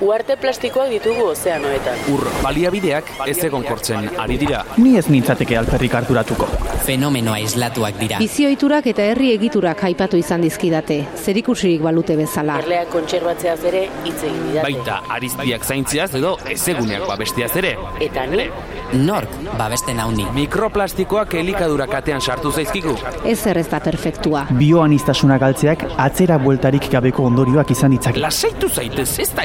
Uarte 0.00 0.36
plastikoak 0.40 0.88
ditugu 0.88 1.26
ozeanoetan. 1.34 1.98
Ur 2.08 2.22
baliabideak 2.40 3.10
ez 3.28 3.36
egon 3.44 3.66
kortzen 3.68 4.06
ari 4.22 4.38
dira. 4.40 4.62
Ni 4.80 4.94
ez 4.96 5.04
nintzateke 5.12 5.58
alperrik 5.60 5.96
harturatuko. 5.98 6.48
Fenomenoa 6.86 7.36
islatuak 7.44 8.00
dira. 8.00 8.22
Bizioiturak 8.24 8.88
eta 8.94 9.04
herri 9.12 9.34
egiturak 9.34 9.84
aipatu 9.90 10.16
izan 10.16 10.40
dizkidate, 10.46 11.02
zerikusirik 11.20 11.84
balute 11.84 12.16
bezala. 12.16 12.56
Erleak 12.64 12.88
kontserbatzeaz 12.96 13.58
ere 13.68 13.86
hitz 14.06 14.16
egin 14.22 14.42
didate. 14.48 14.64
Baita 14.70 15.02
ariztiak 15.18 15.68
zaintziaz 15.68 16.14
edo 16.16 16.36
ezeguneak 16.48 17.04
babestiaz 17.10 17.52
ere. 17.60 17.76
Eta 18.00 18.24
ni, 18.32 18.48
Nork 18.90 19.30
babesten 19.58 20.00
hauni. 20.02 20.24
Mikroplastikoak 20.34 21.36
elikadura 21.38 21.86
katean 21.86 22.20
sartu 22.20 22.50
zaizkigu. 22.50 22.96
Ez 23.24 23.38
ez 23.46 23.68
da 23.70 23.78
perfektua. 23.84 24.46
Bioanistasuna 24.58 25.38
galtzeak 25.38 25.84
atzera 25.96 26.38
bueltarik 26.42 26.88
gabeko 26.90 27.28
ondorioak 27.28 27.70
izan 27.70 27.94
ditzake. 27.94 28.18
Lasaitu 28.18 28.68
zaitez 28.68 29.18
ez 29.20 29.28
da 29.36 29.44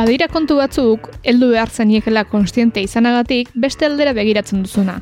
Badira 0.00 0.26
kontu 0.32 0.56
batzuk, 0.56 1.10
heldu 1.28 1.50
behar 1.52 1.68
zeniekela 1.68 2.22
konstiente 2.24 2.80
izanagatik 2.80 3.50
beste 3.54 3.84
aldera 3.84 4.14
begiratzen 4.16 4.62
duzuna. 4.64 4.96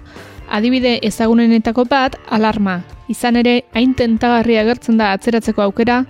Adibide 0.50 0.96
ezagunenetako 1.06 1.84
bat, 1.88 2.16
alarma. 2.34 2.80
Izan 3.08 3.38
ere, 3.38 3.62
hain 3.78 3.94
tentagarria 3.94 4.64
agertzen 4.64 4.98
da 4.98 5.12
atzeratzeko 5.14 5.62
aukera, 5.64 6.00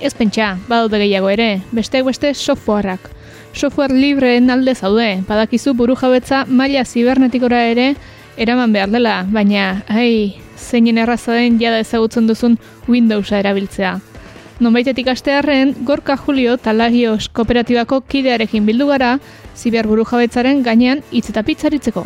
ez 0.00 0.12
pentsa, 0.14 0.52
badaude 0.68 1.00
gehiago 1.02 1.28
ere, 1.32 1.48
besteak 1.76 2.06
beste 2.06 2.32
softwareak. 2.34 3.10
Software 3.52 3.92
libreen 3.92 4.48
alde 4.54 4.76
zaude, 4.76 5.08
badakizu 5.28 5.74
buru 5.74 5.96
jabetza 5.98 6.44
maila 6.46 6.84
zibernetikora 6.84 7.64
ere 7.72 7.94
eraman 8.38 8.72
behar 8.72 8.94
dela, 8.94 9.24
baina, 9.32 9.82
ai, 9.88 10.38
zeinen 10.60 10.98
erraza 10.98 11.32
den 11.32 11.58
jada 11.60 11.80
ezagutzen 11.80 12.28
duzun 12.28 12.58
Windowsa 12.88 13.40
erabiltzea. 13.40 13.98
Nonbaitetik 14.60 15.08
astearren, 15.08 15.74
Gorka 15.88 16.18
Julio 16.20 16.58
Talagios 16.60 17.30
kooperatibako 17.32 18.02
kidearekin 18.02 18.66
bildu 18.68 18.90
gara, 18.92 19.14
ziber 19.56 19.88
buru 19.88 20.04
jabetzaren 20.04 20.62
gainean 20.62 21.00
hitz 21.10 21.30
eta 21.32 21.42
pitzaritzeko. 21.42 22.04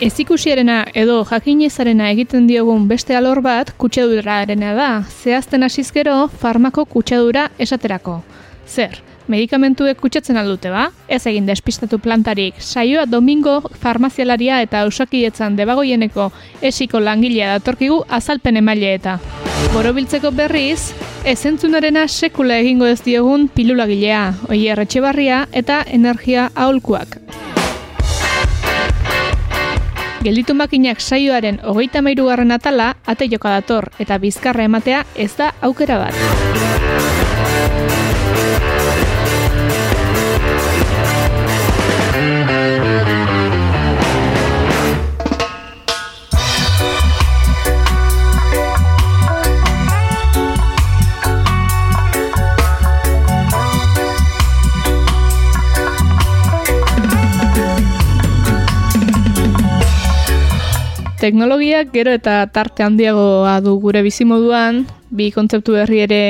Ez 0.00 0.12
ikusiarena 0.20 0.82
edo 0.92 1.22
jakinezarena 1.24 2.10
egiten 2.12 2.48
diogun 2.48 2.88
beste 2.88 3.16
alor 3.16 3.42
bat 3.44 3.70
kutsadurarena 3.80 4.74
da, 4.76 4.88
zehazten 5.22 5.64
hasizkero 5.64 6.16
farmako 6.28 6.84
kutsadura 6.84 7.46
esaterako. 7.58 8.18
Zer, 8.68 9.00
medikamentuek 9.28 9.98
kutsatzen 10.00 10.36
aldute 10.36 10.70
ba? 10.70 10.90
Ez 11.08 11.22
egin 11.26 11.46
despistatu 11.46 11.98
plantarik, 12.02 12.60
saioa 12.60 13.06
domingo 13.06 13.60
farmazialaria 13.82 14.60
eta 14.64 14.82
ausakietzan 14.86 15.56
debagoieneko 15.58 16.30
esiko 16.62 17.00
langilea 17.00 17.56
datorkigu 17.58 18.02
azalpen 18.08 18.56
emaile 18.62 18.94
eta. 18.94 19.18
Borobiltzeko 19.74 20.30
berriz, 20.32 20.92
ezentzunarena 21.24 22.06
sekula 22.08 22.58
egingo 22.62 22.86
ez 22.86 23.00
diogun 23.04 23.48
pilulagilea, 23.48 24.22
oier 24.48 24.80
etxebarria 24.86 25.46
eta 25.52 25.82
energia 25.86 26.50
aholkuak. 26.54 27.18
Gelditu 30.26 30.56
makinak 30.58 30.98
saioaren 30.98 31.60
hogeita 31.62 32.02
mairugarren 32.02 32.50
atala 32.50 32.94
ate 33.06 33.28
joka 33.30 33.52
dator 33.60 33.92
eta 34.02 34.18
bizkarra 34.18 34.66
ematea 34.66 35.04
ez 35.14 35.30
da 35.38 35.52
aukera 35.62 36.00
bat. 36.02 36.55
Teknologiak 61.16 61.94
gero 61.94 62.12
eta 62.12 62.44
tarte 62.52 62.84
handiagoa 62.84 63.54
du 63.64 63.78
gure 63.80 64.02
bizimoduan, 64.04 64.82
bi 65.08 65.30
kontzeptu 65.32 65.72
berri 65.72 66.02
ere 66.04 66.20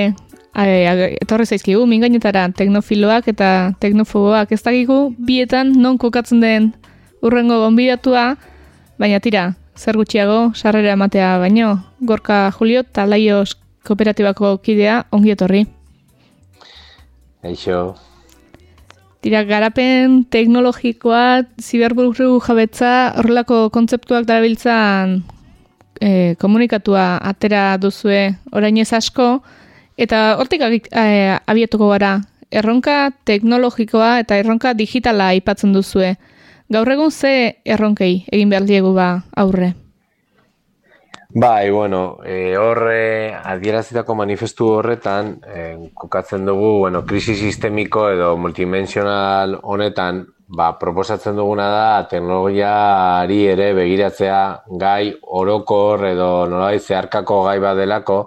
e, 0.55 1.17
etorri 1.19 1.47
zaizkigu, 1.47 1.83
mingainetara 1.91 2.45
teknofiloak 2.55 3.27
eta 3.35 3.51
teknofoboak. 3.83 4.55
Ez 4.55 4.63
dakigu, 4.63 5.11
bietan 5.19 5.75
non 5.83 5.99
kokatzen 5.99 6.41
den 6.41 6.71
urrengo 7.19 7.59
gonbidatua, 7.65 8.37
baina 9.03 9.19
tira, 9.19 9.57
zer 9.75 9.99
gutxiago, 9.99 10.53
sarrera 10.55 10.95
ematea. 10.95 11.37
Baino, 11.43 11.75
Gorka 12.01 12.53
Julio 12.55 12.85
Talaios 12.85 13.57
kooperatibako 13.83 14.59
kidea 14.63 15.03
ongi 15.11 15.35
etorri. 15.35 15.67
Eixo, 17.43 17.97
Tira, 19.27 19.41
garapen 19.43 20.21
teknologikoa, 20.31 21.43
ziberburu 21.59 22.37
jabetza, 22.45 22.91
horrelako 23.19 23.57
kontzeptuak 23.75 24.23
darabiltzan 24.29 25.17
e, 25.99 26.37
komunikatua 26.39 27.17
atera 27.27 27.65
duzue 27.83 28.21
orain 28.55 28.79
ez 28.79 28.93
asko, 28.95 29.41
eta 29.99 30.37
hortik 30.39 30.63
e, 30.63 31.03
abiatuko 31.43 31.89
gara, 31.91 32.13
erronka 32.55 33.11
teknologikoa 33.27 34.13
eta 34.23 34.39
erronka 34.39 34.77
digitala 34.79 35.33
aipatzen 35.35 35.75
duzue. 35.75 36.13
Gaur 36.71 36.93
egun 36.95 37.11
ze 37.11 37.57
erronkei 37.67 38.29
egin 38.31 38.55
behar 38.55 38.71
diegu 38.71 38.95
ba 38.95 39.09
aurre? 39.35 39.73
Bai, 41.39 41.71
bueno, 41.71 42.19
e, 42.25 42.57
horre 42.57 43.35
adierazitako 43.35 44.15
manifestu 44.17 44.69
horretan 44.79 45.35
e, 45.45 45.91
kokatzen 45.93 46.47
dugu, 46.49 46.71
bueno, 46.79 47.03
krisi 47.05 47.35
sistemiko 47.37 48.07
edo 48.09 48.31
multidimensional 48.41 49.59
honetan, 49.63 50.23
ba, 50.49 50.71
proposatzen 50.81 51.37
duguna 51.37 51.67
da 51.69 52.09
teknologiari 52.09 53.41
ere 53.53 53.69
begiratzea 53.77 54.41
gai 54.81 55.13
orokor 55.43 56.07
edo 56.09 56.31
nolabait 56.49 56.81
zeharkako 56.81 57.43
gai 57.51 57.59
bat 57.61 57.77
delako 57.77 58.19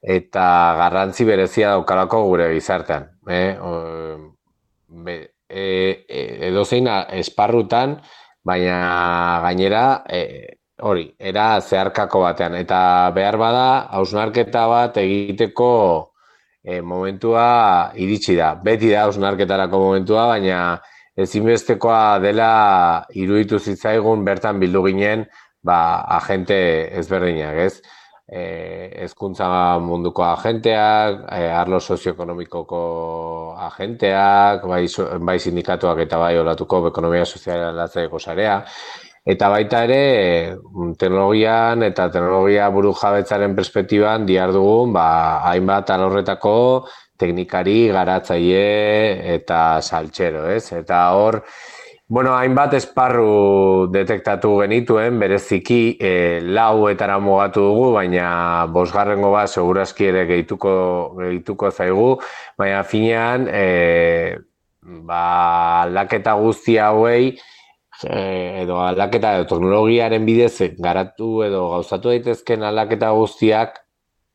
eta 0.00 0.48
garrantzi 0.80 1.28
berezia 1.28 1.74
daukalako 1.76 2.24
gure 2.30 2.48
gizartean. 2.54 3.10
Eh? 3.28 3.52
Be, 5.04 5.18
e, 5.50 5.66
e, 6.08 6.22
edozein 6.48 6.88
a- 6.88 7.02
esparrutan, 7.20 7.98
baina 8.46 9.40
gainera 9.44 10.04
e, 10.08 10.55
hori, 10.82 11.06
era 11.18 11.60
zeharkako 11.60 12.20
batean. 12.26 12.56
Eta 12.58 13.10
behar 13.16 13.38
bada, 13.40 13.66
hausnarketa 13.96 14.66
bat 14.68 14.98
egiteko 15.00 15.70
e, 16.64 16.80
momentua 16.80 17.92
iritsi 17.96 18.36
da. 18.36 18.54
Beti 18.62 18.92
da 18.92 19.06
hausnarketarako 19.06 19.80
momentua, 19.86 20.26
baina 20.34 20.60
ezinbestekoa 21.16 22.18
dela 22.20 22.50
iruditu 23.16 23.58
zitzaigun 23.58 24.24
bertan 24.24 24.60
bildu 24.60 24.84
ginen 24.90 25.24
ba, 25.64 25.78
agente 26.18 26.58
ezberdinak, 26.98 27.62
ez? 27.66 27.80
E, 28.26 28.40
hezkuntza 29.04 29.46
munduko 29.80 30.24
agenteak, 30.26 31.22
e, 31.30 31.46
arlo 31.54 31.78
sozioekonomikoko 31.80 32.80
agenteak, 33.68 34.66
bai, 34.66 34.82
bai 35.22 35.38
sindikatuak 35.38 36.02
eta 36.04 36.18
bai 36.18 36.34
olatuko 36.42 36.88
ekonomia 36.90 37.24
sozialatzeko 37.24 38.18
sarea, 38.18 38.58
Eta 39.26 39.48
baita 39.50 39.80
ere, 39.88 40.54
mm, 40.54 40.92
teknologian 41.00 41.82
eta 41.82 42.04
teknologia 42.14 42.68
buru 42.70 42.92
jabetzaren 42.94 43.56
perspektiban 43.58 44.26
diardugun, 44.26 44.92
ba, 44.94 45.06
hainbat 45.50 45.90
alorretako 45.90 46.86
teknikari, 47.18 47.88
garatzaile 47.90 49.34
eta 49.34 49.80
saltxero, 49.82 50.44
ez? 50.54 50.70
Eta 50.78 51.00
hor, 51.18 51.40
bueno, 52.06 52.36
hainbat 52.38 52.76
esparru 52.78 53.88
detektatu 53.90 54.52
genituen, 54.60 55.18
bereziki 55.18 55.96
e, 55.98 56.12
lauetara 56.46 57.18
mugatu 57.18 57.66
dugu, 57.66 57.90
baina 57.98 58.28
bosgarrengo 58.70 59.32
bat 59.34 59.50
segurazki 59.50 60.06
ere 60.12 60.22
gehituko, 60.30 60.76
gehituko 61.18 61.72
zaigu, 61.74 62.08
baina 62.54 62.84
finean, 62.86 63.50
e, 63.50 64.38
ba, 65.02 65.82
aldaketa 65.82 66.38
guzti 66.38 66.78
hauei, 66.78 67.34
e, 68.04 68.62
edo 68.62 68.80
aldaketa 68.82 69.36
edo 69.36 69.48
teknologiaren 69.50 70.24
bidez 70.26 70.72
garatu 70.78 71.42
edo 71.46 71.68
gauzatu 71.72 72.12
daitezken 72.12 72.62
aldaketa 72.62 73.10
guztiak 73.16 73.80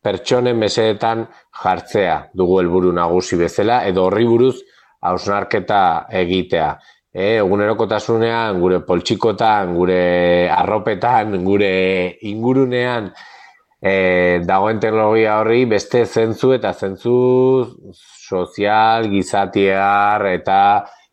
pertsonen 0.01 0.57
mesedetan 0.57 1.27
jartzea 1.63 2.15
dugu 2.33 2.59
helburu 2.61 2.93
nagusi 2.95 3.37
bezala 3.37 3.83
edo 3.89 4.07
horri 4.07 4.25
buruz 4.25 4.55
hausnarketa 5.01 6.07
egitea. 6.13 6.71
E, 7.11 7.37
egunerokotasunean, 7.41 8.59
gure 8.61 8.79
poltsikotan, 8.87 9.73
gure 9.75 10.47
arropetan, 10.53 11.35
gure 11.43 11.73
ingurunean 12.29 13.09
e, 13.81 14.39
dagoen 14.47 14.79
teknologia 14.79 15.39
horri 15.41 15.65
beste 15.65 16.05
zentzu 16.05 16.53
eta 16.55 16.71
zentzu 16.73 17.15
sozial, 17.91 19.09
gizatiar 19.11 20.25
eta 20.31 20.61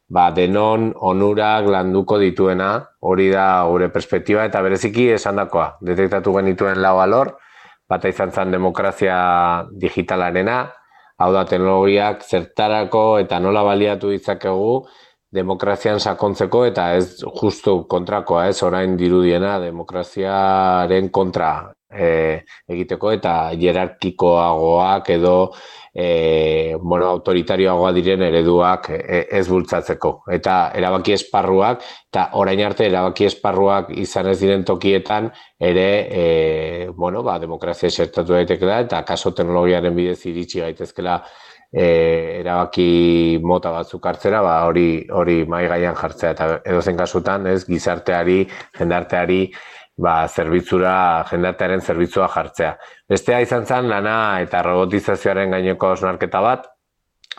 ba, 0.08 0.30
denon 0.32 0.92
onurak 0.94 1.68
landuko 1.68 2.18
dituena, 2.18 2.70
hori 3.00 3.28
da 3.30 3.64
gure 3.68 3.90
perspektiba 3.92 4.46
eta 4.48 4.62
bereziki 4.64 5.10
esandakoa. 5.16 5.78
Detektatu 5.84 6.32
genituen 6.38 6.80
lau 6.82 6.96
alor, 7.02 7.34
bata 7.88 8.08
izan 8.08 8.32
zen 8.32 8.52
demokrazia 8.52 9.18
digitalarena, 9.80 10.62
hau 11.18 11.32
da 11.34 11.44
teknologiak 11.48 12.22
zertarako 12.24 13.04
eta 13.22 13.40
nola 13.42 13.64
baliatu 13.66 14.12
ditzakegu 14.14 14.72
demokrazian 15.34 15.98
sakontzeko 16.00 16.62
eta 16.70 16.92
ez 16.96 17.24
justu 17.40 17.82
kontrakoa, 17.90 18.46
ez 18.48 18.62
orain 18.64 18.96
dirudiena 18.96 19.58
demokraziaren 19.60 21.10
kontra 21.12 21.50
e, 21.92 22.44
egiteko 22.68 23.12
eta 23.16 23.34
jerarkikoagoak 23.60 25.10
edo 25.18 25.34
e, 26.00 26.76
bueno, 26.80 27.08
autoritarioagoa 27.10 27.90
diren 27.96 28.22
ereduak 28.22 28.86
e, 28.94 29.24
ez 29.34 29.48
bultzatzeko. 29.50 30.12
Eta 30.30 30.58
erabaki 30.78 31.16
esparruak, 31.16 31.82
eta 32.12 32.28
orain 32.38 32.62
arte 32.62 32.86
erabaki 32.86 33.26
esparruak 33.26 33.90
izan 33.98 34.28
ez 34.30 34.36
diren 34.38 34.62
tokietan 34.68 35.26
ere, 35.58 35.88
e, 36.06 36.24
bueno, 36.94 37.24
ba, 37.26 37.40
demokrazia 37.42 37.90
esertatu 37.90 38.36
daiteke 38.36 38.68
da, 38.68 38.78
eta 38.86 39.02
kaso 39.08 39.34
teknologiaren 39.34 39.96
bidez 39.96 40.20
iritsi 40.30 40.62
gaitezkela 40.62 41.18
e, 41.72 41.88
erabaki 42.44 43.40
mota 43.42 43.74
batzuk 43.74 44.06
hartzera, 44.06 44.44
ba, 44.46 44.60
hori 44.70 45.02
hori 45.10 45.40
mai 45.50 45.64
gaian 45.66 45.98
jartzea 45.98 46.30
eta 46.36 46.48
edozen 46.62 47.00
kasutan, 47.00 47.50
ez 47.50 47.64
gizarteari, 47.66 48.44
jendarteari 48.78 49.48
ba, 49.98 50.14
zerbitzura, 50.28 51.24
jendatearen 51.30 51.82
zerbitzua 51.82 52.28
jartzea. 52.32 52.76
Bestea 53.10 53.40
izan 53.44 53.66
zen, 53.66 53.88
lana 53.90 54.40
eta 54.44 54.62
robotizazioaren 54.66 55.56
gaineko 55.56 55.92
osnarketa 55.96 56.42
bat, 56.44 56.70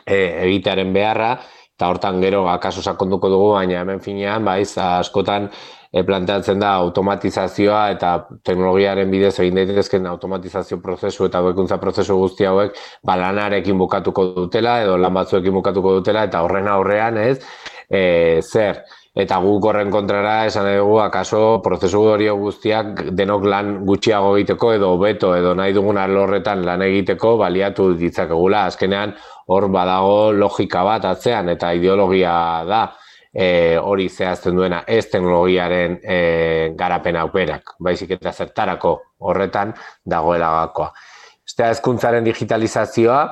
e, 0.04 0.20
egitearen 0.46 0.92
beharra, 0.92 1.34
eta 1.74 1.88
hortan 1.88 2.20
gero 2.20 2.44
akaso 2.52 2.84
sakonduko 2.84 3.30
dugu, 3.32 3.52
baina 3.56 3.80
hemen 3.80 4.02
finean, 4.04 4.44
ba, 4.44 4.58
askotan 4.60 5.48
e, 5.92 6.02
planteatzen 6.06 6.60
da 6.60 6.74
automatizazioa 6.82 7.80
eta 7.94 8.12
teknologiaren 8.46 9.10
bidez 9.10 9.34
egin 9.42 9.58
daitezken 9.58 10.06
automatizazio 10.10 10.80
prozesu 10.84 11.26
eta 11.26 11.42
bekuntza 11.48 11.80
prozesu 11.82 12.16
guzti 12.20 12.46
hauek 12.48 12.78
ba, 13.02 13.16
lanarekin 13.20 13.78
bukatuko 13.78 14.30
dutela 14.36 14.80
edo 14.84 14.96
lan 15.00 15.16
batzuekin 15.16 15.56
bukatuko 15.58 15.96
dutela 15.98 16.24
eta 16.28 16.44
horren 16.46 16.68
aurrean 16.70 17.18
ez, 17.24 17.38
e, 17.90 18.02
zer, 18.42 18.84
eta 19.10 19.40
guk 19.42 19.64
horren 19.66 19.90
kontrara 19.90 20.44
esan 20.46 20.68
dugu 20.70 21.00
akaso 21.02 21.58
prozesu 21.64 22.02
hori 22.12 22.28
guztiak 22.30 23.02
denok 23.18 23.44
lan 23.50 23.72
gutxiago 23.86 24.36
egiteko 24.36 24.72
edo 24.76 24.90
beto 24.98 25.32
edo 25.34 25.54
nahi 25.58 25.74
dugun 25.74 25.98
alorretan 25.98 26.62
lan 26.64 26.82
egiteko 26.86 27.36
baliatu 27.40 27.90
ditzakegula. 27.98 28.66
Azkenean 28.70 29.14
hor 29.50 29.68
badago 29.68 30.30
logika 30.32 30.84
bat 30.86 31.04
atzean 31.10 31.48
eta 31.48 31.72
ideologia 31.74 32.32
da 32.68 32.84
e, 33.34 33.78
hori 33.78 34.08
zehazten 34.08 34.54
duena 34.54 34.84
ez 34.86 35.06
teknologiaren 35.10 35.98
e, 36.02 36.18
garapen 36.78 37.16
auperak, 37.16 37.74
baizik 37.80 38.14
eta 38.14 38.32
zertarako 38.32 38.96
horretan 39.26 39.74
dagoela 40.06 40.50
gakoa. 40.60 40.92
Estea 41.50 41.70
ezkuntzaren 41.74 42.24
digitalizazioa, 42.24 43.24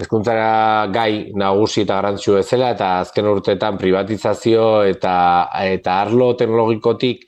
Ezkuntzara 0.00 0.86
gai 0.92 1.32
nagusi 1.36 1.82
eta 1.82 1.98
garantzu 2.00 2.38
ezela 2.40 2.70
eta 2.74 2.88
azken 3.02 3.28
urteetan 3.28 3.76
privatizazio 3.78 4.82
eta 4.88 5.14
eta 5.66 5.98
arlo 6.06 6.32
teknologikotik 6.38 7.26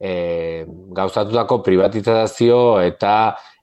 e, 0.00 0.64
gauzatutako 0.96 1.60
privatizazio 1.66 2.80
eta 2.80 3.12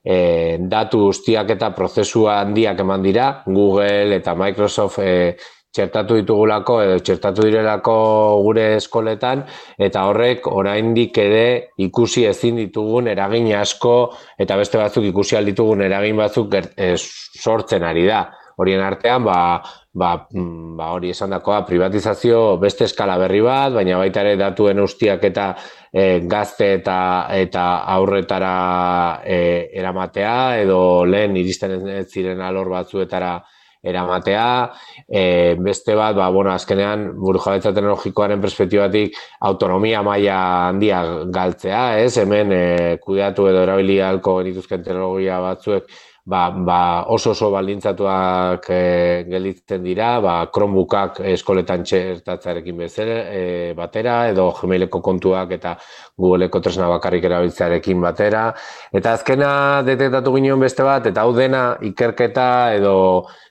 e, 0.04 0.60
datu 0.70 1.08
guztiak 1.08 1.56
eta 1.56 1.72
prozesua 1.76 2.40
handiak 2.42 2.80
eman 2.80 3.04
dira, 3.04 3.28
Google 3.48 4.20
eta 4.20 4.36
Microsoft 4.36 5.02
e, 5.02 5.36
txertatu 5.74 6.20
ditugulako 6.20 6.78
edo 6.84 7.00
txertatu 7.02 7.48
direlako 7.48 7.96
gure 8.46 8.68
eskoletan 8.76 9.42
eta 9.82 10.04
horrek 10.06 10.46
oraindik 10.52 11.18
ere 11.18 11.46
ikusi 11.82 12.28
ezin 12.30 12.60
ditugun 12.62 13.10
eragin 13.10 13.50
asko 13.58 13.96
eta 14.38 14.60
beste 14.60 14.78
batzuk 14.78 15.10
ikusi 15.10 15.40
alditugun 15.40 15.82
eragin 15.82 16.22
batzuk 16.22 16.54
e, 16.54 16.94
sortzen 16.98 17.90
ari 17.90 18.06
da 18.06 18.22
horien 18.58 18.82
artean, 18.82 19.24
ba, 19.24 19.62
ba, 19.94 20.12
mm, 20.32 20.76
ba 20.78 20.92
hori 20.96 21.14
esan 21.14 21.34
dakoa, 21.34 21.64
privatizazio 21.66 22.58
beste 22.62 22.86
eskala 22.90 23.18
berri 23.22 23.42
bat, 23.46 23.74
baina 23.78 23.98
baita 24.02 24.22
ere 24.26 24.36
datuen 24.40 24.82
ustiak 24.84 25.24
eta 25.30 25.48
e, 25.92 26.22
gazte 26.30 26.74
eta 26.80 26.98
eta 27.38 27.66
aurretara 27.96 28.54
e, 29.26 29.40
eramatea, 29.80 30.38
edo 30.66 30.80
lehen 31.06 31.38
iristen 31.38 31.78
ez 32.00 32.08
ziren 32.12 32.42
alor 32.42 32.70
batzuetara 32.74 33.38
eramatea, 33.84 34.72
e, 35.08 35.56
beste 35.60 35.96
bat, 35.96 36.16
ba, 36.16 36.30
bueno, 36.32 36.54
azkenean, 36.54 37.10
buru 37.20 37.42
jabetza 37.44 37.74
teknologikoaren 37.76 38.42
perspektibatik, 38.42 39.18
autonomia 39.44 40.02
maila 40.08 40.38
handia 40.70 41.02
galtzea, 41.36 41.84
ez, 42.00 42.16
hemen 42.22 42.56
e, 42.56 42.64
kudeatu 43.04 43.50
edo 43.52 43.66
erabili 43.68 44.00
alko 44.02 44.38
genituzken 44.40 44.88
teknologia 44.88 45.42
batzuek, 45.44 45.92
ba, 46.26 46.50
ba 46.52 47.06
oso 47.12 47.32
oso 47.32 47.50
baldintzatuak 47.52 48.70
e, 48.72 49.26
gelditzen 49.28 49.84
dira, 49.84 50.20
ba, 50.24 50.36
Chromebookak 50.54 51.20
eskoletan 51.34 51.84
txertatzarekin 51.84 52.80
bezala 52.80 53.18
e, 53.28 53.44
batera, 53.76 54.16
edo 54.32 54.50
Gmaileko 54.56 55.02
kontuak 55.04 55.52
eta 55.58 55.76
Googleeko 56.20 56.62
tresna 56.64 56.88
bakarrik 56.92 57.28
erabiltzearekin 57.28 58.02
batera. 58.02 58.46
Eta 58.96 59.18
azkena 59.20 59.84
detektatu 59.88 60.34
ginen 60.38 60.64
beste 60.64 60.88
bat, 60.88 61.12
eta 61.12 61.28
hau 61.28 61.36
dena 61.36 61.66
ikerketa 61.92 62.48
edo 62.78 62.96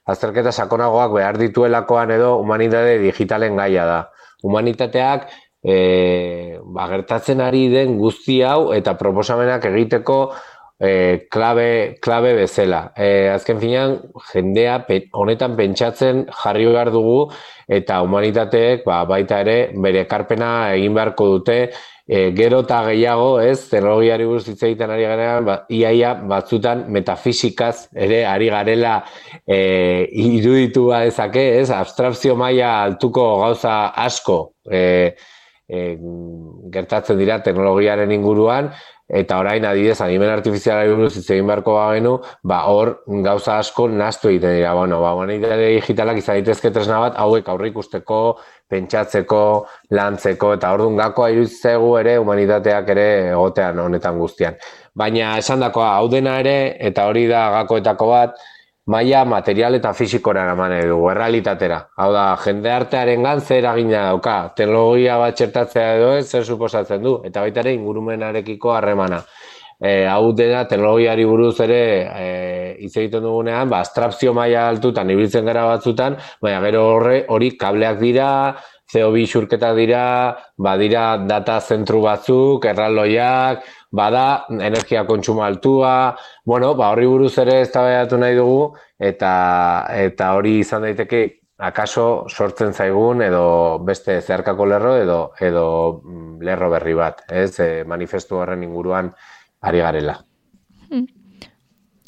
azterketa 0.08 0.52
sakonagoak 0.52 1.12
behar 1.20 1.38
dituelakoan 1.38 2.16
edo 2.16 2.36
humanitate 2.40 2.98
digitalen 3.04 3.56
gaia 3.60 3.86
da. 3.86 4.00
Humanitateak 4.42 5.28
e, 5.62 6.58
ba, 6.64 6.88
gertatzen 6.90 7.40
ari 7.40 7.68
den 7.70 7.98
guzti 8.00 8.40
hau 8.42 8.72
eta 8.74 8.96
proposamenak 8.98 9.68
egiteko 9.70 10.18
klabe, 11.30 11.96
klabe 12.02 12.32
bezala. 12.34 12.80
E, 12.98 13.28
azken 13.30 13.60
finean, 13.62 13.98
jendea 14.32 14.80
honetan 15.14 15.54
pentsatzen 15.54 16.24
jarri 16.42 16.66
behar 16.66 16.90
dugu 16.90 17.30
eta 17.70 18.00
humanitateek 18.02 18.82
ba, 18.86 19.04
baita 19.06 19.40
ere 19.44 19.56
bere 19.78 20.02
ekarpena 20.02 20.72
egin 20.74 20.96
beharko 20.96 21.28
dute 21.36 21.58
e, 22.06 22.30
gero 22.36 22.62
eta 22.66 22.82
gehiago, 22.88 23.28
ez, 23.40 23.68
teknologiari 23.70 24.26
buruz 24.28 24.46
hitz 24.48 24.60
egiten 24.66 24.90
ari 24.92 25.06
garean, 25.06 25.44
ba, 25.46 25.58
iaia 25.72 26.14
batzutan 26.28 26.86
metafisikaz 26.92 27.88
ere 27.94 28.24
ari 28.28 28.50
garela 28.52 28.98
e, 29.46 30.08
iruditu 30.24 30.88
badezake, 30.90 31.44
ez, 31.60 31.68
abstrakzio 31.74 32.36
maila 32.36 32.74
altuko 32.88 33.28
gauza 33.44 33.76
asko 34.04 34.40
e, 34.70 34.82
e, 35.68 35.84
gertatzen 36.74 37.20
dira 37.20 37.40
teknologiaren 37.44 38.12
inguruan, 38.12 38.72
eta 39.12 39.38
orain 39.42 39.64
adidez 39.68 39.98
animen 40.00 40.30
artifizialari 40.32 40.94
buruz 40.94 41.12
hitz 41.18 41.28
egin 41.34 41.46
beharko 41.50 41.74
bagenu, 41.76 42.14
ba 42.48 42.62
hor 42.72 42.94
gauza 43.26 43.58
asko 43.60 43.86
nastu 43.92 44.30
egiten 44.30 44.56
dira. 44.56 44.72
Bueno, 44.78 45.02
ba 45.04 45.12
humanitate 45.12 45.68
digitalak 45.76 46.22
izan 46.22 46.40
daitezke 46.40 46.72
tresna 46.72 47.00
bat 47.02 47.18
hauek 47.20 47.50
aurre 47.52 47.68
ikusteko, 47.68 48.20
pentsatzeko, 48.72 49.42
lantzeko 49.92 50.54
eta 50.56 50.72
ordun 50.72 50.96
gakoa 50.96 51.28
iruditzegu 51.34 51.90
ere 52.00 52.16
humanitateak 52.22 52.88
ere 52.94 53.08
egotean 53.34 53.84
honetan 53.84 54.16
guztian. 54.18 54.56
Baina 54.96 55.36
esandakoa 55.40 55.92
hau 55.98 56.08
dena 56.12 56.38
ere 56.40 56.56
eta 56.80 57.04
hori 57.08 57.26
da 57.28 57.50
gakoetako 57.58 58.08
bat, 58.08 58.40
maila 58.86 59.24
material 59.24 59.76
eta 59.78 59.92
fisikora 59.94 60.44
eman 60.52 60.74
dugu, 60.88 61.08
errealitatera. 61.12 61.78
Hau 62.02 62.10
da, 62.14 62.24
jende 62.42 62.72
artearen 62.72 63.22
gantze 63.22 63.60
eragina 63.60 64.08
dauka, 64.10 64.36
teknologia 64.58 65.18
bat 65.22 65.38
txertatzea 65.38 65.94
edo 65.98 66.12
ez, 66.18 66.26
zer 66.28 66.44
suposatzen 66.44 67.02
du, 67.02 67.16
eta 67.26 67.44
baita 67.44 67.62
ere 67.62 67.76
ingurumenarekiko 67.78 68.74
harremana. 68.74 69.22
E, 69.82 70.04
hau 70.06 70.30
dena 70.38 70.62
teknologiari 70.70 71.24
buruz 71.26 71.56
ere 71.64 71.80
e, 72.06 72.26
hitz 72.84 72.92
egiten 72.96 73.24
dugunean, 73.26 73.70
ba, 73.70 73.80
abstrakzio 73.82 74.34
maila 74.34 74.68
altutan, 74.70 75.10
ibiltzen 75.10 75.46
gara 75.46 75.64
batzutan, 75.66 76.18
baina 76.42 76.60
gero 76.66 76.84
horre, 76.96 77.24
hori 77.34 77.54
kableak 77.58 77.98
dira, 78.02 78.28
CO2 78.92 79.24
xurketak 79.26 79.74
dira, 79.78 80.04
badira 80.58 81.16
data 81.24 81.58
zentru 81.60 82.02
batzuk, 82.04 82.66
erraldoiak, 82.68 83.64
bada 83.92 84.46
energia 84.48 85.04
kontsumo 85.06 85.44
altua, 85.44 86.16
bueno, 86.44 86.74
ba 86.74 86.90
horri 86.90 87.06
buruz 87.06 87.36
ere 87.38 87.60
eztabaidatu 87.60 88.18
nahi 88.18 88.36
dugu 88.38 88.72
eta 88.98 89.32
eta 90.06 90.32
hori 90.38 90.58
izan 90.64 90.88
daiteke 90.88 91.22
akaso 91.62 92.26
sortzen 92.28 92.72
zaigun 92.72 93.22
edo 93.22 93.44
beste 93.86 94.20
zeharkako 94.20 94.66
lerro 94.66 94.96
edo 94.98 95.18
edo 95.40 95.66
mm, 96.02 96.40
lerro 96.42 96.70
berri 96.72 96.94
bat, 96.98 97.22
ez? 97.30 97.52
E, 97.60 97.84
manifestu 97.86 98.40
horren 98.40 98.64
inguruan 98.64 99.12
ari 99.62 99.84
garela. 99.84 100.16
Hmm. 100.90 101.06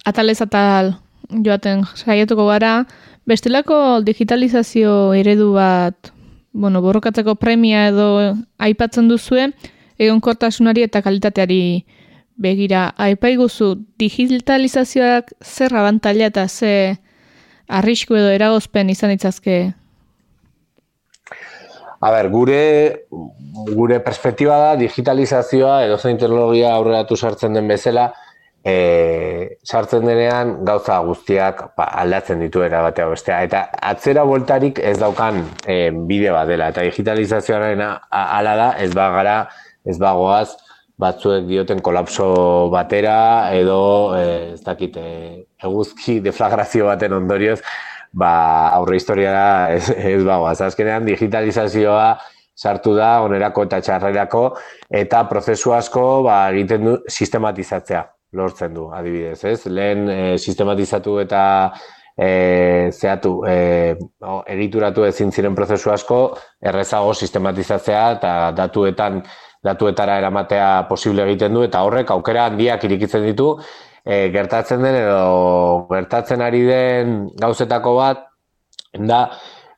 Atalez 0.05 0.41
atal 0.43 0.95
joaten 1.45 1.85
saiatuko 1.95 2.49
gara, 2.49 2.85
bestelako 3.29 4.01
digitalizazio 4.05 5.15
eredu 5.15 5.53
bat, 5.55 6.11
bueno, 6.53 6.83
borrokatzeko 6.83 7.37
premia 7.37 7.89
edo 7.93 8.09
aipatzen 8.59 9.09
duzue, 9.09 9.53
egonkortasunari 9.99 10.85
eta 10.87 11.03
kalitateari 11.03 11.85
begira. 12.37 12.89
Aipaiguzu, 12.99 13.75
digitalizazioak 13.99 15.33
zer 15.43 15.75
abantaila 15.77 16.31
eta 16.33 16.49
ze 16.49 16.99
arrisku 17.69 18.19
edo 18.19 18.31
eragozpen 18.35 18.91
izan 18.91 19.15
ditzazke? 19.15 19.59
A 22.05 22.11
ber, 22.13 22.29
gure, 22.29 23.07
gure 23.73 24.01
perspektiba 24.05 24.59
da 24.61 24.75
digitalizazioa 24.77 25.85
edo 25.87 25.97
zein 25.97 26.19
teknologia 26.21 26.75
aurreratu 26.77 27.17
sartzen 27.17 27.55
den 27.57 27.71
bezala, 27.71 28.11
e, 28.65 29.57
sartzen 29.65 30.05
denean 30.09 30.57
gauza 30.65 30.99
guztiak 31.07 31.63
ba, 31.79 31.87
aldatzen 32.03 32.41
ditu 32.45 32.61
batea 32.61 33.07
bestea. 33.09 33.43
Eta 33.45 33.69
atzera 33.81 34.25
voltarik 34.25 34.79
ez 34.79 34.99
daukan 34.99 35.45
e, 35.67 35.91
bide 35.91 36.33
bat 36.33 36.49
dela. 36.49 36.69
Eta 36.69 36.83
digitalizazioaren 36.83 37.81
ala 37.81 38.57
da 38.57 38.71
ez 38.79 38.93
bagara, 38.93 39.47
ez 39.85 39.99
bagoaz, 39.99 40.55
batzuek 40.99 41.49
dioten 41.49 41.81
kolapso 41.83 42.69
batera 42.73 43.51
edo 43.55 43.81
eh, 44.19 44.55
ez 44.55 44.63
dakit 44.63 44.97
eguzki 44.99 46.21
deflagrazio 46.23 46.87
baten 46.87 47.17
ondorioz 47.17 47.61
ba 48.15 48.69
aurre 48.77 48.97
historia 48.97 49.35
ez, 49.75 49.91
ez 49.91 50.23
bago 50.23 50.47
azkenean 50.47 51.05
digitalizazioa 51.09 52.15
sartu 52.55 52.95
da 52.95 53.19
onerako 53.27 53.67
eta 53.67 53.81
txarrerako 53.83 54.45
eta 55.03 55.25
prozesu 55.31 55.75
asko 55.75 56.23
ba 56.27 56.39
egiten 56.55 56.87
du 56.87 56.97
sistematizatzea 57.09 58.05
lortzen 58.35 58.75
du 58.75 58.89
adibidez 58.95 59.43
ez? 59.51 59.67
Lehen 59.67 60.09
e, 60.11 60.21
sistematizatu 60.39 61.19
eta 61.23 61.43
e, 62.15 62.91
zeatu 62.93 63.41
e, 63.51 63.95
egituratu 64.55 65.07
ezin 65.09 65.35
ziren 65.35 65.55
prozesu 65.59 65.91
asko 65.95 66.21
errezago 66.63 67.15
sistematizatzea 67.15 68.05
eta 68.19 68.35
datuetan 68.55 69.23
datuetara 69.65 70.19
eramatea 70.21 70.87
posible 70.89 71.25
egiten 71.25 71.55
du 71.57 71.65
eta 71.65 71.83
horrek 71.87 72.13
aukera 72.15 72.47
handiak 72.51 72.85
irikitzen 72.85 73.25
ditu 73.25 73.55
e, 74.05 74.29
gertatzen 74.35 74.85
den 74.85 75.01
edo 75.01 75.89
gertatzen 75.91 76.45
ari 76.45 76.63
den 76.69 77.17
gauzetako 77.41 77.97
bat 77.97 78.29
da 78.95 79.25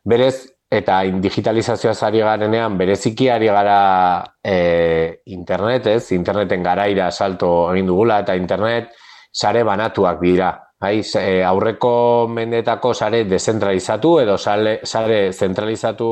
berez 0.03 0.35
eta 0.67 0.99
digitalizazioa 1.23 1.93
zari 1.95 2.19
garenean 2.19 2.75
bereziki 2.77 3.29
ari 3.31 3.47
gara 3.47 4.23
e, 4.43 5.21
internetez, 5.31 6.11
interneten 6.11 6.63
garaira 6.63 7.09
salto 7.11 7.71
egin 7.71 7.87
dugula 7.87 8.19
eta 8.25 8.35
internet 8.35 8.91
sare 9.31 9.63
banatuak 9.63 10.19
dira. 10.21 10.51
Bai, 10.77 10.99
e, 11.01 11.41
aurreko 11.41 12.27
mendetako 12.29 12.93
sare 12.93 13.23
dezentralizatu 13.25 14.19
edo 14.21 14.35
sare, 14.37 14.79
sare 14.83 15.31
zentralizatu 15.31 16.09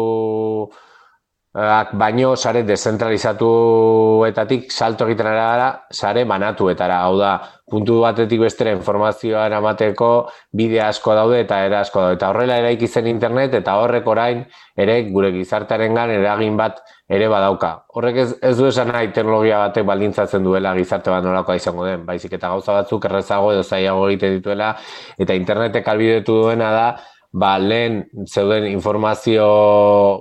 baino 1.56 2.36
sare 2.36 2.66
dezentralizatuetatik 2.68 4.72
salto 4.72 5.06
egiten 5.08 5.28
ara 5.32 5.86
sare 5.90 6.26
manatuetara. 6.28 6.98
Hau 7.08 7.16
da, 7.18 7.40
puntu 7.72 8.02
batetik 8.04 8.42
bestera 8.44 8.74
informazioa 8.76 9.46
eramateko 9.48 10.28
bide 10.52 10.82
asko 10.84 11.16
daude 11.16 11.40
eta 11.46 11.62
era 11.66 11.80
asko 11.86 12.02
daude. 12.02 12.16
Eta 12.20 12.30
horrela 12.30 12.58
eraiki 12.60 12.88
zen 12.88 13.08
internet 13.08 13.54
eta 13.62 13.78
horrek 13.80 14.08
orain 14.08 14.44
ere 14.76 15.04
gure 15.08 15.32
gizartaren 15.32 15.96
gan 15.96 16.12
eragin 16.12 16.58
bat 16.58 16.84
ere 17.08 17.30
badauka. 17.32 17.86
Horrek 17.96 18.18
ez, 18.18 18.36
ez 18.42 18.58
du 18.58 18.68
esan 18.68 18.92
nahi 18.92 19.14
teknologia 19.16 19.60
batek 19.64 19.86
baldintzatzen 19.88 20.44
duela 20.44 20.76
gizarte 20.76 21.10
bat 21.14 21.24
nolakoa 21.24 21.56
izango 21.56 21.88
den. 21.88 22.06
Baizik 22.06 22.34
eta 22.36 22.52
gauza 22.52 22.82
batzuk 22.82 23.06
errezago 23.06 23.54
edo 23.56 23.64
zaiago 23.64 24.10
egiten 24.10 24.42
dituela 24.42 24.76
eta 25.18 25.34
internetek 25.34 25.88
albidetu 25.88 26.42
duena 26.44 26.72
da 26.76 26.88
ba, 27.36 27.60
lehen 27.60 28.06
zeuden 28.26 28.66
informazio, 28.72 29.46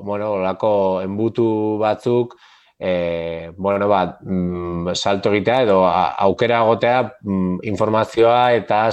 bueno, 0.03 0.33
olako 0.35 1.01
enbutu 1.03 1.79
batzuk, 1.79 2.35
e, 2.79 3.53
bueno, 3.57 3.87
ba, 3.89 4.19
mm, 4.21 4.95
salto 4.95 5.31
egitea 5.31 5.61
edo 5.63 5.77
aukera 5.87 6.63
gotea 6.67 7.05
mm, 7.23 7.61
informazioa 7.71 8.41
eta 8.59 8.89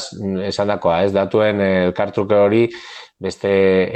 esan 0.46 0.70
dakoa, 0.70 1.00
ez 1.04 1.16
datuen 1.16 1.62
elkartruke 1.66 2.38
hori 2.38 2.68
beste 3.22 3.50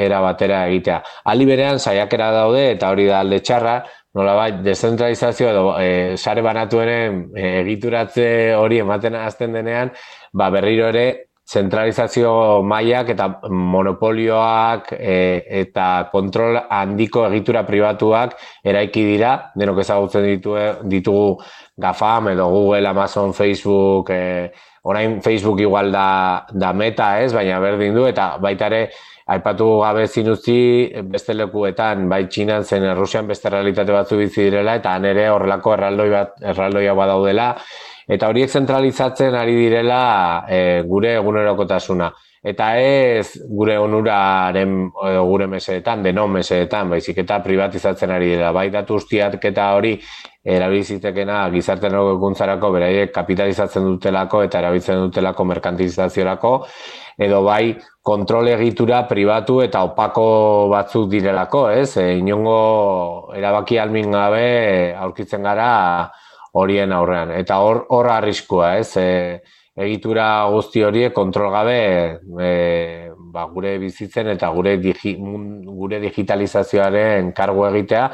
era 0.06 0.22
batera 0.26 0.64
egitea. 0.72 1.04
Ali 1.30 1.46
berean, 1.46 1.78
saiakera 1.80 2.32
daude 2.34 2.72
eta 2.72 2.90
hori 2.90 3.06
da 3.06 3.22
alde 3.22 3.40
txarra, 3.46 3.78
nola 4.18 4.34
bai, 4.40 4.50
dezentralizazio 4.66 5.54
edo 5.54 5.64
e, 5.78 6.18
sare 6.18 6.42
banatuenen 6.42 7.28
egituratze 7.38 8.28
hori 8.58 8.82
ematen 8.82 9.22
azten 9.22 9.54
denean, 9.54 9.94
ba, 10.34 10.50
berriro 10.50 10.90
ere 10.90 11.08
zentralizazio 11.46 12.64
mailak 12.66 13.12
eta 13.14 13.28
monopolioak 13.50 14.92
e, 14.98 15.46
eta 15.62 16.10
kontrol 16.12 16.58
handiko 16.58 17.28
egitura 17.30 17.62
pribatuak 17.68 18.34
eraiki 18.66 19.06
dira, 19.06 19.36
denok 19.56 19.84
ezagutzen 19.86 20.26
ditu, 20.26 20.56
ditugu 20.90 21.36
GAFAM 21.78 22.32
edo 22.34 22.50
Google, 22.50 22.88
Amazon, 22.90 23.34
Facebook, 23.34 24.10
e, 24.10 24.52
orain 24.86 25.22
Facebook 25.22 25.62
igual 25.62 25.92
da, 25.92 26.46
da 26.52 26.74
meta 26.74 27.20
ez, 27.22 27.32
baina 27.34 27.60
berdin 27.62 27.94
du, 27.94 28.08
eta 28.10 28.36
baita 28.42 28.72
ere, 28.72 28.82
aipatu 29.26 29.68
gabe 29.82 30.06
zinuzti 30.08 30.58
beste 31.10 31.34
lekuetan, 31.34 32.06
bai 32.10 32.26
txinan 32.30 32.64
zen 32.64 32.86
Rusian 32.98 33.28
beste 33.28 33.50
realitate 33.50 33.94
batzu 33.94 34.20
bizi 34.20 34.50
direla, 34.50 34.76
eta 34.82 34.94
nere 35.02 35.30
horrelako 35.34 35.74
erraldoi 35.74 36.10
bat, 36.12 36.36
erraldoia 36.54 36.94
badaudela, 36.98 37.50
eta 38.08 38.30
horiek 38.30 38.52
zentralizatzen 38.54 39.34
ari 39.36 39.56
direla 39.58 40.02
e, 40.48 40.60
gure 40.86 41.16
egunerokotasuna. 41.18 42.12
Eta 42.46 42.68
ez 42.78 43.40
gure 43.50 43.80
onuraren 43.82 44.76
gure 44.94 45.48
meseetan, 45.50 46.04
denon 46.06 46.30
meseetan, 46.30 46.92
baizik 46.94 47.24
eta 47.24 47.40
privatizatzen 47.42 48.12
ari 48.14 48.36
dira. 48.36 48.52
Bai 48.54 48.68
datu 48.70 49.00
ustiak 49.00 49.40
eta 49.50 49.72
hori 49.74 49.96
erabilizitekena 50.46 51.40
gizarte 51.50 51.90
eguntzarako 51.90 52.70
beraiek 52.76 53.10
kapitalizatzen 53.16 53.88
dutelako 53.90 54.44
eta 54.46 54.62
erabiltzen 54.62 55.02
dutelako 55.08 55.48
merkantilizaziorako, 55.56 56.54
edo 57.18 57.42
bai 57.48 57.80
kontrol 58.06 58.52
egitura 58.54 59.02
pribatu 59.10 59.58
eta 59.66 59.82
opako 59.90 60.28
batzuk 60.70 61.10
direlako, 61.10 61.66
ez? 61.74 61.98
E, 61.98 62.20
inongo 62.20 63.34
erabaki 63.34 63.82
almin 63.82 64.14
gabe 64.14 64.94
aurkitzen 64.94 65.42
gara 65.50 65.72
horien 66.54 66.94
aurrean. 66.94 67.34
Eta 67.34 67.58
hor 67.66 67.88
hor 67.90 68.14
arriskua, 68.20 68.76
ez? 68.78 68.92
E, 69.02 69.42
egitura 69.76 70.48
guzti 70.52 70.84
horiek 70.84 71.14
kontrol 71.14 71.52
gabe 71.52 71.78
e, 72.40 73.10
ba, 73.18 73.46
gure 73.52 73.76
bizitzen 73.80 74.32
eta 74.32 74.50
gure 74.56 74.78
digi, 74.80 75.16
gure 75.20 76.00
digitalizazioaren 76.00 77.34
kargo 77.36 77.68
egitea 77.70 78.06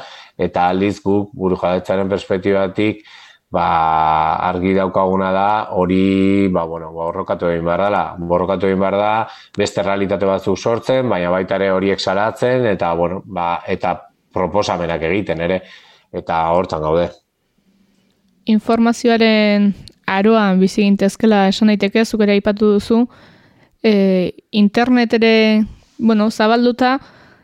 eta 0.48 0.68
aldiz 0.72 0.96
guk 1.04 1.30
burujabetzaren 1.38 2.10
perspektibatik 2.10 3.04
ba, 3.52 3.66
argi 4.48 4.74
daukaguna 4.74 5.30
da 5.32 5.48
hori 5.78 6.48
ba, 6.50 6.66
bueno, 6.66 6.90
borrokatu 6.96 7.52
egin 7.52 7.66
behar 7.68 7.86
dela. 7.86 8.04
Borrokatu 8.18 8.66
egin 8.66 8.80
behar 8.80 8.98
da 8.98 9.12
beste 9.58 9.84
realitate 9.86 10.26
batzuk 10.26 10.58
sortzen, 10.58 11.08
baina 11.08 11.30
baita 11.30 11.60
ere 11.60 11.70
horiek 11.70 12.00
salatzen 12.00 12.66
eta, 12.72 12.94
bueno, 12.98 13.22
ba, 13.24 13.60
eta 13.68 13.98
proposamenak 14.32 15.04
egiten 15.10 15.44
ere 15.44 15.62
eta 16.12 16.46
hortan 16.56 16.82
gaude 16.82 17.10
informazioaren 18.44 19.72
aroan 20.18 20.60
bizi 20.60 20.82
gintezkela 20.82 21.46
esan 21.50 21.72
daiteke 21.72 22.04
zuk 22.04 22.22
ere 22.26 22.36
aipatu 22.38 22.74
duzu 22.74 23.06
e, 23.82 23.92
internet 24.50 25.14
ere 25.18 25.34
bueno, 25.98 26.30
zabalduta 26.30 26.98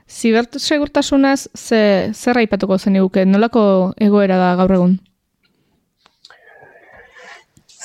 zibertsegurtasunaz 0.09 1.49
ze 1.55 2.13
zer 2.13 2.39
aipatuko 2.39 2.79
zen 2.79 2.97
iguke 2.97 3.25
nolako 3.27 3.95
egoera 4.01 4.39
da 4.41 4.55
gaur 4.57 4.73
egun? 4.79 4.95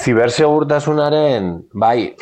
Zibersegurtasunaren 0.03 1.51
bai 1.73 2.13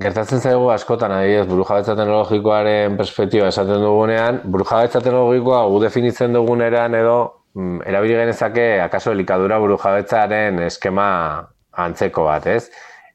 Gertatzen 0.00 0.40
zaigu 0.40 0.70
askotan 0.72 1.12
adibidez 1.12 1.44
burujabetza 1.44 1.92
teknologikoaren 1.98 2.94
perspektiba 2.96 3.50
esaten 3.52 3.82
dugunean, 3.84 4.38
burujabetza 4.48 5.02
teknologikoa 5.04 5.58
gu 5.68 5.80
definitzen 5.82 6.32
dugunean 6.32 6.96
edo 6.96 7.16
mm, 7.52 7.82
erabili 7.90 8.16
genezake 8.16 8.64
akaso 8.80 9.12
elikadura 9.12 9.58
buru 9.60 9.76
jabetzaren 9.82 10.62
eskema 10.64 11.10
antzeko 11.76 12.24
bat, 12.28 12.46
ez? 12.46 12.68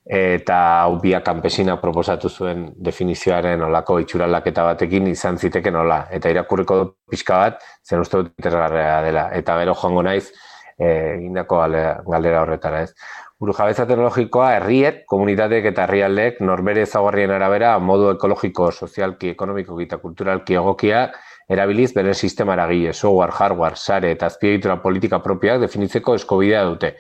Eta 0.10 0.58
hau 0.84 0.96
biak 1.02 1.22
kanpesina 1.26 1.76
proposatu 1.78 2.30
zuen 2.30 2.64
definizioaren 2.82 3.62
olako 3.62 4.00
itxuralaketa 4.02 4.64
batekin 4.72 5.08
izan 5.12 5.38
ziteke 5.38 5.72
nola. 5.72 6.08
Eta 6.12 6.32
irakurriko 6.34 6.80
pixka 7.10 7.38
bat, 7.44 7.66
zen 7.86 8.02
uste 8.02 8.24
dut 8.24 8.32
dela. 8.42 9.30
Eta 9.38 9.58
gero 9.62 9.76
joango 9.78 10.04
naiz, 10.08 10.32
e, 10.80 10.88
egindako 11.20 11.62
galdera 12.08 12.42
horretara, 12.42 12.84
ez? 12.88 12.96
Burujabetza 13.40 13.86
teknologikoa 13.88 14.50
herriek, 14.58 15.06
komunitateek 15.08 15.70
eta 15.70 15.86
herrialdeek 15.86 16.42
norbere 16.44 16.82
ezaugarrien 16.84 17.32
arabera 17.32 17.78
modu 17.80 18.10
ekologiko, 18.12 18.72
sozialki, 18.72 19.30
ekonomiko 19.38 19.78
eta 19.80 20.00
kulturalki 20.02 20.58
egokia 20.60 21.06
erabiliz 21.50 21.94
bere 21.96 22.14
sistema 22.14 22.54
eragile, 22.58 22.92
software, 22.94 23.34
hardware, 23.40 23.80
sare 23.80 24.12
eta 24.12 24.28
azpiegitura 24.28 24.76
politika 24.84 25.22
propioak 25.24 25.64
definitzeko 25.64 26.18
eskubidea 26.20 26.66
dute. 26.68 26.94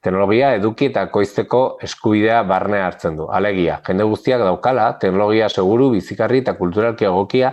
Teknologia 0.00 0.54
eduki 0.56 0.86
eta 0.88 1.02
koizteko 1.12 1.60
eskubidea 1.84 2.40
barne 2.48 2.78
hartzen 2.80 3.18
du. 3.18 3.26
Alegia, 3.36 3.80
jende 3.84 4.06
guztiak 4.08 4.40
daukala, 4.40 4.86
teknologia 5.02 5.48
seguru, 5.52 5.90
bizikarri 5.92 6.40
eta 6.40 6.54
kulturalki 6.56 7.04
egokia 7.04 7.52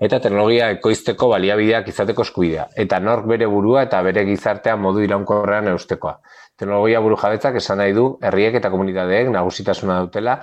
eta 0.00 0.18
teknologia 0.20 0.68
ekoizteko 0.74 1.30
baliabideak 1.30 1.88
izateko 1.88 2.26
eskubidea. 2.28 2.66
Eta 2.84 3.00
nork 3.00 3.24
bere 3.30 3.48
burua 3.48 3.86
eta 3.88 4.02
bere 4.04 4.26
gizartea 4.28 4.76
modu 4.76 5.00
iraunkorrean 5.06 5.72
eustekoa. 5.72 6.18
Teknologia 6.60 7.00
buru 7.00 7.16
jabetzak 7.22 7.56
esan 7.62 7.80
nahi 7.80 7.96
du, 7.96 8.06
herriek 8.22 8.60
eta 8.60 8.70
komunitateek 8.72 9.32
nagusitasuna 9.32 9.98
dutela 10.04 10.36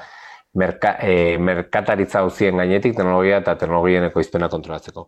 merka, 0.57 0.97
e, 1.01 1.37
merkataritza 1.37 2.25
hauzien 2.25 2.57
gainetik 2.57 2.97
teknologia 2.97 3.39
eta 3.45 3.55
teknologien 3.61 4.09
ekoizpena 4.09 4.49
kontrolatzeko. 4.49 5.07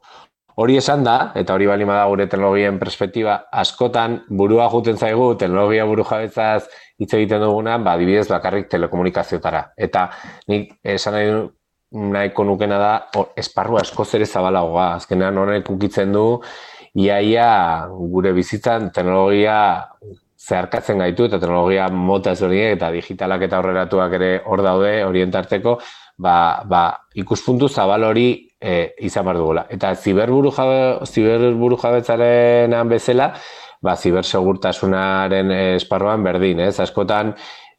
Hori 0.55 0.77
esan 0.79 1.03
da, 1.03 1.33
eta 1.35 1.53
hori 1.53 1.67
bali 1.67 1.85
da 1.85 2.05
gure 2.07 2.27
teknologien 2.31 2.79
perspektiba, 2.79 3.49
askotan 3.51 4.21
burua 4.29 4.69
juten 4.71 4.95
zaigu, 4.97 5.35
teknologia 5.35 5.85
buru 5.85 6.03
jabetzaz 6.07 6.63
hitz 6.97 7.13
egiten 7.13 7.43
dugunan, 7.43 7.83
ba, 7.83 7.97
dibidez 7.97 8.27
bakarrik 8.29 8.69
telekomunikazioetara. 8.71 9.73
Eta 9.75 10.09
nik 10.47 10.77
esan 10.83 11.13
nahi 11.13 11.35
nahiko 11.95 12.43
nukena 12.43 12.77
da 12.79 12.93
esparru 13.37 13.77
asko 13.79 14.05
zere 14.05 14.25
zabalagoa. 14.25 14.95
Azkenean 14.99 15.37
honek 15.37 15.69
ukitzen 15.71 16.11
du 16.11 16.41
iaia 16.95 17.87
gure 17.91 18.31
bizitzan 18.35 18.91
teknologia 18.95 19.57
zeharkatzen 20.45 20.99
gaitu 21.01 21.25
eta 21.27 21.39
teknologia 21.39 21.87
mota 21.89 22.31
ezberdinak 22.35 22.77
eta 22.77 22.91
digitalak 22.93 23.47
eta 23.47 23.59
aurreratuak 23.59 24.13
ere 24.19 24.31
hor 24.45 24.63
daude 24.63 24.91
orientarteko, 25.05 25.79
ba, 26.17 26.63
ba, 26.67 26.83
ikuspuntu 27.15 27.69
zabal 27.69 28.03
hori 28.11 28.27
e, 28.59 28.95
izan 29.07 29.25
behar 29.25 29.37
dugula. 29.41 29.65
Eta 29.69 29.93
ziberburu, 29.95 30.51
jabe, 30.55 31.05
ziberburu 31.05 31.77
jabetzaren 31.81 32.75
bezala, 32.89 33.33
ba, 33.81 33.95
zibersegurtasunaren 33.95 35.51
esparruan 35.75 36.23
berdin, 36.25 36.61
ez? 36.65 36.79
Askotan, 36.79 37.33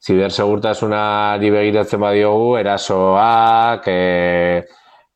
zibersegurtasunari 0.06 1.50
begiratzen 1.50 2.00
badiogu, 2.00 2.56
erasoak, 2.60 3.88
e, 3.90 4.64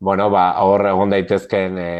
bueno, 0.00 0.30
ba, 0.32 0.44
hor 0.64 0.86
egon 0.88 1.12
daitezken 1.12 1.76
e, 1.78 1.90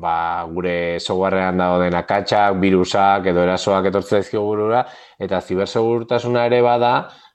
ba, 0.00 0.46
gure 0.52 0.74
softwarean 1.00 1.58
dago 1.58 1.80
den 1.82 1.96
akatsak, 1.98 2.60
virusak 2.62 3.26
edo 3.32 3.42
erasoak 3.42 3.90
etortzen 3.90 4.20
daizkigu 4.20 4.44
burura, 4.46 4.84
eta 5.18 5.42
zibersegurtasuna 5.42 6.46
ere 6.46 6.62
bada, 6.62 6.94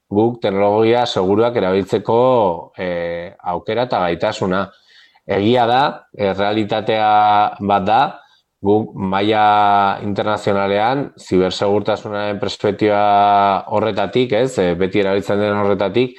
guk 0.10 0.40
teknologia 0.42 1.06
seguruak 1.06 1.56
erabiltzeko 1.60 2.18
e, 2.78 2.90
aukera 3.54 3.86
eta 3.90 4.00
gaitasuna. 4.06 4.66
Egia 5.26 5.66
da, 5.66 5.82
realitatea 6.14 7.08
bat 7.66 7.86
da, 7.88 8.02
guk 8.66 8.94
maila 8.98 9.46
internazionalean 10.06 11.10
zibersegurtasunaren 11.22 12.40
perspektiba 12.42 13.02
horretatik, 13.78 14.34
ez, 14.34 14.58
eh, 14.60 14.74
beti 14.80 15.02
erabiltzen 15.04 15.42
den 15.42 15.58
horretatik, 15.60 16.16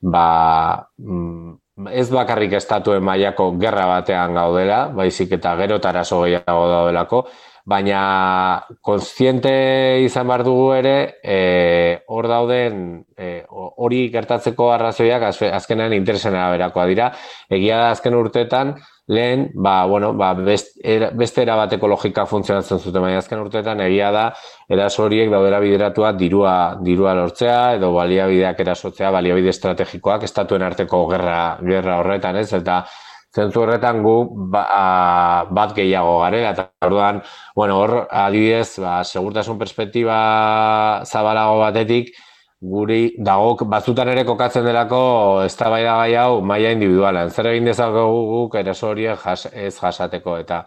ba, 0.00 0.86
mm, 0.98 1.88
ez 1.92 2.08
bakarrik 2.12 2.56
estatuen 2.58 3.04
mailako 3.04 3.50
gerra 3.60 3.86
batean 3.86 4.34
gaudela, 4.36 4.88
baizik 4.96 5.32
eta 5.38 5.54
gero 5.60 5.78
taraso 5.80 6.22
gehiago 6.24 6.66
daudelako, 6.68 7.24
baina 7.68 8.66
kontziente 8.80 9.52
izan 10.04 10.28
behar 10.28 10.44
dugu 10.44 10.70
ere, 10.76 10.94
e, 11.22 12.00
hor 12.08 12.28
dauden, 12.28 13.04
e, 13.16 13.44
hori 13.50 14.06
gertatzeko 14.12 14.70
arrazoiak 14.72 15.26
azkenean 15.30 15.92
interesen 15.96 16.38
berakoa 16.38 16.86
dira. 16.90 17.10
Egia 17.50 17.78
da 17.78 17.90
azken 17.94 18.16
urteetan, 18.16 18.74
lehen, 19.10 19.50
ba, 19.54 19.86
bueno, 19.86 20.12
ba, 20.14 20.32
best, 20.34 20.76
era, 20.86 21.10
beste 21.10 21.42
erabateko 21.42 21.88
logika 21.90 22.26
funtzionatzen 22.30 22.78
zuten, 22.78 23.02
baina 23.02 23.18
azken 23.18 23.42
urteetan 23.42 23.82
egia 23.82 24.12
da, 24.14 24.24
eraso 24.70 25.02
horiek 25.04 25.32
daudera 25.32 25.58
bideratua 25.60 26.12
dirua, 26.14 26.54
dirua 26.86 27.16
lortzea, 27.18 27.74
edo 27.80 27.90
baliabideak 27.96 28.62
erasotzea, 28.62 29.10
baliabide 29.10 29.50
estrategikoak, 29.50 30.28
estatuen 30.30 30.62
arteko 30.62 31.02
gerra, 31.10 31.40
gerra 31.66 31.98
horretan, 32.04 32.38
ez, 32.38 32.52
eta 32.54 32.84
zentzu 33.34 33.62
horretan 33.62 34.02
gu 34.02 34.14
ba, 34.52 34.64
bat 35.50 35.74
gehiago 35.76 36.18
garela, 36.24 36.50
eta 36.54 36.66
orduan, 36.86 37.22
bueno, 37.56 37.78
hor, 37.78 37.94
adibidez, 38.10 38.78
ba, 38.82 39.00
segurtasun 39.04 39.58
perspektiba 39.58 40.18
zabalago 41.06 41.60
batetik, 41.62 42.10
guri 42.60 43.14
dagok 43.16 43.64
batzutan 43.72 44.10
ere 44.12 44.24
kokatzen 44.28 44.66
delako 44.68 45.00
eztabaida 45.46 45.96
gai 46.02 46.14
hau 46.20 46.40
maila 46.44 46.74
individualan. 46.76 47.30
Zer 47.32 47.54
egin 47.54 47.70
dezakegu 47.70 48.24
guk 48.32 48.58
eraso 48.60 48.90
horiek 48.90 49.22
ez 49.52 49.74
jasateko 49.78 50.36
eta 50.42 50.64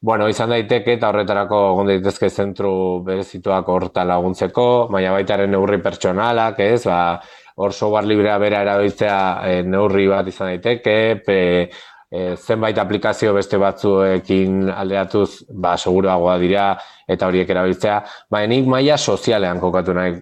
bueno, 0.00 0.28
izan 0.28 0.52
daiteke 0.52 0.94
eta 0.96 1.08
horretarako 1.10 1.58
egon 1.72 1.90
daitezke 1.90 2.28
zentru 2.30 3.02
berezituak 3.04 3.68
horta 3.68 4.04
laguntzeko, 4.04 4.88
maila 4.92 5.12
baitaren 5.16 5.50
neurri 5.50 5.80
pertsonalak, 5.82 6.60
ez? 6.60 6.84
Ba, 6.86 7.18
hor 7.56 7.72
software 7.72 8.06
librea 8.06 8.36
bera 8.38 8.60
erabiltzea 8.64 9.18
e, 9.48 9.62
neurri 9.64 10.06
bat 10.08 10.28
izan 10.28 10.52
daiteke, 10.52 10.96
pe, 11.26 11.38
e, 12.16 12.36
zenbait 12.36 12.78
aplikazio 12.78 13.34
beste 13.36 13.58
batzuekin 13.60 14.70
alderatuz, 14.72 15.44
ba, 15.52 15.76
seguruagoa 15.76 16.38
dira 16.40 16.68
eta 17.08 17.28
horiek 17.28 17.50
erabiltzea, 17.52 17.98
ba, 18.32 18.42
nik 18.48 18.68
maila 18.70 18.96
sozialean 18.96 19.60
kokatu 19.62 19.94
nahi, 19.96 20.16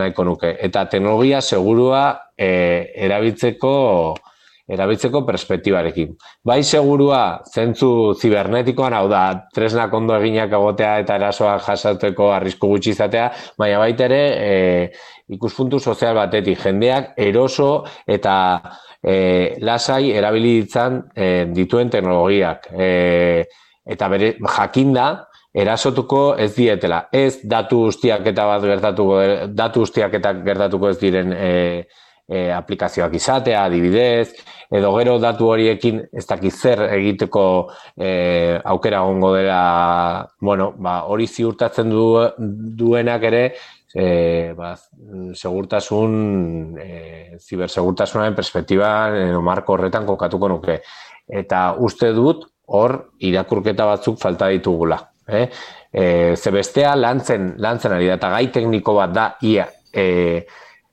nahiko 0.00 0.24
nuke. 0.24 0.54
Eta 0.68 0.86
teknologia 0.90 1.42
segurua 1.44 2.02
e, 2.36 2.48
erabiltzeko 3.08 3.74
erabiltzeko 4.68 5.22
perspektibarekin. 5.24 6.10
Bai 6.44 6.58
segurua 6.60 7.40
zentzu 7.48 8.12
zibernetikoan, 8.20 8.92
hau 8.98 9.06
da, 9.08 9.22
tresnak 9.54 9.94
ondo 9.96 10.16
eginak 10.18 10.52
egotea 10.52 10.98
eta 11.04 11.16
erasoa 11.16 11.54
jasateko 11.64 12.28
arrisku 12.34 12.68
gutxi 12.74 12.92
izatea, 12.92 13.30
baina 13.56 13.78
baita 13.80 14.04
ere 14.10 14.20
e, 14.36 14.52
ikuspuntu 15.32 15.80
sozial 15.80 16.20
batetik, 16.20 16.60
jendeak 16.60 17.14
eroso 17.16 17.70
eta 18.04 18.34
e, 19.02 19.56
lasai 19.60 20.10
erabili 20.10 20.58
ditzan 20.62 21.02
e, 21.14 21.46
dituen 21.54 21.90
teknologiak. 21.90 22.70
E, 22.72 22.90
eta 23.88 24.08
bere 24.12 24.34
jakinda, 24.42 25.08
erasotuko 25.58 26.22
ez 26.38 26.52
dietela. 26.56 27.06
Ez 27.12 27.40
datu 27.44 27.84
guztiak 27.88 28.26
eta 28.30 28.44
bat 28.50 28.66
gertatuko, 28.68 29.22
datu 29.56 29.86
guztiak 29.86 30.18
eta 30.20 30.34
gertatuko 30.44 30.92
ez 30.92 30.98
diren 31.00 31.32
e, 31.32 31.48
e, 32.28 32.50
aplikazioak 32.52 33.16
izatea, 33.16 33.64
adibidez, 33.64 34.34
edo 34.70 34.92
gero 34.98 35.16
datu 35.22 35.48
horiekin 35.48 36.02
ez 36.12 36.26
dakiz 36.28 36.52
zer 36.60 36.84
egiteko 36.90 37.44
e, 37.96 38.10
aukera 38.64 39.00
gongo 39.06 39.32
dela, 39.34 40.28
bueno, 40.40 40.74
ba, 40.76 41.00
hori 41.08 41.26
ziurtatzen 41.26 41.90
du, 41.90 42.06
duenak 42.38 43.24
ere, 43.30 43.42
e, 43.94 44.52
ba, 44.56 44.74
segurtasun, 45.34 46.76
e, 46.80 47.38
zibersegurtasunaren 47.40 48.36
perspektiba 48.36 48.92
e, 49.14 49.24
marko 49.42 49.76
horretan 49.76 50.06
kokatuko 50.06 50.48
nuke. 50.52 50.80
Eta 51.28 51.72
uste 51.84 52.12
dut 52.16 52.46
hor 52.68 52.98
irakurketa 53.24 53.86
batzuk 53.88 54.18
falta 54.20 54.48
ditugula. 54.52 55.00
Eh? 55.28 55.48
E, 55.92 56.36
ze 56.36 56.52
bestea 56.52 56.94
lantzen, 56.96 57.54
lantzen 57.60 57.92
ari 57.96 58.08
da, 58.08 58.16
eta 58.16 58.32
gai 58.32 58.48
tekniko 58.52 58.94
bat 58.96 59.12
da 59.12 59.28
ia 59.44 59.68
e, 59.92 60.46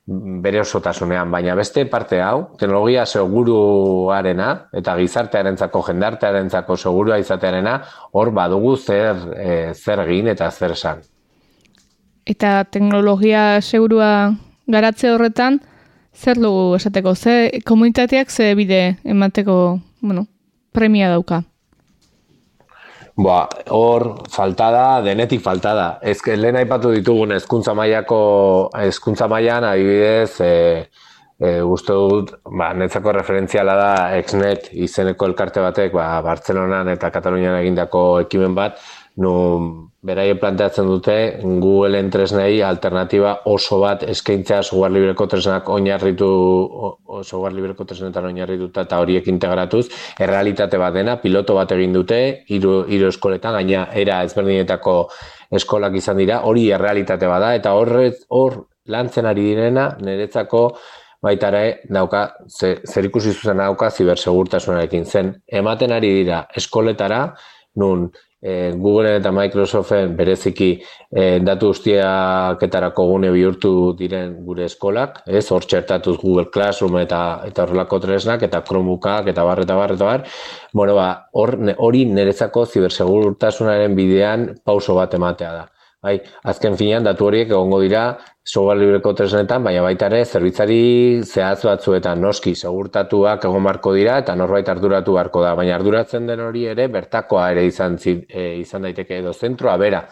bere 0.05 0.60
osotasunean, 0.62 1.31
baina 1.34 1.55
beste 1.58 1.88
parte 1.89 2.19
hau, 2.21 2.51
teknologia 2.60 3.08
seguruarena 3.10 4.51
eta 4.75 4.93
gizartearentzako 4.99 5.81
jendartearentzako 5.88 6.77
segurua 6.77 7.17
izatearena, 7.19 7.79
hor 8.13 8.31
badugu 8.36 8.75
zer, 8.77 9.25
e, 9.34 9.51
zer 9.73 10.05
egin 10.05 10.29
eta 10.36 10.51
zer 10.51 10.77
esan 10.77 11.01
eta 12.25 12.63
teknologia 12.65 13.61
segurua 13.61 14.35
garatze 14.67 15.11
horretan, 15.13 15.61
zer 16.15 16.39
dugu 16.41 16.75
esateko, 16.75 17.15
ze 17.15 17.61
komunitateak 17.65 18.29
ze 18.29 18.53
bide 18.55 18.97
emateko, 19.03 19.79
bueno, 20.01 20.27
premia 20.73 21.09
dauka? 21.09 21.43
Ba, 23.15 23.45
hor 23.71 24.23
faltada, 24.27 25.01
denetik 25.01 25.39
faltada. 25.41 25.99
Ez 26.03 26.19
lehen 26.35 26.57
aipatu 26.59 26.91
ditugun 26.91 27.31
hezkuntza 27.31 27.73
mailako 27.73 28.69
hezkuntza 28.75 29.29
mailan 29.31 29.63
adibidez, 29.63 30.41
e, 30.41 30.89
e, 31.39 31.61
uste 31.63 31.95
dut, 31.95 32.33
ba, 32.43 32.73
netzako 32.73 33.13
referentziala 33.15 33.75
da 33.79 33.93
Exnet 34.17 34.67
izeneko 34.73 35.29
elkarte 35.31 35.63
batek, 35.63 35.93
ba, 35.95 36.09
Bartzelonan 36.25 36.91
eta 36.91 37.11
Katalunian 37.13 37.55
egindako 37.61 38.03
ekimen 38.25 38.55
bat, 38.57 38.83
no 39.17 39.34
beraie 40.06 40.36
planteatzen 40.38 40.86
dute 40.86 41.15
Google 41.41 42.01
tresnei 42.12 42.62
alternativa 42.62 43.32
oso 43.49 43.80
bat 43.82 44.04
eskaintzea 44.04 44.62
software 44.63 44.93
libreko 44.93 45.25
tresnak 45.32 45.69
oinarritu 45.69 46.28
software 47.23 47.56
libreko 47.56 47.88
tresnetan 47.89 48.28
oinarrituta 48.30 48.84
eta 48.86 48.99
horiek 49.01 49.28
integratuz 49.32 49.88
errealitate 50.19 50.78
bat 50.78 50.93
dena 50.93 51.15
piloto 51.23 51.56
bat 51.56 51.71
egin 51.78 51.95
dute 51.95 52.19
hiru 52.49 52.84
hiru 52.89 53.10
eskoletan 53.13 53.58
gaina 53.60 53.88
era 54.04 54.21
ezberdinetako 54.28 54.97
eskolak 55.56 55.95
izan 55.95 56.21
dira 56.21 56.43
hori 56.43 56.69
errealitate 56.75 57.28
bada 57.32 57.56
eta 57.56 57.73
horrez 57.73 58.25
hor 58.30 58.65
lantzen 58.86 59.25
ari 59.25 59.49
direna, 59.49 59.89
niretzako 60.01 60.67
baita 61.25 61.49
ere 61.49 61.63
dauka, 61.89 62.28
zer 62.45 63.08
ikusi 63.08 63.34
zuzen 63.34 63.58
dauka 63.58 63.89
zibersegurtasunarekin 63.89 65.06
zen. 65.06 65.32
Ematen 65.62 65.93
ari 65.95 66.12
dira 66.19 66.43
eskoletara, 66.56 67.21
nun 67.82 68.10
e, 68.45 68.71
Google 68.77 69.15
eta 69.17 69.31
Microsoften 69.34 70.13
bereziki 70.17 70.69
e, 71.10 71.39
datu 71.41 71.71
ustiaketarako 71.73 73.08
gune 73.10 73.31
bihurtu 73.34 73.71
diren 73.97 74.38
gure 74.45 74.67
eskolak, 74.69 75.23
ez 75.25 75.45
hor 75.51 75.65
txertatuz 75.65 76.17
Google 76.21 76.51
Classroom 76.53 76.99
eta 77.01 77.21
eta 77.49 77.65
horrelako 77.65 77.99
tresnak 78.05 78.45
eta 78.45 78.62
Chromebookak 78.67 79.31
eta 79.34 79.45
bar 79.47 79.63
eta 79.65 79.79
bar 79.81 79.95
eta 79.97 80.12
bar. 80.12 80.25
Bueno, 80.73 80.95
ba, 80.95 81.08
hori 81.34 82.05
nerezako 82.05 82.65
zibersegurtasunaren 82.65 83.95
bidean 83.97 84.51
pauso 84.63 84.97
bat 84.99 85.13
ematea 85.17 85.53
da. 85.55 85.65
Bai, 86.06 86.20
azken 86.52 86.76
finean 86.78 87.06
datu 87.06 87.26
horiek 87.26 87.50
egongo 87.50 87.80
dira 87.82 88.02
software 88.46 88.78
libreko 88.78 89.15
tresnetan, 89.18 89.63
baina 89.65 89.82
baita 89.82 90.06
ere 90.12 90.20
zerbitzari 90.26 90.78
zehaz 91.26 91.63
batzuetan 91.65 92.22
noski 92.22 92.54
segurtatuak 92.54 93.48
egon 93.50 93.65
marko 93.65 93.94
dira 93.96 94.20
eta 94.22 94.36
norbait 94.38 94.70
arduratu 94.70 95.15
beharko 95.15 95.41
da, 95.41 95.56
baina 95.58 95.74
arduratzen 95.80 96.30
den 96.30 96.44
hori 96.46 96.68
ere 96.76 96.86
bertakoa 96.94 97.48
ere 97.56 97.65
izan 97.65 97.98
e, 98.06 98.46
izan 98.60 98.86
daiteke 98.86 99.18
edo 99.24 99.34
zentroa 99.34 99.80
bera 99.82 100.04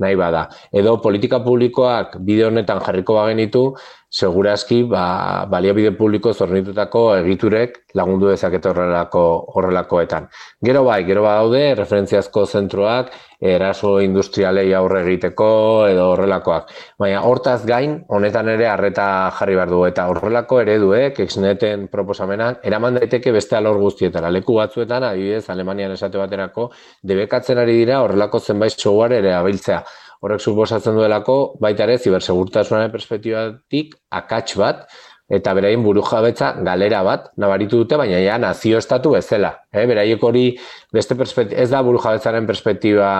nahi 0.00 0.16
bada. 0.16 0.44
Edo 0.72 0.98
politika 1.00 1.40
publikoak 1.44 2.18
bide 2.26 2.44
honetan 2.50 2.84
jarriko 2.84 3.16
bagenitu, 3.16 3.64
segurazki 4.10 4.82
ba, 4.90 5.46
baliabide 5.46 5.92
publiko 5.94 6.32
zornitutako 6.34 7.02
egiturek 7.20 7.76
lagundu 7.94 8.30
dezakete 8.30 8.70
horrelako 8.72 9.22
horrelakoetan. 9.54 10.26
Gero 10.66 10.82
bai, 10.84 11.04
gero 11.06 11.22
daude 11.22 11.62
referentziazko 11.78 12.44
zentroak 12.46 13.12
eraso 13.40 13.94
industrialei 14.02 14.66
aurre 14.74 15.04
egiteko 15.06 15.46
edo 15.88 16.10
horrelakoak. 16.12 16.74
Baina 17.00 17.22
hortaz 17.24 17.62
gain, 17.66 18.00
honetan 18.08 18.50
ere 18.52 18.66
harreta 18.68 19.06
jarri 19.38 19.56
behar 19.56 19.70
du 19.70 19.84
eta 19.86 20.08
horrelako 20.10 20.60
ereduek, 20.64 21.22
exneten 21.24 21.86
proposamenak, 21.88 22.60
eraman 22.66 22.98
daiteke 22.98 23.32
beste 23.32 23.56
alor 23.56 23.78
guztietara. 23.80 24.30
Leku 24.34 24.58
batzuetan, 24.58 25.06
adibidez, 25.06 25.46
Alemanian 25.54 25.94
esate 25.94 26.18
baterako, 26.18 26.70
debekatzen 27.06 27.62
ari 27.62 27.78
dira 27.78 28.02
horrelako 28.02 28.42
zenbait 28.42 28.74
software 28.76 29.22
ere 29.22 29.34
abiltzea 29.38 29.84
horrek 30.20 30.42
suposatzen 30.44 30.98
duelako 30.98 31.36
baita 31.60 31.86
ere 31.86 31.98
zibersegurtasunaren 31.98 32.92
perspektibatik 32.92 33.96
akats 34.20 34.56
bat 34.60 34.84
eta 35.30 35.54
beraien 35.54 35.82
burujabetza 35.84 36.50
galera 36.66 37.04
bat 37.06 37.28
nabaritu 37.38 37.84
dute 37.84 37.96
baina 38.00 38.18
ja 38.18 38.36
nazio 38.42 38.80
estatu 38.82 39.14
bezala 39.14 39.52
eh? 39.72 39.86
Beraiek 39.86 40.22
hori 40.26 40.44
beste 40.92 41.14
ez 41.54 41.68
da 41.70 41.82
burujabetzaren 41.86 42.48
perspektiba 42.50 43.10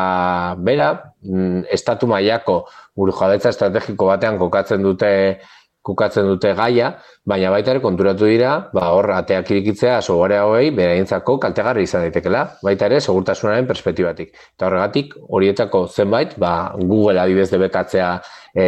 bera 0.58 0.90
mm, 1.22 1.70
estatu 1.70 2.10
mailako 2.10 2.64
burujabetza 2.98 3.54
estrategiko 3.54 4.10
batean 4.10 4.38
kokatzen 4.42 4.82
dute 4.82 5.12
kukatzen 5.82 6.26
dute 6.28 6.52
gaia, 6.56 6.90
baina 7.24 7.50
baita 7.52 7.72
ere 7.72 7.80
konturatu 7.80 8.28
dira, 8.28 8.52
ba 8.74 8.90
hor 8.94 9.10
ateak 9.16 9.50
irikitzea 9.54 10.00
software 10.02 10.40
hauei 10.42 10.70
beraientzako 10.76 11.38
kaltegarri 11.40 11.86
izan 11.88 12.04
daitekela, 12.04 12.44
baita 12.64 12.88
ere 12.90 13.00
segurtasunaren 13.00 13.68
perspektibatik. 13.68 14.34
Eta 14.56 14.68
horregatik 14.68 15.14
horietako 15.28 15.86
zenbait, 15.88 16.36
ba 16.38 16.74
Google 16.76 17.20
adibez 17.22 17.48
debekatzea 17.52 18.10
e, 18.54 18.66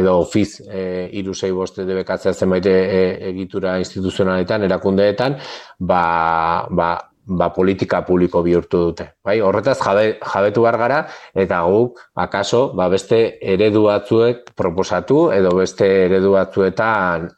edo 0.00 0.18
Office 0.24 0.64
e, 0.66 1.10
365 1.22 1.86
debekatzea 1.86 2.32
zenbait 2.34 2.66
e, 2.66 2.74
e, 2.74 3.04
egitura 3.30 3.78
instituzionaletan, 3.78 4.66
erakundeetan, 4.66 5.38
ba, 5.78 6.66
ba 6.70 6.90
ba, 7.28 7.50
politika 7.54 8.02
publiko 8.06 8.42
bihurtu 8.42 8.80
dute. 8.88 9.08
Bai? 9.24 9.38
Horretaz 9.44 9.78
jabe, 9.82 10.18
jabetu 10.22 10.64
bar 10.64 10.78
gara 10.80 11.00
eta 11.34 11.60
guk 11.68 12.00
akaso 12.16 12.72
ba, 12.74 12.88
beste 12.88 13.38
eredu 13.54 13.84
batzuek 13.88 14.54
proposatu 14.56 15.28
edo 15.36 15.54
beste 15.60 15.88
eredu 16.06 16.32
batzuetan 16.38 17.28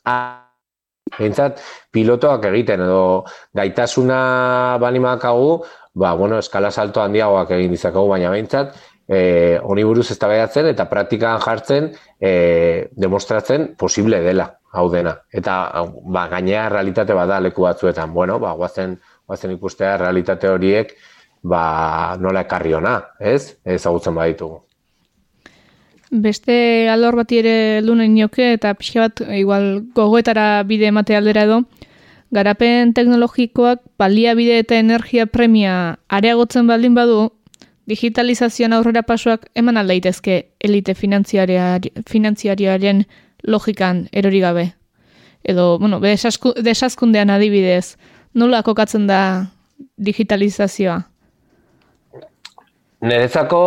Bintzat, 1.10 1.58
pilotoak 1.90 2.44
egiten 2.52 2.84
edo 2.84 3.24
gaitasuna 3.56 4.78
banimakagu, 4.80 5.56
ba, 5.98 6.14
bueno, 6.14 6.38
eskala 6.38 6.70
salto 6.70 7.02
handiagoak 7.02 7.50
egin 7.56 7.74
dizakagu, 7.74 8.06
baina 8.12 8.30
behintzat, 8.30 8.76
e, 9.08 9.58
honi 9.62 9.84
buruz 9.84 10.10
ez 10.12 10.18
eta 10.20 10.88
praktikan 10.88 11.40
jartzen, 11.40 11.90
e, 12.20 12.88
demostratzen 12.92 13.74
posible 13.76 14.20
dela, 14.20 14.60
hau 14.72 14.88
dena. 14.90 15.16
Eta 15.32 15.84
ba, 16.06 16.28
gainea 16.28 16.68
realitate 16.68 17.12
bada 17.12 17.40
leku 17.40 17.62
batzuetan, 17.62 18.12
bueno, 18.12 18.38
ba, 18.38 18.52
guazen 18.52 19.00
bazen 19.30 19.54
ikustea 19.54 19.94
realitate 20.02 20.50
horiek 20.50 20.92
ba, 21.42 22.16
nola 22.20 22.42
ekarri 22.44 22.74
ona, 22.74 22.98
ez? 23.18 23.56
Ezagutzen 23.64 24.18
baditugu. 24.18 24.60
Beste 26.10 26.88
alor 26.90 27.14
bati 27.20 27.38
ere 27.38 27.80
lunen 27.86 28.14
nioke 28.14 28.52
eta 28.56 28.74
pixka 28.74 29.06
bat 29.06 29.20
igual 29.38 29.84
gogoetara 29.94 30.64
bide 30.66 30.88
emate 30.90 31.14
aldera 31.14 31.44
edo, 31.46 31.60
garapen 32.34 32.94
teknologikoak 32.94 33.78
baliabide 33.98 34.58
eta 34.58 34.78
energia 34.78 35.26
premia 35.26 35.98
areagotzen 36.08 36.66
baldin 36.66 36.94
badu, 36.98 37.30
digitalizazioan 37.90 38.72
aurrera 38.74 39.02
pasoak 39.06 39.46
eman 39.54 39.76
aldaitezke 39.78 40.50
elite 40.60 40.94
finantziariaren 40.94 43.06
logikan 43.42 44.08
erori 44.12 44.40
gabe. 44.40 44.74
Edo, 45.42 45.78
bueno, 45.78 46.00
desazkundean 46.00 47.30
adibidez, 47.30 47.96
nola 48.34 48.62
kokatzen 48.62 49.06
da 49.06 49.20
digitalizazioa? 49.96 51.00
Nerezako 53.00 53.62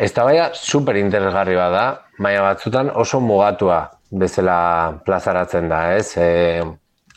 ez 0.00 0.12
da 0.16 0.24
baina 0.24 0.50
super 0.54 0.96
interesgarri 0.96 1.56
bada, 1.56 1.84
baina 2.18 2.44
batzutan 2.44 2.90
oso 2.94 3.20
mugatua 3.20 3.82
bezala 4.10 5.00
plazaratzen 5.06 5.68
da, 5.70 5.80
ez? 5.96 6.16
E, 6.16 6.62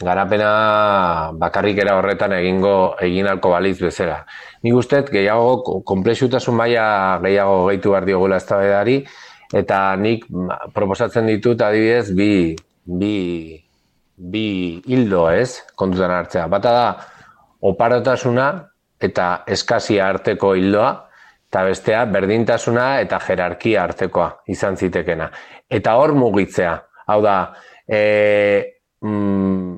garapena 0.03 1.31
bakarrik 1.39 1.79
era 1.83 1.95
horretan 1.97 2.33
egingo 2.35 2.95
egin 3.01 3.27
alko 3.31 3.53
baliz 3.53 3.77
bezala. 3.81 4.23
Ni 4.63 4.71
gustet 4.75 5.11
gehiago 5.13 5.81
konplexutasun 5.87 6.57
baia 6.57 7.19
gehiago 7.23 7.67
gehitu 7.69 7.91
behar 7.91 8.05
diogula 8.05 8.37
ez 8.37 8.47
eta 9.53 9.95
nik 9.95 10.25
proposatzen 10.73 11.27
ditut 11.27 11.61
adibidez 11.61 12.11
bi, 12.11 12.55
bi 12.85 13.62
bi 14.23 14.81
hildo 14.87 15.27
ez, 15.31 15.59
kontutan 15.75 16.11
hartzea. 16.11 16.47
Bata 16.51 16.71
da, 16.71 16.85
oparotasuna 17.67 18.47
eta 19.03 19.43
eskazia 19.51 20.07
arteko 20.07 20.53
hildoa, 20.55 20.91
eta 21.53 21.63
bestea, 21.67 22.05
berdintasuna 22.09 22.85
eta 23.03 23.19
jerarkia 23.21 23.83
artekoa 23.83 24.29
izan 24.49 24.77
zitekena. 24.79 25.27
Eta 25.69 25.93
hor 25.99 26.15
mugitzea. 26.17 26.73
Hau 27.11 27.19
da, 27.21 27.53
e, 27.85 27.99
mm, 29.03 29.75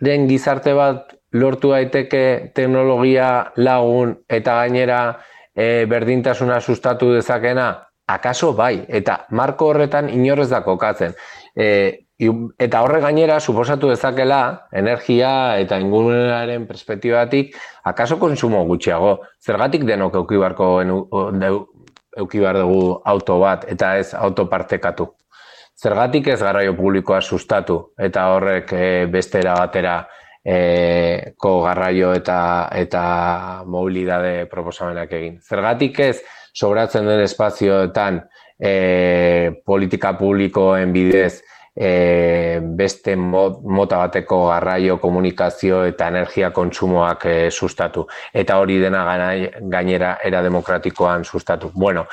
den 0.00 0.26
gizarte 0.28 0.74
bat 0.74 1.14
lortu 1.32 1.70
daiteke 1.70 2.52
teknologia 2.54 3.52
lagun 3.56 4.16
eta 4.28 4.56
gainera 4.62 5.18
e, 5.54 5.84
berdintasuna 5.86 6.60
sustatu 6.60 7.12
dezakena? 7.12 7.82
Akaso 8.06 8.52
bai, 8.54 8.84
eta 8.88 9.26
marko 9.30 9.72
horretan 9.72 10.08
inorrez 10.08 10.48
da 10.50 10.62
kokatzen. 10.62 11.14
E, 11.54 12.05
Eta 12.16 12.80
horre 12.80 13.02
gainera, 13.04 13.36
suposatu 13.40 13.90
dezakela, 13.90 14.68
energia 14.72 15.58
eta 15.60 15.76
ingurunearen 15.82 16.64
perspektibatik, 16.64 17.56
akaso 17.84 18.16
konsumo 18.18 18.62
gutxiago. 18.64 19.18
Zergatik 19.44 19.84
denok 19.84 20.16
eukibarko 20.22 20.70
eukibar 22.16 22.56
dugu 22.56 23.02
auto 23.04 23.38
bat 23.40 23.66
eta 23.68 23.96
ez 24.00 24.14
autopartekatu. 24.14 25.10
Zergatik 25.76 26.30
ez 26.32 26.40
garraio 26.40 26.72
publikoa 26.72 27.20
sustatu 27.20 27.92
eta 28.00 28.30
horrek 28.32 28.72
e, 28.72 28.86
beste 29.12 29.42
batera 29.44 29.98
e, 30.40 31.34
ko 31.36 31.60
garraio 31.66 32.14
eta 32.16 32.70
eta 32.72 33.02
mobilidade 33.66 34.46
proposamenak 34.48 35.12
egin. 35.12 35.36
Zergatik 35.44 36.00
ez 36.00 36.22
sobratzen 36.54 37.04
den 37.04 37.20
espazioetan 37.20 38.22
e, 38.56 39.52
politika 39.66 40.14
publikoen 40.16 40.96
bidez 40.96 41.42
e, 41.76 42.60
beste 42.62 43.16
mota 43.16 44.00
bateko 44.00 44.46
garraio, 44.48 44.96
komunikazio 45.02 45.84
eta 45.84 46.08
energia 46.08 46.50
kontsumoak 46.50 47.28
e, 47.28 47.36
sustatu. 47.50 48.06
Eta 48.32 48.58
hori 48.58 48.80
dena 48.80 49.04
gainera 49.60 50.16
era 50.24 50.42
demokratikoan 50.42 51.24
sustatu. 51.24 51.70
Bueno, 51.74 52.06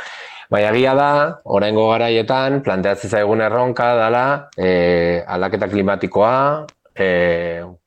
Baina 0.54 0.70
gira 0.76 0.92
da, 0.94 1.12
oraingo 1.50 1.88
garaietan, 1.90 2.60
planteatzen 2.62 3.10
zaigun 3.10 3.42
erronka 3.42 3.88
dela 3.98 4.26
e, 4.54 5.24
aldaketa 5.26 5.66
klimatikoa, 5.72 6.34
e, 6.94 7.08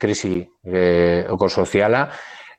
krisi 0.00 0.40
e, 0.64 1.26
soziala, 1.48 2.08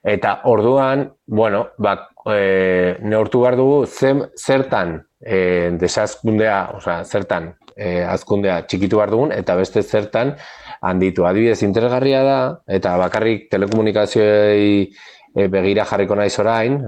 eta 0.03 0.41
orduan, 0.45 1.11
bueno, 1.25 1.69
ba, 1.77 1.97
e, 2.23 2.95
neortu 3.01 3.41
behar 3.41 3.57
dugu, 3.57 3.85
zertan 3.85 5.01
e, 5.19 5.71
desazkundea, 5.75 6.69
oza, 6.77 7.03
zertan 7.03 7.55
e, 7.77 8.01
azkundea 8.03 8.61
txikitu 8.67 8.99
behar 8.99 9.13
dugun, 9.13 9.31
eta 9.31 9.55
beste 9.55 9.83
zertan 9.83 10.35
handitu. 10.81 11.25
Adibidez, 11.29 11.61
interesgarria 11.63 12.23
da, 12.25 12.37
eta 12.67 12.97
bakarrik 12.99 13.47
telekomunikazioei 13.53 14.69
e, 14.83 15.47
begira 15.47 15.85
jarriko 15.85 16.17
naiz 16.17 16.33
orain, 16.41 16.81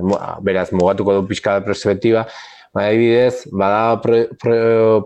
beraz, 0.45 0.71
mugatuko 0.73 1.19
du 1.19 1.27
pixka 1.29 1.59
da 1.59 1.65
perspektiba, 1.65 2.27
Ba, 2.69 2.83
adibidez, 2.85 3.47
bada 3.49 3.97
pro, 3.97 4.17
pro, 4.37 4.57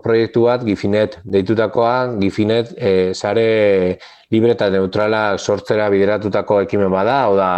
proiektu 0.04 0.42
bat 0.44 0.64
Gifinet 0.66 1.16
deitutakoa, 1.24 2.18
Gifinet 2.20 2.74
e, 2.76 2.90
sare 3.16 3.46
libre 4.34 4.52
eta 4.52 4.68
neutrala 4.68 5.38
sortzera 5.38 5.88
bideratutako 5.88 6.60
ekimen 6.66 6.92
bada, 6.92 7.22
hau 7.24 7.38
da, 7.38 7.48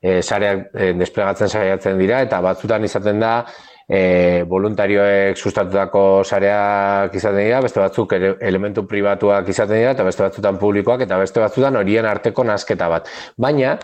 e, 0.00 0.20
sareak 0.22 0.70
e, 0.72 0.92
desplegatzen 0.96 1.52
saiatzen 1.52 2.00
dira, 2.00 2.22
eta 2.24 2.40
batzutan 2.44 2.88
izaten 2.88 3.20
da, 3.20 3.34
e, 3.90 4.44
voluntarioek 4.46 5.38
sustatutako 5.38 6.22
sareak 6.22 7.14
izaten 7.18 7.42
dira, 7.42 7.60
beste 7.64 7.82
batzuk 7.82 8.14
elementu 8.14 8.84
pribatuak 8.86 9.48
izaten 9.50 9.80
dira, 9.80 9.94
eta 9.96 10.06
beste 10.06 10.22
batzutan 10.22 10.60
publikoak, 10.60 11.02
eta 11.06 11.18
beste 11.18 11.42
batzutan 11.42 11.80
horien 11.80 12.06
arteko 12.06 12.44
nasketa 12.46 12.88
bat. 12.92 13.10
Baina, 13.36 13.74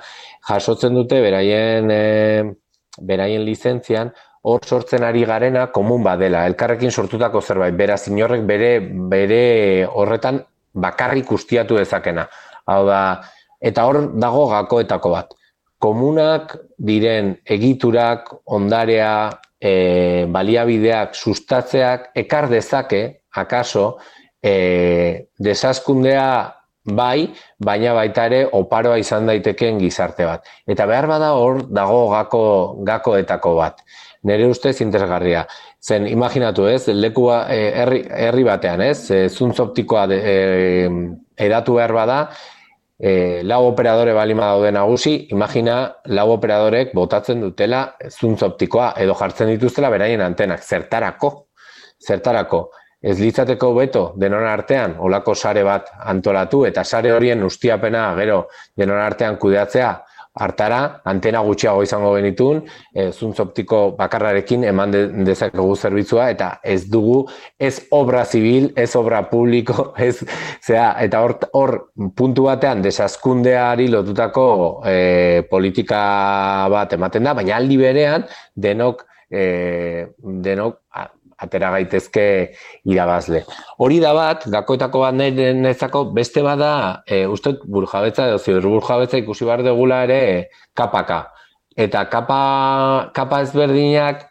jasotzen 0.46 0.94
dute 0.94 1.18
beraien, 1.24 1.90
e, 1.90 2.44
beraien 3.02 3.42
lizentzian, 3.44 4.12
hor 4.46 4.62
sortzen 4.62 5.02
ari 5.02 5.24
garena 5.26 5.66
komun 5.74 6.04
badela, 6.06 6.44
elkarrekin 6.46 6.92
sortutako 6.94 7.42
zerbait, 7.42 7.74
beraz 7.74 8.04
inorrek 8.06 8.44
bere, 8.46 8.70
bere 9.10 9.40
horretan 9.90 10.38
bakarrik 10.86 11.32
ustiatu 11.34 11.80
dezakena. 11.80 12.28
Hau 12.70 12.84
da, 12.86 13.00
eta 13.58 13.88
hor 13.88 14.04
dago 14.14 14.46
gakoetako 14.52 15.12
bat. 15.16 15.34
Komunak 15.82 16.54
diren 16.78 17.34
egiturak, 17.56 18.30
ondarea, 18.46 19.10
e, 19.60 20.26
baliabideak, 20.32 21.14
sustatzeak, 21.14 22.10
ekar 22.14 22.48
dezake, 22.50 23.02
akaso, 23.36 23.96
e, 24.42 25.28
desazkundea 25.38 26.28
bai, 26.86 27.32
baina 27.58 27.94
baita 27.96 28.26
ere 28.30 28.44
oparoa 28.54 28.98
izan 29.02 29.26
daitekeen 29.26 29.78
gizarte 29.82 30.26
bat. 30.28 30.46
Eta 30.66 30.86
behar 30.86 31.08
bada 31.10 31.32
hor 31.34 31.64
dago 31.66 32.04
gako, 32.12 32.42
gakoetako 32.86 33.56
bat 33.58 33.82
nire 34.26 34.48
ustez 34.50 34.80
interesgarria. 34.82 35.46
Zen, 35.82 36.06
imaginatu 36.10 36.66
ez, 36.70 36.88
lekua 36.90 37.44
eh, 37.52 37.70
herri, 38.26 38.44
batean 38.46 38.82
ez, 38.82 38.98
e, 39.14 39.26
zuntz 39.30 39.60
optikoa 39.62 40.06
de, 40.10 40.18
e, 40.18 40.90
edatu 41.46 41.76
behar 41.78 41.94
bada, 41.94 42.18
e, 42.98 43.42
lau 43.44 43.66
operadore 43.66 44.12
balima 44.12 44.46
daude 44.52 44.72
nagusi, 44.72 45.26
imagina 45.30 45.76
lau 46.06 46.30
operadorek 46.32 46.94
botatzen 46.94 47.40
dutela 47.44 47.82
zuntz 48.10 48.42
optikoa 48.42 48.94
edo 49.02 49.14
jartzen 49.14 49.52
dituztela 49.52 49.90
beraien 49.92 50.24
antenak, 50.24 50.64
zertarako, 50.64 51.32
zertarako. 52.06 52.66
Ez 53.06 53.18
litzateko 53.20 53.74
beto 53.76 54.02
denon 54.18 54.46
artean, 54.48 54.96
olako 54.98 55.34
sare 55.34 55.62
bat 55.62 55.92
antolatu, 56.10 56.64
eta 56.66 56.82
sare 56.84 57.12
horien 57.12 57.44
ustiapena 57.44 58.08
gero 58.16 58.46
denon 58.76 58.98
artean 58.98 59.36
kudeatzea, 59.36 59.90
hartara, 60.36 61.00
antena 61.08 61.40
gutxiago 61.46 61.82
izango 61.86 62.12
genitun, 62.16 62.62
e, 62.94 63.08
zuntz 63.12 63.40
optiko 63.40 63.80
bakarrarekin 63.98 64.66
eman 64.68 64.92
de, 64.92 65.02
dezakegu 65.26 65.76
zerbitzua, 65.76 66.28
eta 66.34 66.50
ez 66.64 66.82
dugu, 66.92 67.22
ez 67.58 67.74
obra 67.96 68.24
zibil, 68.24 68.70
ez 68.76 68.90
obra 69.00 69.22
publiko, 69.30 69.90
ez, 70.08 70.20
zera, 70.64 70.92
eta 71.04 71.22
hor, 71.24 71.36
hor 71.56 71.76
puntu 72.16 72.46
batean 72.50 72.84
desazkundeari 72.84 73.88
lotutako 73.92 74.46
e, 74.86 75.42
politika 75.50 76.00
bat 76.72 76.96
ematen 76.96 77.26
da, 77.26 77.36
baina 77.36 77.56
aldi 77.56 77.80
berean, 77.80 78.26
denok, 78.54 79.06
e, 79.30 79.44
denok, 80.46 80.82
atera 81.38 81.70
gaitezke 81.74 82.26
irabazle. 82.88 83.42
Hori 83.82 83.98
da 84.00 84.12
bat, 84.16 84.46
gakoetako 84.52 85.02
bat 85.04 85.16
nezako, 85.16 86.06
beste 86.16 86.42
bada, 86.44 87.02
e, 87.06 87.24
uste 87.28 87.56
burjabetza, 87.64 88.30
edo 88.30 88.38
ziur 88.38 88.64
burjabetza 88.64 89.20
ikusi 89.20 89.48
behar 89.48 89.64
degula 89.66 90.02
ere 90.08 90.20
kapaka. 90.76 91.26
Eta 91.76 92.06
kapa, 92.08 92.40
kapa 93.14 93.42
ezberdinak 93.44 94.24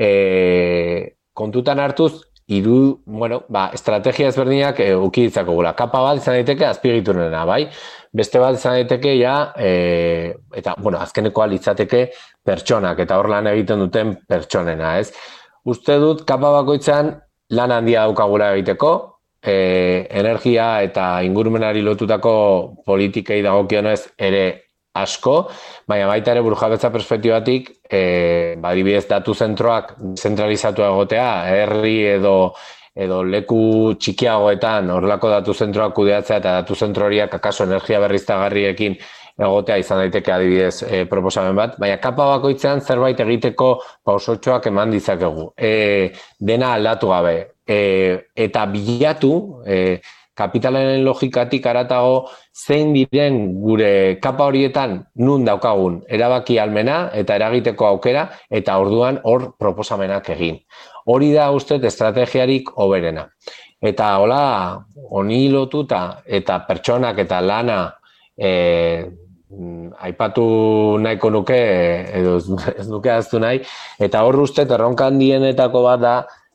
e, 0.00 1.14
kontutan 1.36 1.84
hartuz, 1.84 2.14
iru, 2.48 3.02
bueno, 3.04 3.42
ba, 3.52 3.68
estrategia 3.76 4.30
ezberdinak 4.32 4.80
e, 4.80 4.94
ukiditzako 4.96 5.52
gula. 5.58 5.74
Kapa 5.76 6.00
bat 6.00 6.22
izan 6.22 6.38
daiteke 6.38 6.64
azpigiturena, 6.64 7.44
bai? 7.48 7.66
Beste 8.16 8.40
bat 8.40 8.56
izan 8.56 8.78
daiteke 8.78 9.12
ja, 9.18 9.34
e, 9.52 10.32
eta, 10.56 10.72
bueno, 10.80 10.96
azkeneko 11.04 11.44
litzateke 11.52 12.06
pertsonak, 12.48 13.04
eta 13.04 13.18
hor 13.20 13.28
lan 13.28 13.50
egiten 13.52 13.84
duten 13.84 14.14
pertsonena, 14.28 14.96
ez? 15.02 15.12
Uste 15.68 15.98
dut 16.00 16.24
kapa 16.28 16.52
bakoitzan 16.60 17.12
lan 17.56 17.72
handia 17.72 18.06
daukagula 18.08 18.52
egiteko, 18.56 18.92
e, 19.42 20.06
energia 20.20 20.70
eta 20.84 21.10
ingurumenari 21.26 21.84
lotutako 21.84 22.32
politikei 22.86 23.42
dagokionez 23.44 24.00
ere 24.18 24.44
asko, 24.98 25.36
baina 25.88 26.08
baita 26.10 26.32
ere 26.34 26.42
burjabetza 26.42 26.90
perspektibatik, 26.94 27.70
e, 27.84 28.56
badibidez 28.60 29.06
datu 29.10 29.34
zentroak 29.34 29.94
zentralizatu 30.18 30.84
egotea, 30.88 31.30
herri 31.52 32.00
edo 32.16 32.34
edo 32.98 33.20
leku 33.22 33.94
txikiagoetan 33.94 34.88
horrelako 34.90 35.30
datu 35.30 35.54
zentroak 35.54 35.92
kudeatzea 35.94 36.40
eta 36.40 36.54
datu 36.60 36.74
zentro 36.74 37.06
horiak 37.06 37.36
akaso 37.38 37.62
energia 37.68 38.00
berriztagarriekin 38.02 38.96
egotea 39.38 39.78
izan 39.78 40.02
daiteke 40.02 40.32
adibidez 40.34 40.82
e, 40.82 41.04
proposamen 41.10 41.56
bat, 41.56 41.78
baina 41.78 41.98
kapa 42.02 42.26
bakoitzean 42.34 42.82
zerbait 42.82 43.20
egiteko 43.22 43.70
pausotxoak 44.04 44.66
eman 44.72 44.90
dizakegu. 44.94 45.52
E, 45.56 46.10
dena 46.40 46.74
aldatu 46.74 47.12
gabe. 47.14 47.36
E, 47.68 47.80
eta 48.46 48.64
bilatu, 48.72 49.32
e, 49.66 50.00
kapitalaren 50.38 51.02
logikatik 51.02 51.66
aratago 51.66 52.28
zein 52.54 52.92
diren 52.94 53.38
gure 53.62 54.18
kapa 54.22 54.46
horietan 54.50 55.00
nun 55.26 55.46
daukagun 55.48 56.00
erabaki 56.18 56.58
almena 56.62 56.98
eta 57.20 57.38
eragiteko 57.40 57.88
aukera 57.88 58.28
eta 58.60 58.78
orduan 58.78 59.18
hor 59.24 59.52
proposamenak 59.58 60.30
egin. 60.36 60.60
Hori 61.06 61.32
da 61.34 61.50
uste 61.56 61.80
estrategiarik 61.90 62.70
oberena. 62.84 63.26
Eta 63.82 64.16
hola, 64.22 64.42
honi 65.10 65.46
lotuta 65.50 66.22
eta 66.26 66.58
pertsonak 66.68 67.18
eta 67.24 67.40
lana 67.40 67.78
e, 68.34 68.50
aipatu 69.50 70.98
nahiko 71.00 71.30
nuke 71.30 71.58
edo 72.20 72.36
ez 72.76 72.88
nuke 72.88 73.10
aztu 73.10 73.40
nahi. 73.40 73.62
Eta 73.98 74.22
hor 74.26 74.40
uste 74.44 74.66
erronka 74.68 75.08
handienetako 75.08 75.82
bat 75.82 76.00
da 76.00 76.14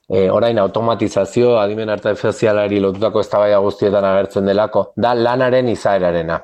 e, 0.10 0.30
orain 0.30 0.60
automatizazio 0.60 1.58
adimen 1.60 1.90
artifizialari 1.90 2.80
lotutako 2.80 3.24
eztabaida 3.26 3.60
guztietan 3.66 4.06
agertzen 4.06 4.46
delako 4.46 4.92
da 4.96 5.14
lanaren 5.14 5.70
izaerarena. 5.74 6.40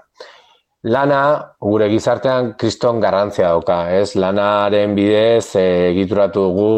Lana 0.90 1.22
gure 1.60 1.90
gizartean 1.92 2.54
kriston 2.58 3.02
garrantzia 3.04 3.50
dauka 3.52 3.82
ez? 3.92 4.16
Lanaren 4.16 4.96
bidez 4.96 5.56
e, 5.60 5.66
egituratu 5.92 6.46
dugu 6.48 6.70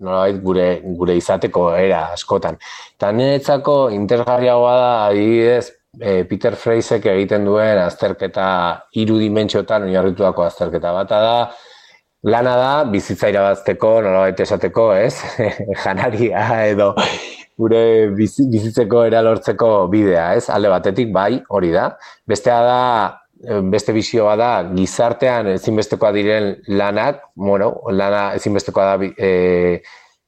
nolabait 0.00 0.38
gure 0.42 0.66
gure 0.98 1.16
izateko 1.18 1.72
era 1.76 2.06
askotan. 2.14 2.56
Eta 2.96 3.12
niretzako 3.12 3.76
interesgarriagoa 3.90 4.76
da 4.78 4.92
adibidez 5.08 5.81
e, 6.00 6.24
Peter 6.28 6.56
Freisek 6.56 7.06
egiten 7.10 7.44
duen 7.48 7.80
azterketa 7.82 8.46
hiru 8.96 9.18
dimentsiotan 9.20 9.86
oinarrituako 9.88 10.46
azterketa 10.46 10.92
bata 10.96 11.20
da 11.22 11.36
lana 12.32 12.56
da 12.56 12.72
bizitza 12.90 13.28
irabazteko 13.32 13.94
nolabait 14.04 14.40
esateko, 14.40 14.92
ez? 14.94 15.16
Janaria 15.84 16.44
edo 16.70 16.92
gure 17.58 18.10
bizitzeko 18.16 19.04
eralortzeko 19.08 19.72
bidea, 19.92 20.32
ez? 20.38 20.48
Alde 20.50 20.70
batetik 20.72 21.10
bai, 21.14 21.42
hori 21.50 21.72
da. 21.74 21.90
Bestea 22.26 22.60
da 22.66 22.78
beste 23.42 23.92
bizioa 23.92 24.36
da 24.38 24.50
gizartean 24.70 25.48
ezinbestekoa 25.56 26.12
diren 26.14 26.52
lanak, 26.68 27.24
bueno, 27.34 27.72
lana 27.90 28.30
ezinbestekoa 28.38 28.84
da 28.92 29.10
e, 29.18 29.82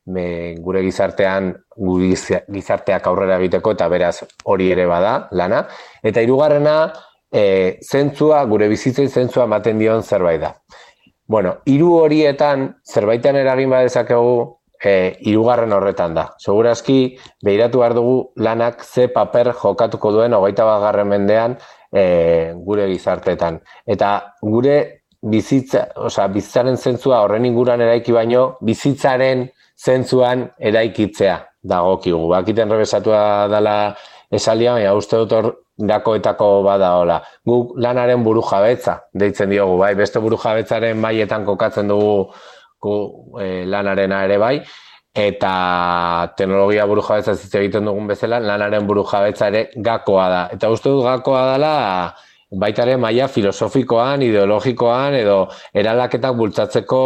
me, 0.06 0.54
gure 0.60 0.82
gizartean 0.84 1.52
gizarteak 1.76 3.06
aurrera 3.06 3.38
egiteko 3.40 3.74
eta 3.76 3.88
beraz 3.88 4.16
hori 4.44 4.70
ere 4.72 4.86
bada 4.86 5.28
lana. 5.32 5.64
Eta 6.02 6.22
hirugarrena 6.24 6.76
e, 7.32 7.78
zentzua, 7.82 8.44
gure 8.50 8.68
bizitzei 8.68 9.08
zentzua 9.08 9.48
ematen 9.48 9.78
dion 9.78 10.02
zerbait 10.02 10.40
da. 10.40 10.54
Bueno, 11.26 11.56
hiru 11.64 11.94
horietan 12.02 12.68
zerbaitean 12.84 13.38
eragin 13.40 13.72
badezakegu 13.72 14.34
e, 14.84 15.16
hirugarren 15.24 15.72
horretan 15.72 16.14
da. 16.14 16.28
Segurazki, 16.38 17.16
behiratu 17.44 17.80
behar 17.80 17.94
dugu 17.96 18.18
lanak 18.36 18.84
ze 18.84 19.08
paper 19.08 19.54
jokatuko 19.62 20.12
duen 20.12 20.36
hogeita 20.36 20.66
bat 20.68 21.00
mendean 21.06 21.56
e, 21.90 22.52
gure 22.66 22.86
gizartetan. 22.92 23.60
Eta 23.86 24.34
gure 24.42 24.76
bizitza, 25.24 25.86
osea, 25.96 26.28
bizitzaren 26.28 26.76
zentzua 26.76 27.22
horren 27.24 27.46
inguran 27.48 27.80
eraiki 27.80 28.12
baino, 28.12 28.58
bizitzaren 28.60 29.48
zentzuan 29.84 30.48
eraikitzea 30.58 31.38
dagokigu. 31.64 32.28
Bakiten 32.32 32.70
rebesatua 32.70 33.48
dela 33.52 33.76
esalia, 34.32 34.74
baina 34.78 34.94
uste 34.96 35.20
dut 35.22 35.32
hor 35.36 35.50
dakoetako 35.78 36.48
bada 36.64 36.94
hola. 37.00 37.18
Guk 37.46 37.74
lanaren 37.82 38.24
buru 38.24 38.42
jabetza 38.46 38.98
deitzen 39.12 39.50
diogu, 39.50 39.78
bai? 39.82 39.94
Beste 39.98 40.22
buru 40.22 40.38
jabetzaren 40.40 41.00
maietan 41.00 41.44
kokatzen 41.44 41.90
dugu 41.90 42.32
gu, 42.84 42.94
e, 43.40 43.64
lanarena 43.66 44.24
ere 44.26 44.38
bai, 44.38 44.58
eta 45.14 45.54
teknologia 46.36 46.86
buru 46.86 47.02
jabetza 47.02 47.34
egiten 47.60 47.90
dugun 47.90 48.06
bezala, 48.10 48.40
lanaren 48.40 48.86
buru 48.86 49.04
jabetza 49.10 49.48
ere 49.52 49.66
gakoa 49.76 50.28
da. 50.30 50.44
Eta 50.54 50.70
uste 50.70 50.92
dut 50.92 51.04
gakoa 51.04 51.44
dela 51.54 51.74
baita 52.60 52.84
ere 52.84 52.96
maila 53.00 53.28
filosofikoan, 53.28 54.22
ideologikoan 54.26 55.16
edo 55.18 55.38
eralaketak 55.74 56.36
bultzatzeko 56.38 57.00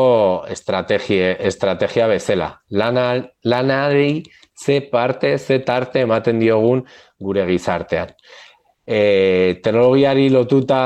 estrategia, 0.50 1.32
estrategia 1.50 2.08
bezala. 2.10 2.50
Lana, 2.70 3.08
lanari 3.44 4.22
ze 4.58 4.80
parte, 4.92 5.38
ze 5.38 5.60
tarte 5.60 6.02
ematen 6.02 6.38
diogun 6.38 6.84
gure 7.20 7.46
gizartean. 7.46 8.14
E, 8.88 9.60
teknologiari 9.62 10.30
lotuta 10.32 10.80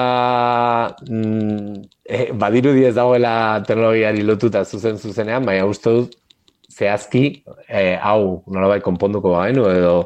mm, 1.08 1.82
e, 2.02 2.32
badirudi 2.34 2.88
ez 2.88 2.96
dagoela 2.96 3.62
teknologiari 3.66 4.24
lotuta 4.26 4.64
zuzen 4.64 4.98
zuzenean, 4.98 5.46
baina 5.46 5.68
uste 5.70 5.92
dut 5.94 6.18
zehazki 6.72 7.24
e, 7.68 7.94
hau 8.02 8.42
nolabait 8.50 8.82
konponduko 8.82 9.36
bagenu 9.36 9.68
edo 9.70 9.96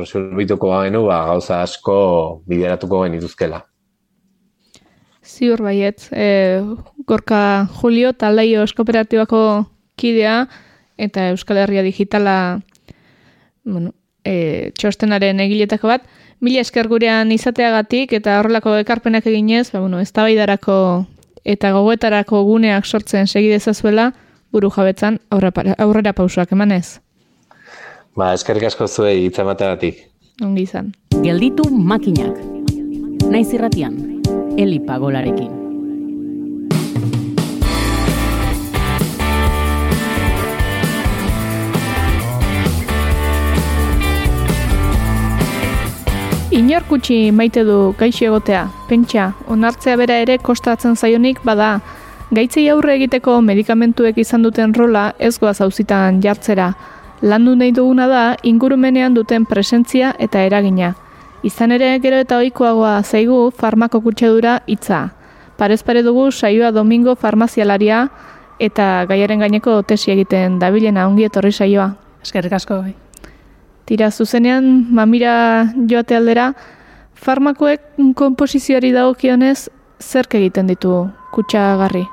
resolbituko 0.00 0.72
bagenu 0.72 1.04
ba, 1.06 1.22
gauza 1.28 1.60
asko 1.62 1.96
bideratuko 2.48 3.04
genituzkela. 3.04 3.60
Ziur 5.36 5.60
baiet, 5.62 6.08
e, 6.12 6.62
Gorka 7.06 7.68
Julio 7.80 8.14
Talaio 8.16 8.62
Eskoperatibako 8.64 9.66
kidea 9.96 10.46
eta 10.96 11.28
Euskal 11.34 11.60
Herria 11.60 11.82
Digitala 11.84 12.62
bueno, 13.64 13.92
e, 14.24 14.72
txostenaren 14.78 15.40
egiletako 15.44 15.92
bat, 15.92 16.06
mila 16.40 16.62
esker 16.64 16.88
gurean 16.88 17.32
izateagatik 17.32 18.14
eta 18.16 18.38
horrelako 18.40 18.78
ekarpenak 18.80 19.26
eginez, 19.26 19.70
ba, 19.72 19.80
bueno, 19.80 20.00
ez 20.00 20.12
eta 21.46 21.72
gogoetarako 21.72 22.42
guneak 22.42 22.84
sortzen 22.84 23.26
segidezazuela, 23.26 24.12
buru 24.50 24.70
jabetzan 24.70 25.20
aurrera 25.30 26.12
pausuak 26.12 26.52
emanez. 26.52 26.98
Ba, 28.16 28.32
eskerrik 28.34 28.64
asko 28.64 28.88
zuei 28.88 29.26
hitz 29.26 29.38
emateagatik. 29.38 30.06
Ongi 30.42 30.62
izan. 30.62 30.92
Gelditu 31.22 31.68
makinak. 31.70 32.34
Naiz 33.30 33.52
irratian, 33.52 34.15
Eli 34.56 34.78
Pagolarekin. 34.80 35.50
Inorkutsi 46.50 47.30
maite 47.32 47.64
du 47.64 47.92
gaixo 47.98 48.24
egotea, 48.24 48.64
pentsa, 48.88 49.34
onartzea 49.52 49.96
bera 50.00 50.16
ere 50.24 50.38
kostatzen 50.38 50.96
zaionik 50.96 51.44
bada, 51.44 51.82
gaitzei 52.32 52.70
aurre 52.72 52.96
egiteko 52.96 53.42
medikamentuek 53.44 54.16
izan 54.24 54.42
duten 54.48 54.72
rola 54.72 55.10
ez 55.18 55.36
goaz 55.38 55.60
hauzitan 55.60 56.22
jartzera, 56.24 56.72
landu 57.20 57.54
nahi 57.60 57.76
duguna 57.76 58.08
da 58.08 58.28
ingurumenean 58.42 59.12
duten 59.12 59.44
presentzia 59.44 60.14
eta 60.18 60.48
eragina. 60.48 60.94
Izan 61.44 61.72
ere 61.72 61.98
gero 62.00 62.16
eta 62.22 62.38
ohikoagoa 62.38 63.02
zaigu 63.02 63.50
farmako 63.50 64.00
kutsedura 64.00 64.60
hitza. 64.66 65.10
Parez 65.56 65.82
pare 65.82 66.02
dugu 66.02 66.30
saioa 66.30 66.70
domingo 66.72 67.14
farmazialaria 67.16 68.08
eta 68.58 69.04
gaiaren 69.08 69.40
gaineko 69.40 69.82
tesi 69.82 70.12
egiten 70.12 70.58
dabilena 70.58 71.06
ongi 71.08 71.28
etorri 71.28 71.52
saioa. 71.52 71.92
Eskerrik 72.22 72.52
asko 72.52 72.80
bai. 72.82 72.94
Tira 73.86 74.10
zuzenean 74.10 74.86
mamira 74.90 75.68
joate 75.86 76.16
aldera 76.16 76.52
farmakoek 77.14 78.14
konposizioari 78.16 78.92
dagokionez 78.92 79.68
zerk 80.00 80.34
egiten 80.34 80.66
ditu 80.66 81.06
kutsagarri. 81.32 82.06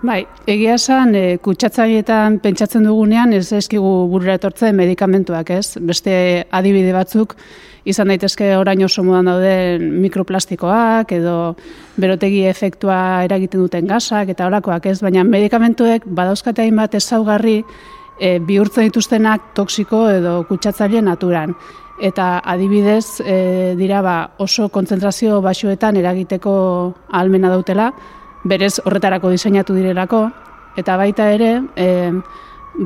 Bai, 0.00 0.22
egia 0.48 0.78
esan, 0.78 1.10
e, 1.12 1.36
kutsatzaietan 1.44 2.38
pentsatzen 2.40 2.86
dugunean 2.88 3.34
ez 3.36 3.50
eskigu 3.52 3.88
burura 4.08 4.38
etortzen 4.38 4.72
medikamentuak, 4.78 5.50
ez? 5.52 5.74
Beste 5.76 6.12
adibide 6.56 6.94
batzuk 6.96 7.34
izan 7.84 8.08
daitezke 8.08 8.48
orain 8.56 8.80
oso 8.86 9.02
modan 9.04 9.28
dauden 9.28 9.82
mikroplastikoak 10.00 11.12
edo 11.12 11.34
berotegi 12.00 12.46
efektua 12.48 12.96
eragiten 13.26 13.60
duten 13.60 13.90
gasak 13.90 14.32
eta 14.32 14.46
orakoak, 14.48 14.88
ez? 14.88 15.02
Baina 15.04 15.20
medikamentuek 15.28 16.06
badauzkate 16.08 16.64
hainbat 16.64 16.96
ezaugarri 16.96 17.58
e, 17.60 18.38
bihurtzen 18.38 18.88
dituztenak 18.88 19.50
toksiko 19.58 20.06
edo 20.14 20.38
kutsatzaile 20.48 21.02
naturan 21.04 21.52
eta 22.00 22.38
adibidez 22.48 23.20
e, 23.20 23.36
dira 23.76 24.00
ba, 24.00 24.16
oso 24.40 24.70
kontzentrazio 24.72 25.42
basuetan 25.44 26.00
eragiteko 26.00 26.54
ahalmena 27.10 27.52
dautela, 27.52 27.90
berez 28.44 28.78
horretarako 28.84 29.30
diseinatu 29.30 29.74
direlako, 29.74 30.28
eta 30.76 30.96
baita 30.96 31.30
ere, 31.32 31.56
e, 31.76 31.88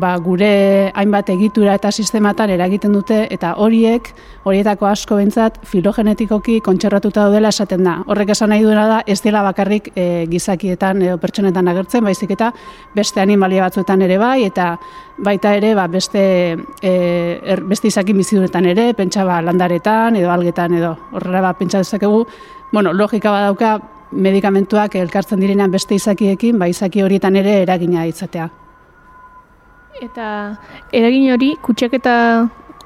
ba, 0.01 0.15
gure 0.19 0.91
hainbat 0.97 1.29
egitura 1.35 1.75
eta 1.77 1.91
sistematan 1.93 2.51
eragiten 2.51 2.93
dute, 2.97 3.21
eta 3.31 3.55
horiek, 3.61 4.09
horietako 4.49 4.89
asko 4.89 5.19
bentzat, 5.21 5.61
filogenetikoki 5.69 6.59
kontxerratuta 6.65 7.27
daudela 7.27 7.53
esaten 7.55 7.85
da. 7.85 7.99
Horrek 8.11 8.33
esan 8.35 8.51
nahi 8.51 8.65
duena 8.65 8.87
da, 8.91 9.03
ez 9.07 9.21
dela 9.23 9.45
bakarrik 9.47 9.93
e, 9.95 10.27
gizakietan 10.31 11.03
edo 11.05 11.19
pertsonetan 11.23 11.69
agertzen, 11.69 12.05
baizik 12.05 12.35
eta 12.35 12.51
beste 12.97 13.23
animalia 13.23 13.69
batzuetan 13.69 14.03
ere 14.09 14.19
bai, 14.19 14.45
eta 14.49 14.75
baita 15.25 15.55
ere 15.55 15.75
ba, 15.79 15.87
beste, 15.89 16.25
e, 16.83 16.95
er, 17.45 17.65
beste 17.69 17.93
izakin 17.93 18.19
biziduretan 18.19 18.67
ere, 18.73 18.93
pentsa 18.99 19.25
ba, 19.29 19.41
landaretan 19.45 20.17
edo 20.17 20.33
algetan 20.35 20.75
edo 20.81 20.97
horrela 21.13 21.45
ba, 21.45 21.55
pentsa 21.59 21.85
dezakegu, 21.85 22.25
bueno, 22.73 22.93
logika 22.93 23.31
badauka 23.31 23.79
medikamentuak 24.15 24.95
elkartzen 24.97 25.41
direnean 25.41 25.71
beste 25.71 25.95
izakiekin, 25.95 26.59
ba 26.59 26.69
izaki 26.71 27.03
horietan 27.03 27.37
ere 27.37 27.61
eragina 27.63 28.07
izatea. 28.07 28.49
Eta 30.03 30.29
eragin 30.93 31.33
hori 31.35 31.55
kutsaketa 31.63 32.15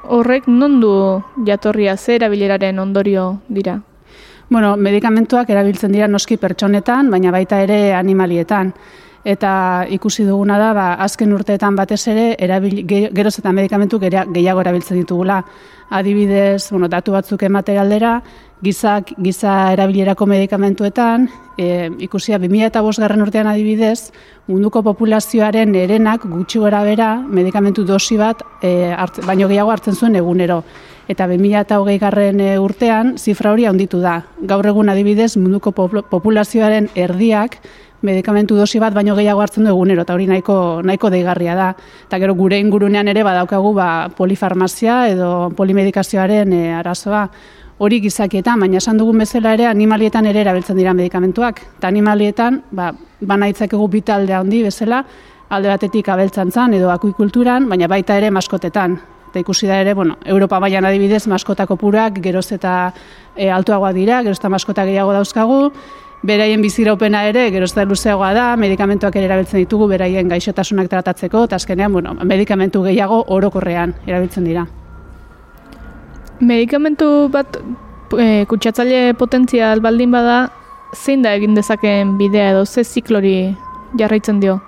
horrek 0.09 0.49
nondu 0.49 1.23
jatorria 1.47 1.97
ze 1.97 2.17
erabileraren 2.17 2.79
ondorio 2.79 3.41
dira? 3.49 3.79
Bueno, 4.49 4.77
medikamentuak 4.77 5.51
erabiltzen 5.51 5.93
dira 5.93 6.09
noski 6.09 6.39
pertsonetan, 6.41 7.11
baina 7.11 7.31
baita 7.31 7.61
ere 7.61 7.95
animalietan 7.95 8.73
eta 9.29 9.85
ikusi 9.93 10.25
duguna 10.25 10.57
da 10.57 10.73
ba, 10.73 10.87
azken 11.05 11.35
urteetan 11.37 11.77
batez 11.77 12.01
ere 12.09 12.29
erabil, 12.41 12.81
geroz 12.89 13.35
eta 13.43 13.53
medikamentu 13.53 14.01
gehiago 14.01 14.63
erabiltzen 14.63 14.97
ditugula. 15.03 15.43
Adibidez, 15.91 16.71
bueno, 16.71 16.89
datu 16.89 17.13
batzuk 17.13 17.43
emate 17.45 17.77
aldera, 17.81 18.19
gizak, 18.65 19.13
giza 19.21 19.73
erabilerako 19.73 20.27
medikamentuetan, 20.29 21.29
e, 21.59 21.91
ikusia 22.05 22.39
2005 22.41 23.01
garren 23.05 23.25
urtean 23.25 23.49
adibidez, 23.53 24.13
munduko 24.49 24.83
populazioaren 24.83 25.75
erenak 25.77 26.25
gutxi 26.25 26.61
gora 26.61 26.83
bera 26.85 27.17
medikamentu 27.21 27.85
dosi 27.85 28.17
bat 28.17 28.45
e, 28.63 28.95
baino 29.27 29.49
gehiago 29.49 29.73
hartzen 29.73 29.97
zuen 29.97 30.17
egunero. 30.17 30.63
Eta 31.09 31.25
2008 31.29 31.99
garren 32.01 32.41
e, 32.41 32.55
urtean, 32.61 33.15
zifra 33.17 33.53
hori 33.53 33.65
handitu 33.65 34.01
da. 34.01 34.23
Gaur 34.41 34.67
egun 34.69 34.89
adibidez, 34.93 35.37
munduko 35.37 35.73
populazioaren 35.73 36.91
erdiak 36.95 37.61
medikamentu 38.03 38.57
dosi 38.57 38.79
bat 38.79 38.95
baino 38.95 39.17
gehiago 39.17 39.41
hartzen 39.43 39.65
du 39.65 39.71
egunero 39.71 40.03
eta 40.03 40.15
hori 40.15 40.27
nahiko 40.27 40.81
nahiko 40.85 41.11
deigarria 41.11 41.55
da. 41.55 41.69
Eta 42.07 42.19
gero 42.19 42.35
gure 42.39 42.59
ingurunean 42.59 43.09
ere 43.09 43.25
badaukagu 43.27 43.73
ba 43.75 43.89
polifarmazia 44.17 45.09
edo 45.11 45.51
polimedikazioaren 45.57 46.53
e, 46.53 46.63
arazoa 46.75 47.29
hori 47.79 48.01
gizakietan, 48.03 48.59
baina 48.61 48.79
esan 48.79 48.99
dugun 48.99 49.19
bezala 49.23 49.53
ere 49.55 49.67
animalietan 49.67 50.27
ere 50.27 50.43
erabiltzen 50.43 50.79
dira 50.79 50.95
medikamentuak. 50.99 51.63
Eta 51.79 51.89
animalietan, 51.89 52.63
ba, 52.75 52.91
banaitzakegu 53.21 53.87
bitalde 53.89 54.35
handi 54.35 54.65
bezala, 54.67 55.05
alde 55.49 55.71
batetik 55.71 56.09
abeltzantzan 56.11 56.75
edo 56.75 56.91
akuikulturan, 56.91 57.69
baina 57.71 57.89
baita 57.89 58.19
ere 58.19 58.33
maskotetan. 58.35 58.99
Eta 59.29 59.43
ikusi 59.45 59.69
da 59.69 59.79
ere, 59.83 59.95
bueno, 59.95 60.17
Europa 60.25 60.59
baian 60.59 60.89
adibidez, 60.89 61.27
maskotako 61.29 61.77
purak, 61.77 62.19
geroz 62.25 62.49
eta 62.57 62.93
e, 63.37 63.51
altuagoa 63.53 63.93
dira, 63.93 64.23
geroz 64.27 64.39
eta 64.41 64.51
maskota 64.51 64.87
gehiago 64.89 65.13
dauzkagu, 65.15 65.61
beraien 66.23 66.63
biziraupena 66.63 67.23
ere, 67.29 67.49
gerozta 67.55 67.85
luzeagoa 67.85 68.33
da, 68.35 68.47
medikamentuak 68.57 69.17
ere 69.17 69.29
erabiltzen 69.31 69.63
ditugu, 69.63 69.89
beraien 69.93 70.29
gaixotasunak 70.29 70.91
tratatzeko, 70.91 71.45
eta 71.49 71.57
azkenean, 71.57 71.93
bueno, 71.93 72.15
medikamentu 72.25 72.83
gehiago 72.87 73.25
orokorrean 73.35 73.95
erabiltzen 74.07 74.49
dira. 74.49 74.67
Medikamentu 76.41 77.29
bat 77.35 77.59
e, 78.19 78.45
kutsatzaile 78.51 79.15
potentzial 79.19 79.83
baldin 79.85 80.15
bada, 80.15 80.39
zein 80.97 81.23
da 81.23 81.35
egin 81.37 81.55
dezakeen 81.55 82.17
bidea 82.19 82.53
edo 82.55 82.65
ze 82.67 82.85
ziklori 82.85 83.55
jarraitzen 83.99 84.41
dio? 84.41 84.61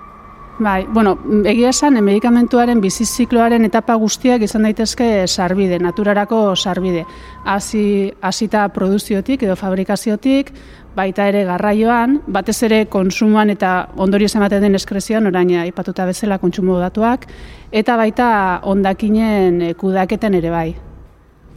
Bai, 0.61 0.85
bueno, 0.93 1.15
egia 1.49 1.71
esan, 1.73 1.95
medikamentuaren 2.05 2.83
bizizikloaren 2.83 3.65
etapa 3.65 3.95
guztiak 3.97 4.43
izan 4.45 4.67
daitezke 4.67 5.07
sarbide, 5.25 5.79
naturarako 5.81 6.41
sarbide. 6.55 7.01
Hasi 7.49 8.11
hasita 8.21 8.67
produziotik 8.75 9.41
edo 9.47 9.55
fabrikaziotik, 9.57 10.51
baita 10.95 11.27
ere 11.31 11.43
garraioan, 11.47 12.19
batez 12.27 12.57
ere 12.67 12.85
konsumoan 12.91 13.49
eta 13.53 13.87
ondorio 13.95 14.27
ematen 14.35 14.61
den 14.61 14.75
eskrezioan, 14.75 15.27
orain 15.27 15.51
aipatuta 15.63 16.05
bezala 16.05 16.37
kontsumo 16.37 16.79
datuak, 16.79 17.27
eta 17.71 17.97
baita 17.97 18.27
ondakinen 18.63 19.61
eh, 19.61 19.73
kudaketen 19.73 20.35
ere 20.41 20.51
bai. 20.51 20.69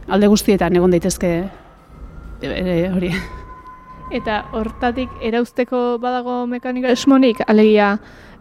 Alde 0.07 0.27
guztietan 0.27 0.75
egon 0.75 0.91
daitezke 0.93 1.31
e, 2.41 2.89
hori. 2.93 3.11
Eta 4.13 4.43
hortatik 4.53 5.09
erauzteko 5.25 5.97
badago 6.01 6.43
mekanika 6.47 6.91
esmonik, 6.93 7.41
alegia 7.47 7.95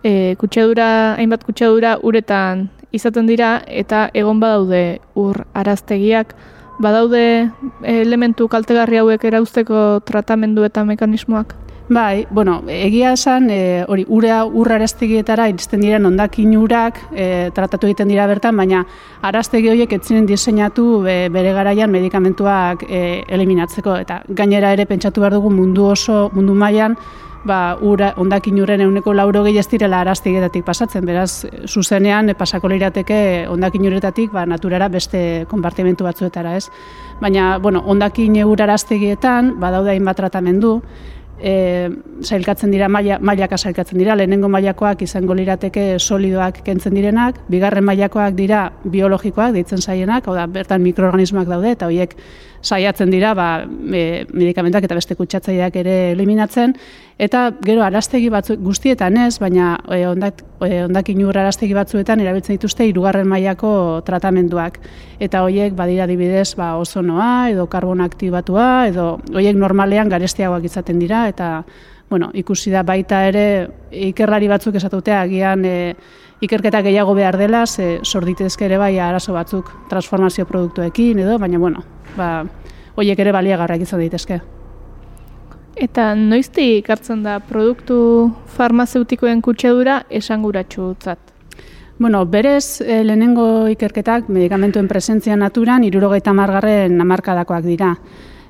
e, 0.05 0.35
kutsadura, 0.39 1.15
hainbat 1.17 1.47
kutsadura 1.49 1.97
uretan 2.03 2.69
izaten 2.95 3.27
dira 3.27 3.57
eta 3.67 4.09
egon 4.15 4.43
badaude 4.43 5.01
ur 5.19 5.41
araztegiak, 5.57 6.35
badaude 6.79 7.51
elementu 7.83 8.49
kaltegarri 8.49 8.99
hauek 9.03 9.25
erauzteko 9.25 10.01
tratamendu 10.07 10.65
eta 10.65 10.85
mekanismoak? 10.85 11.55
Bai, 11.87 12.27
bueno, 12.31 12.63
egia 12.67 13.11
esan, 13.13 13.51
e, 13.53 13.85
hori, 13.87 14.07
urea 14.09 14.39
urra 14.47 14.79
araztegietara 14.79 15.51
iristen 15.51 15.83
diren 15.85 16.07
ondakin 16.09 16.55
urak 16.57 16.97
e, 17.13 17.51
tratatu 17.53 17.91
egiten 17.91 18.09
dira 18.09 18.25
bertan, 18.27 18.57
baina 18.57 18.87
araztegi 19.21 19.69
horiek 19.69 19.93
etzinen 19.93 20.25
diseinatu 20.25 21.03
be, 21.05 21.29
bere 21.29 21.53
garaian 21.53 21.93
medikamentuak 21.93 22.87
e, 22.89 23.03
eliminatzeko. 23.29 23.99
Eta 24.01 24.23
gainera 24.31 24.73
ere 24.73 24.87
pentsatu 24.89 25.21
behar 25.21 25.37
dugu 25.37 25.53
mundu 25.53 25.85
oso, 25.91 26.31
mundu 26.33 26.57
mailan 26.57 26.97
ba, 27.45 27.77
ura, 27.81 28.13
ondakin 28.21 28.61
uren 28.65 28.83
euneko 28.85 29.15
lauro 29.15 29.45
gehi 29.47 29.59
ez 29.61 29.67
direla 29.71 30.01
araztegietatik 30.03 30.65
pasatzen, 30.65 31.05
beraz, 31.07 31.47
zuzenean 31.67 32.31
e, 32.31 32.35
pasako 32.35 32.71
lirateke 32.73 33.19
ondakin 33.53 33.89
uretatik 33.91 34.33
ba, 34.33 34.47
naturara 34.47 34.89
beste 34.89 35.45
konpartimentu 35.51 36.05
batzuetara, 36.05 36.57
ez? 36.57 36.69
Baina, 37.21 37.59
bueno, 37.59 37.85
ondakin 37.87 38.41
ura 38.45 38.65
araztegietan, 38.69 39.55
badaude 39.61 39.93
hainbat 39.95 40.17
tratamendu, 40.23 40.81
e, 41.39 41.91
sailkatzen 42.23 42.73
dira 42.73 42.89
maila 42.89 43.19
mailaka 43.21 43.59
sailkatzen 43.59 43.99
dira. 43.99 44.17
Lehenengo 44.17 44.49
mailakoak 44.49 45.03
izango 45.07 45.35
lirateke 45.35 45.99
solidoak 45.99 46.63
kentzen 46.67 46.95
direnak. 46.97 47.41
Bigarren 47.51 47.85
mailakoak 47.85 48.37
dira 48.39 48.65
biologikoak 48.85 49.55
deitzen 49.57 49.83
saienak 49.83 50.29
hau 50.29 50.35
da 50.37 50.47
bertan 50.47 50.83
mikroorganismoak 50.83 51.49
daude 51.51 51.75
eta 51.75 51.91
hoiek 51.91 52.17
saiatzen 52.65 53.11
dira 53.13 53.35
ba, 53.37 53.49
e, 53.93 54.25
medikamentak 54.33 54.87
eta 54.87 54.97
beste 54.97 55.17
kutsatzaileak 55.19 55.77
ere 55.77 55.97
eliminatzen 56.13 56.77
eta 57.19 57.45
gero 57.63 57.85
arastegi 57.85 58.29
batzuk 58.33 58.59
guztietan 58.65 59.17
ez 59.23 59.39
baina 59.39 59.77
e, 59.89 60.03
ondak 60.09 60.43
e, 60.67 60.83
ondakin 60.85 61.23
ur 61.25 61.39
arastegi 61.39 61.75
batzuetan 61.77 62.21
erabiltzen 62.21 62.57
dituzte 62.57 62.87
hirugarren 62.89 63.29
mailako 63.31 64.03
tratamenduak 64.07 64.81
eta 65.23 65.45
hoiek 65.47 65.77
badira 65.79 66.09
adibidez 66.09 66.57
ba 66.59 66.75
ozonoa 66.77 67.51
edo 67.51 67.67
karbon 67.71 68.01
aktibatua 68.01 68.87
edo 68.91 69.19
hoiek 69.33 69.57
normalean 69.57 70.09
garestiagoak 70.09 70.65
izaten 70.71 70.99
dira 70.99 71.29
eta 71.29 71.65
bueno, 72.11 72.31
ikusi 72.35 72.71
da 72.71 72.83
baita 72.87 73.25
ere 73.27 73.45
ikerlari 73.91 74.49
batzuk 74.51 74.77
esatutea 74.79 75.23
agian 75.25 75.65
e, 75.65 75.95
ikerketa 76.45 76.83
gehiago 76.85 77.15
behar 77.17 77.39
dela, 77.41 77.67
ze 77.67 78.01
sorditezke 78.03 78.69
ere 78.69 78.79
bai 78.79 78.99
arazo 78.99 79.33
batzuk 79.33 79.71
transformazio 79.91 80.47
produktuekin 80.47 81.25
edo, 81.25 81.39
baina 81.39 81.59
bueno, 81.59 81.85
ba, 82.17 82.45
hoiek 82.95 83.19
ere 83.19 83.33
baliagarrak 83.33 83.89
izan 83.89 84.05
daitezke. 84.05 84.43
Eta 85.75 86.13
noizti 86.15 86.85
hartzen 86.87 87.25
da 87.25 87.41
produktu 87.43 87.97
farmazeutikoen 88.57 89.41
kutsadura 89.43 90.05
esanguratsutzat? 90.11 91.19
Bueno, 91.99 92.25
berez, 92.27 92.81
e, 92.81 93.03
lehenengo 93.07 93.67
ikerketak 93.71 94.29
medicamentuen 94.29 94.87
presentzia 94.91 95.37
naturan 95.37 95.85
irurogeita 95.87 96.33
margarren 96.35 97.01
amarkadakoak 97.01 97.67
dira 97.67 97.95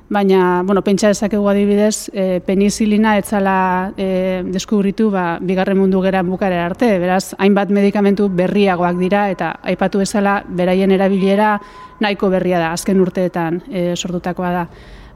baina, 0.09 0.61
bueno, 0.63 0.83
pentsa 0.83 1.09
dezakegu 1.09 1.47
adibidez, 1.49 2.09
e, 2.13 2.39
penizilina 2.45 3.15
etzala 3.17 3.91
e, 3.97 4.43
deskubritu 4.45 5.09
ba, 5.11 5.39
bigarren 5.41 5.79
mundu 5.79 6.01
geran 6.03 6.29
bukare 6.29 6.59
arte, 6.61 6.91
beraz, 7.01 7.33
hainbat 7.39 7.73
medikamentu 7.73 8.29
berriagoak 8.29 8.99
dira, 8.99 9.29
eta 9.33 9.55
aipatu 9.63 10.03
bezala, 10.03 10.43
beraien 10.47 10.91
erabilera 10.91 11.55
nahiko 12.01 12.29
berria 12.29 12.61
da, 12.61 12.71
azken 12.73 13.01
urteetan 13.01 13.63
e, 13.71 13.95
sortutakoa 13.95 14.51
da. 14.53 14.67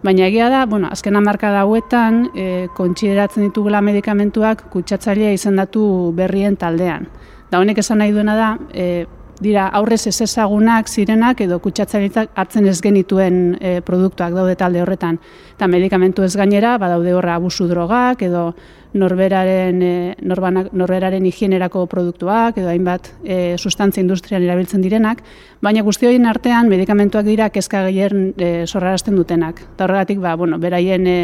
Baina 0.04 0.28
egia 0.30 0.48
da, 0.48 0.66
bueno, 0.66 0.88
azken 0.94 1.18
amarka 1.20 1.52
dauetan, 1.52 2.30
e, 2.32 2.68
kontsideratzen 2.76 3.44
ditugula 3.50 3.82
medikamentuak 3.84 4.70
kutsatzailea 4.72 5.34
izendatu 5.36 5.84
berrien 6.16 6.56
taldean. 6.56 7.10
Da 7.52 7.60
honek 7.60 7.82
esan 7.84 8.00
nahi 8.00 8.14
duena 8.16 8.36
da, 8.38 8.50
e, 8.72 9.06
dira 9.40 9.68
aurrez 9.68 10.06
ez 10.08 10.20
ezagunak 10.22 10.90
zirenak 10.90 11.42
edo 11.42 11.60
kutsatzaileak 11.64 12.36
hartzen 12.36 12.68
ez 12.68 12.80
genituen 12.82 13.58
e, 13.60 13.80
produktuak 13.86 14.36
daude 14.36 14.56
talde 14.60 14.82
horretan. 14.84 15.20
Eta 15.56 15.68
medikamentu 15.68 16.24
ez 16.24 16.36
gainera, 16.36 16.78
badaude 16.78 17.14
horra 17.16 17.36
abusu 17.40 17.68
drogak 17.68 18.22
edo 18.28 18.54
norberaren, 18.94 19.82
e, 19.84 20.16
norbanak, 20.26 20.72
norberaren 20.74 21.26
higienerako 21.30 21.86
produktuak 21.92 22.58
edo 22.58 22.72
hainbat 22.72 23.12
e, 23.24 23.56
sustantzia 23.58 24.02
industrian 24.02 24.44
erabiltzen 24.44 24.82
direnak, 24.82 25.22
baina 25.62 25.84
guzti 25.86 26.10
horien 26.10 26.26
artean 26.26 26.70
medikamentuak 26.72 27.28
dira 27.28 27.50
kezka 27.54 27.84
gehien 27.88 28.34
e, 28.38 28.66
sorrarazten 28.66 29.16
dutenak. 29.16 29.62
Eta 29.76 29.86
horregatik, 29.86 30.20
ba, 30.24 30.36
bueno, 30.36 30.60
beraien 30.60 31.08
e, 31.08 31.20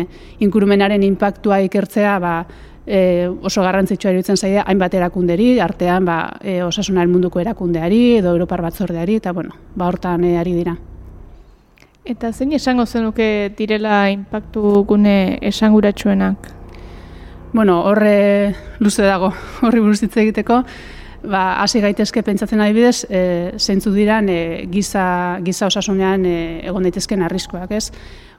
inkurumenaren 0.45 1.03
impactua 1.03 1.59
ikertzea, 1.66 2.20
ba, 2.20 2.38
e, 2.86 3.27
oso 3.41 3.63
garrantzitsua 3.65 4.11
iruditzen 4.13 4.38
zaia 4.38 4.63
hainbat 4.67 4.93
erakunderi, 4.93 5.59
artean 5.59 6.05
ba, 6.05 6.17
e, 6.41 6.61
osasunaren 6.63 7.11
munduko 7.11 7.41
erakundeari 7.41 8.17
edo 8.19 8.33
Europar 8.36 8.61
batzordeari, 8.65 9.17
eta 9.21 9.33
bueno, 9.33 9.55
ba, 9.75 9.88
hortan 9.88 10.23
e, 10.23 10.38
ari 10.38 10.53
dira. 10.53 10.75
Eta 12.05 12.31
zein 12.31 12.53
esango 12.53 12.86
zenuke 12.86 13.53
direla 13.57 14.11
impactu 14.13 14.83
gune 14.86 15.39
esanguratsuenak? 15.41 16.51
Bueno, 17.53 17.79
horre 17.89 18.53
luze 18.79 19.03
dago, 19.07 19.31
horri 19.65 19.81
buruz 19.81 20.03
egiteko, 20.03 20.61
ba, 21.25 21.61
hasi 21.63 21.81
gaitezke 21.81 22.21
pentsatzen 22.21 22.61
adibidez, 22.61 23.07
e, 23.09 23.53
zeintzu 23.57 23.93
diran 23.95 24.29
e, 24.29 24.67
giza, 24.71 25.39
giza 25.45 25.71
osasunean 25.71 26.25
e, 26.29 26.38
egon 26.69 26.86
daitezken 26.86 27.25
arriskoak, 27.25 27.71
ez? 27.71 27.89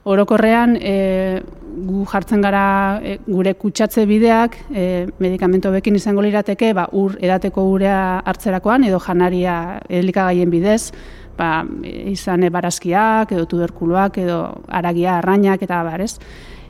Orokorrean, 0.05 0.77
e, 0.79 1.41
gu 1.87 2.05
jartzen 2.09 2.41
gara 2.41 2.99
e, 3.03 3.17
gure 3.27 3.53
kutsatze 3.59 4.05
bideak, 4.09 4.57
e, 4.73 5.07
medikamentu 5.19 5.71
bekin 5.71 5.95
izango 5.95 6.21
lirateke, 6.25 6.73
ba, 6.73 6.87
ur, 6.91 7.17
edateko 7.21 7.63
urea 7.73 8.21
hartzerakoan, 8.25 8.87
edo 8.87 8.99
janaria 9.03 9.79
elikagaien 9.89 10.51
bidez, 10.53 10.91
ba, 11.37 11.65
izan 11.83 12.47
barazkiak, 12.51 13.31
edo 13.31 13.45
tuberkuloak, 13.45 14.17
edo 14.23 14.41
aragia, 14.67 15.17
arrainak, 15.19 15.61
eta 15.61 15.83
barez. 15.83 16.15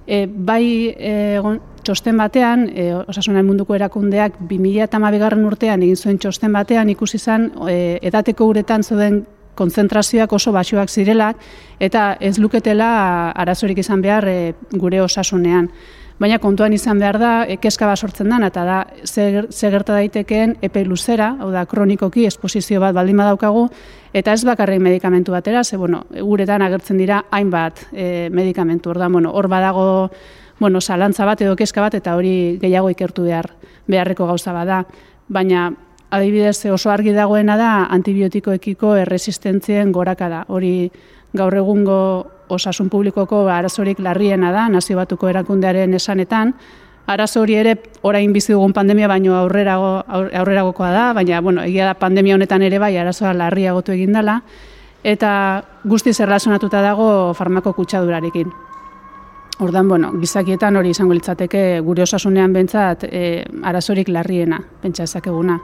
E, 0.07 0.25
bai, 0.27 0.95
e, 0.95 1.41
txosten 1.83 2.19
batean, 2.19 2.67
e, 2.75 2.89
osasunan 2.95 3.45
munduko 3.47 3.75
erakundeak, 3.75 4.41
2008 4.49 5.19
garren 5.19 5.45
urtean 5.47 5.83
egin 5.83 5.99
zuen 5.99 6.19
txosten 6.19 6.53
batean, 6.55 6.89
ikusi 6.91 7.19
izan, 7.19 7.51
e, 7.67 7.97
edateko 8.09 8.47
uretan 8.51 8.83
zuden 8.83 9.25
konzentrazioak 9.57 10.33
oso 10.33 10.53
baxuak 10.55 10.89
zirelak 10.89 11.41
eta 11.79 12.15
ez 12.21 12.37
luketela 12.39 13.31
arazorik 13.35 13.81
izan 13.83 14.03
behar 14.05 14.27
e, 14.29 14.53
gure 14.71 15.01
osasunean. 15.01 15.71
Baina 16.17 16.39
kontuan 16.41 16.73
izan 16.73 16.97
behar 16.97 17.19
da, 17.21 17.31
ekeska 17.53 17.85
bat 17.85 18.01
sortzen 18.01 18.31
den, 18.31 18.41
eta 18.47 18.63
da, 18.65 18.77
ze 19.05 19.69
gerta 19.69 19.93
daitekeen 19.93 20.55
epe 20.65 20.81
luzera, 20.85 21.35
hau 21.39 21.51
da, 21.53 21.67
kronikoki, 21.69 22.25
esposizio 22.25 22.81
bat 22.81 22.95
baldin 22.97 23.21
badaukagu, 23.21 23.67
eta 24.17 24.33
ez 24.33 24.41
bakarrik 24.47 24.81
medikamentu 24.81 25.35
batera, 25.35 25.61
ze, 25.63 25.77
bueno, 25.77 26.05
guretan 26.17 26.65
agertzen 26.65 26.97
dira 26.97 27.21
hainbat 27.29 27.85
e, 27.93 28.29
medikamentu, 28.33 28.89
hor 28.89 29.01
da, 29.03 29.11
bueno, 29.13 29.29
hor 29.29 29.47
badago, 29.47 30.09
bueno, 30.59 30.81
salantza 30.81 31.25
bat 31.29 31.41
edo 31.45 31.55
keska 31.55 31.85
bat, 31.85 31.99
eta 32.01 32.15
hori 32.17 32.57
gehiago 32.63 32.89
ikertu 32.89 33.29
behar, 33.29 33.51
beharreko 33.85 34.25
gauza 34.25 34.57
bada. 34.57 34.87
Baina, 35.29 35.69
adibidez 36.09 36.65
oso 36.71 36.91
argi 36.91 37.11
dagoena 37.13 37.57
da 37.57 37.71
antibiotikoekiko 37.91 38.95
erresistentzien 39.03 39.91
goraka 39.91 40.29
da. 40.29 40.43
Hori 40.47 40.89
gaur 41.33 41.55
egungo 41.55 41.99
osasun 42.49 42.89
publikoko 42.89 43.47
arazorik 43.51 43.99
larriena 43.99 44.51
da, 44.51 44.67
nazio 44.69 44.97
batuko 44.97 45.29
erakundearen 45.29 45.93
esanetan. 45.93 46.53
Arazo 47.07 47.41
hori 47.41 47.55
ere 47.55 47.77
orain 48.03 48.33
bizi 48.35 48.51
dugun 48.51 48.73
pandemia 48.75 49.07
baino 49.07 49.35
aurrerago 49.39 49.91
aurreragokoa 50.07 50.89
da, 50.91 51.05
baina 51.15 51.39
bueno, 51.41 51.63
egia 51.63 51.85
da 51.87 51.93
pandemia 51.95 52.35
honetan 52.35 52.61
ere 52.67 52.79
bai 52.79 52.97
arazoa 52.97 53.33
larriagotu 53.33 53.93
egin 53.95 54.13
dela 54.13 54.41
eta 55.07 55.63
guzti 55.87 56.11
zerrazonatuta 56.13 56.81
dago 56.83 57.33
farmako 57.33 57.73
kutsadurarekin. 57.73 58.51
Ordan, 59.63 59.87
bueno, 59.87 60.11
gizakietan 60.19 60.75
hori 60.75 60.91
izango 60.93 61.15
litzateke 61.15 61.79
gure 61.81 62.03
osasunean 62.03 62.53
bentsat 62.53 63.07
e, 63.07 63.45
arazorik 63.63 64.09
larriena, 64.09 64.59
pentsa 64.81 65.07
ezakeguna. 65.07 65.57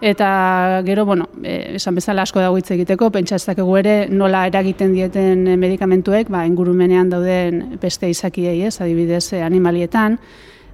Eta 0.00 0.82
gero, 0.86 1.04
bueno, 1.04 1.28
e, 1.42 1.76
esan 1.76 1.94
bezala 1.94 2.22
asko 2.22 2.40
dago 2.40 2.56
hitz 2.56 2.70
egiteko, 2.72 3.10
pentsa 3.12 3.36
ez 3.36 3.44
dakegu 3.44 3.74
ere 3.76 3.94
nola 4.08 4.46
eragiten 4.48 4.94
dieten 4.96 5.44
medikamentuek, 5.60 6.30
ba, 6.32 6.46
ingurumenean 6.48 7.10
dauden 7.12 7.76
beste 7.82 8.08
izakiei, 8.08 8.62
ez, 8.64 8.80
adibidez, 8.80 9.34
e, 9.34 9.42
animalietan. 9.44 10.16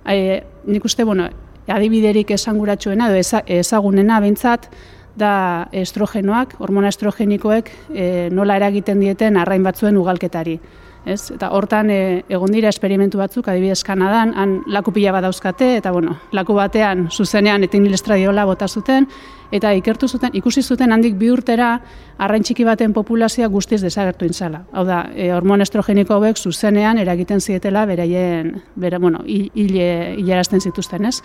E, 0.07 0.45
nik 0.71 0.87
uste, 0.87 1.03
bueno, 1.05 1.27
adibiderik 1.67 2.31
esanguratsuena 2.31 3.11
edo 3.11 3.43
ezagunena 3.59 4.21
behintzat, 4.23 4.71
da 5.17 5.69
estrogenoak, 5.73 6.59
hormona 6.61 6.91
estrogenikoek 6.93 7.71
e, 7.89 8.07
nola 8.31 8.59
eragiten 8.61 9.01
dieten 9.01 9.39
arrain 9.41 9.65
batzuen 9.65 9.97
ugalketari 9.97 10.61
ez? 11.07 11.31
Eta 11.31 11.51
hortan 11.55 11.91
e, 11.91 12.01
egon 12.29 12.53
dira 12.53 12.69
esperimentu 12.69 13.19
batzuk, 13.19 13.49
adibidez 13.49 13.83
Kanadan, 13.87 14.35
han 14.37 14.59
laku 14.67 14.93
pila 14.93 15.15
bat 15.15 15.25
dauzkate, 15.25 15.77
eta 15.79 15.93
bueno, 15.95 16.19
laku 16.37 16.57
batean 16.59 17.07
zuzenean 17.11 17.65
etin 17.65 17.87
estradiola 17.95 18.45
bota 18.45 18.69
zuten, 18.69 19.07
eta 19.55 19.73
ikertu 19.79 20.09
zuten, 20.09 20.35
ikusi 20.35 20.63
zuten 20.63 20.93
handik 20.93 21.15
bi 21.17 21.31
urtera 21.31 21.81
arrain 22.19 22.43
baten 22.65 22.93
populazioa 22.93 23.49
guztiz 23.49 23.81
desagertu 23.83 24.25
intzala. 24.25 24.65
Hau 24.73 24.85
da, 24.85 25.07
e, 25.15 25.31
hormon 25.33 25.61
estrogeniko 25.61 26.15
hauek 26.15 26.37
zuzenean 26.37 26.99
eragiten 26.99 27.41
zietela 27.41 27.87
beraien, 27.87 28.63
bera, 28.75 28.99
bueno, 28.99 29.21
hile, 29.27 30.15
hilarazten 30.19 30.61
zituzten, 30.61 31.05
ez? 31.05 31.23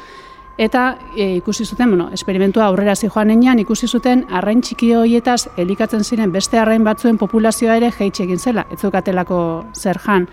Eta 0.58 0.98
e, 1.16 1.36
ikusi 1.36 1.66
zuten, 1.66 1.90
bueno, 1.90 2.10
esperimentua 2.14 2.66
aurrera 2.66 2.94
joan 2.96 3.32
enean, 3.32 3.60
ikusi 3.60 3.88
zuten 3.88 4.26
arrain 4.30 4.62
txiki 4.62 4.94
horietaz 4.94 5.50
elikatzen 5.58 6.04
ziren 6.04 6.32
beste 6.32 6.60
arrain 6.60 6.84
batzuen 6.84 7.18
populazioa 7.18 7.78
ere 7.78 7.92
jeitxe 7.92 8.24
egin 8.24 8.40
zela, 8.40 8.66
ez 8.72 8.80
zukatelako 8.80 9.66
zer 9.74 9.98
jan. 10.00 10.28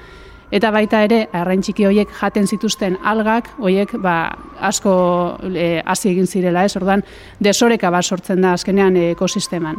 Eta 0.50 0.70
baita 0.72 1.02
ere, 1.04 1.28
arrain 1.32 1.60
txiki 1.60 1.84
horiek 1.84 2.08
jaten 2.20 2.46
zituzten 2.46 2.96
algak, 3.04 3.50
horiek 3.58 3.92
ba, 4.00 4.32
asko 4.60 5.38
e, 5.52 5.82
hasi 5.84 6.10
egin 6.14 6.26
zirela, 6.26 6.64
ez? 6.64 6.76
Ordan 6.76 7.04
desoreka 7.40 7.90
bat 7.90 8.04
sortzen 8.04 8.40
da 8.40 8.54
azkenean 8.56 8.96
ekosisteman. 8.96 9.76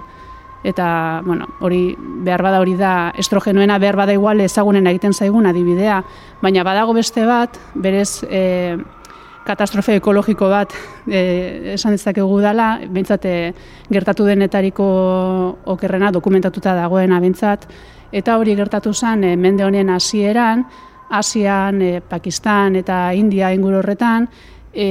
Eta, 0.64 1.22
bueno, 1.26 1.48
hori 1.64 1.96
behar 1.98 2.44
bada 2.44 2.60
hori 2.60 2.76
da 2.76 3.14
estrogenoena 3.18 3.78
behar 3.80 3.96
bada 3.96 4.14
igual 4.14 4.42
ezagunen 4.44 4.88
egiten 4.92 5.14
zaigun 5.14 5.48
adibidea, 5.48 6.02
baina 6.42 6.66
badago 6.68 6.94
beste 6.94 7.24
bat, 7.26 7.56
berez 7.74 8.26
e, 8.28 8.76
katastrofe 9.50 9.98
ekologiko 9.98 10.50
bat 10.52 10.74
e, 11.08 11.74
esan 11.76 11.96
dezakegu 11.98 12.38
dela, 12.44 12.76
behintzat 12.86 13.26
e, 13.26 13.38
gertatu 13.90 14.28
denetariko 14.30 14.90
okerrena 15.74 16.12
dokumentatuta 16.14 16.76
dagoena 16.78 17.20
behintzat, 17.24 17.66
eta 18.12 18.38
hori 18.38 18.56
gertatu 18.60 18.94
zen 18.94 19.26
e, 19.26 19.34
mende 19.38 19.66
honen 19.66 19.90
hasieran, 19.96 20.64
Asian, 21.10 21.82
e, 21.82 22.02
Pakistan 22.06 22.78
eta 22.78 23.10
India 23.18 23.50
inguru 23.54 23.82
horretan, 23.82 24.30
e, 24.74 24.88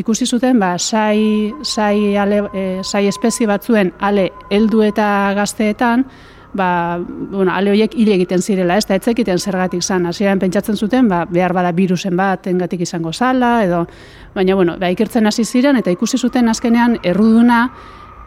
ikusi 0.00 0.26
zuten 0.26 0.58
ba, 0.60 0.78
sai, 0.78 1.52
sai, 1.62 2.16
ale, 2.16 2.42
e, 2.54 2.66
sai 2.82 3.06
espezie 3.10 3.46
batzuen 3.46 3.92
ale 4.00 4.30
heldu 4.50 4.82
eta 4.86 5.06
gazteetan, 5.36 6.06
ba, 6.54 7.00
bueno, 7.06 7.52
ale 7.52 7.70
horiek 7.70 7.94
hile 7.96 8.14
egiten 8.18 8.42
zirela, 8.42 8.76
ez 8.76 8.86
da 8.86 8.96
etzekiten 8.98 9.38
zergatik 9.38 9.82
zan, 9.82 10.06
hasieran 10.06 10.40
pentsatzen 10.42 10.76
zuten, 10.76 11.08
ba, 11.08 11.24
behar 11.30 11.54
bada 11.56 11.72
virusen 11.72 12.16
bat 12.16 12.46
engatik 12.46 12.84
izango 12.84 13.12
zala, 13.12 13.62
edo, 13.64 13.86
baina, 14.34 14.54
bueno, 14.54 14.76
ba, 14.80 14.90
ikertzen 14.92 15.26
hasi 15.26 15.44
ziren, 15.44 15.76
eta 15.80 15.90
ikusi 15.90 16.18
zuten 16.18 16.48
azkenean 16.52 16.98
erruduna, 17.02 17.64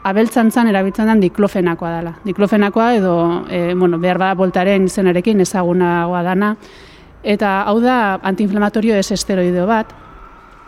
abeltzantzan 0.06 0.70
erabiltzen 0.70 1.10
den 1.10 1.22
diklofenakoa 1.24 1.92
dela. 1.98 2.16
Diklofenakoa 2.26 2.92
edo, 2.94 3.16
e, 3.50 3.74
bueno, 3.74 3.98
behar 4.00 4.22
bada 4.22 4.38
voltaren 4.38 4.86
izenarekin 4.86 5.42
ezagunagoa 5.42 6.22
dana, 6.26 6.56
eta 7.24 7.62
hau 7.66 7.80
da 7.82 8.20
antiinflamatorio 8.22 8.98
ez 9.02 9.12
esteroideo 9.12 9.66
bat, 9.70 9.94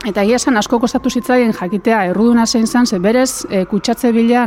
Eta 0.05 0.21
egia 0.21 0.37
esan 0.37 0.57
asko 0.59 0.77
kostatu 0.79 1.09
zitzaien 1.09 1.53
jakitea 1.57 2.03
erruduna 2.11 2.45
zein 2.45 2.67
zan, 2.67 2.85
ze 2.85 2.99
berez 3.01 3.45
e, 3.49 3.63
kutsatze 3.65 4.11
bila, 4.13 4.43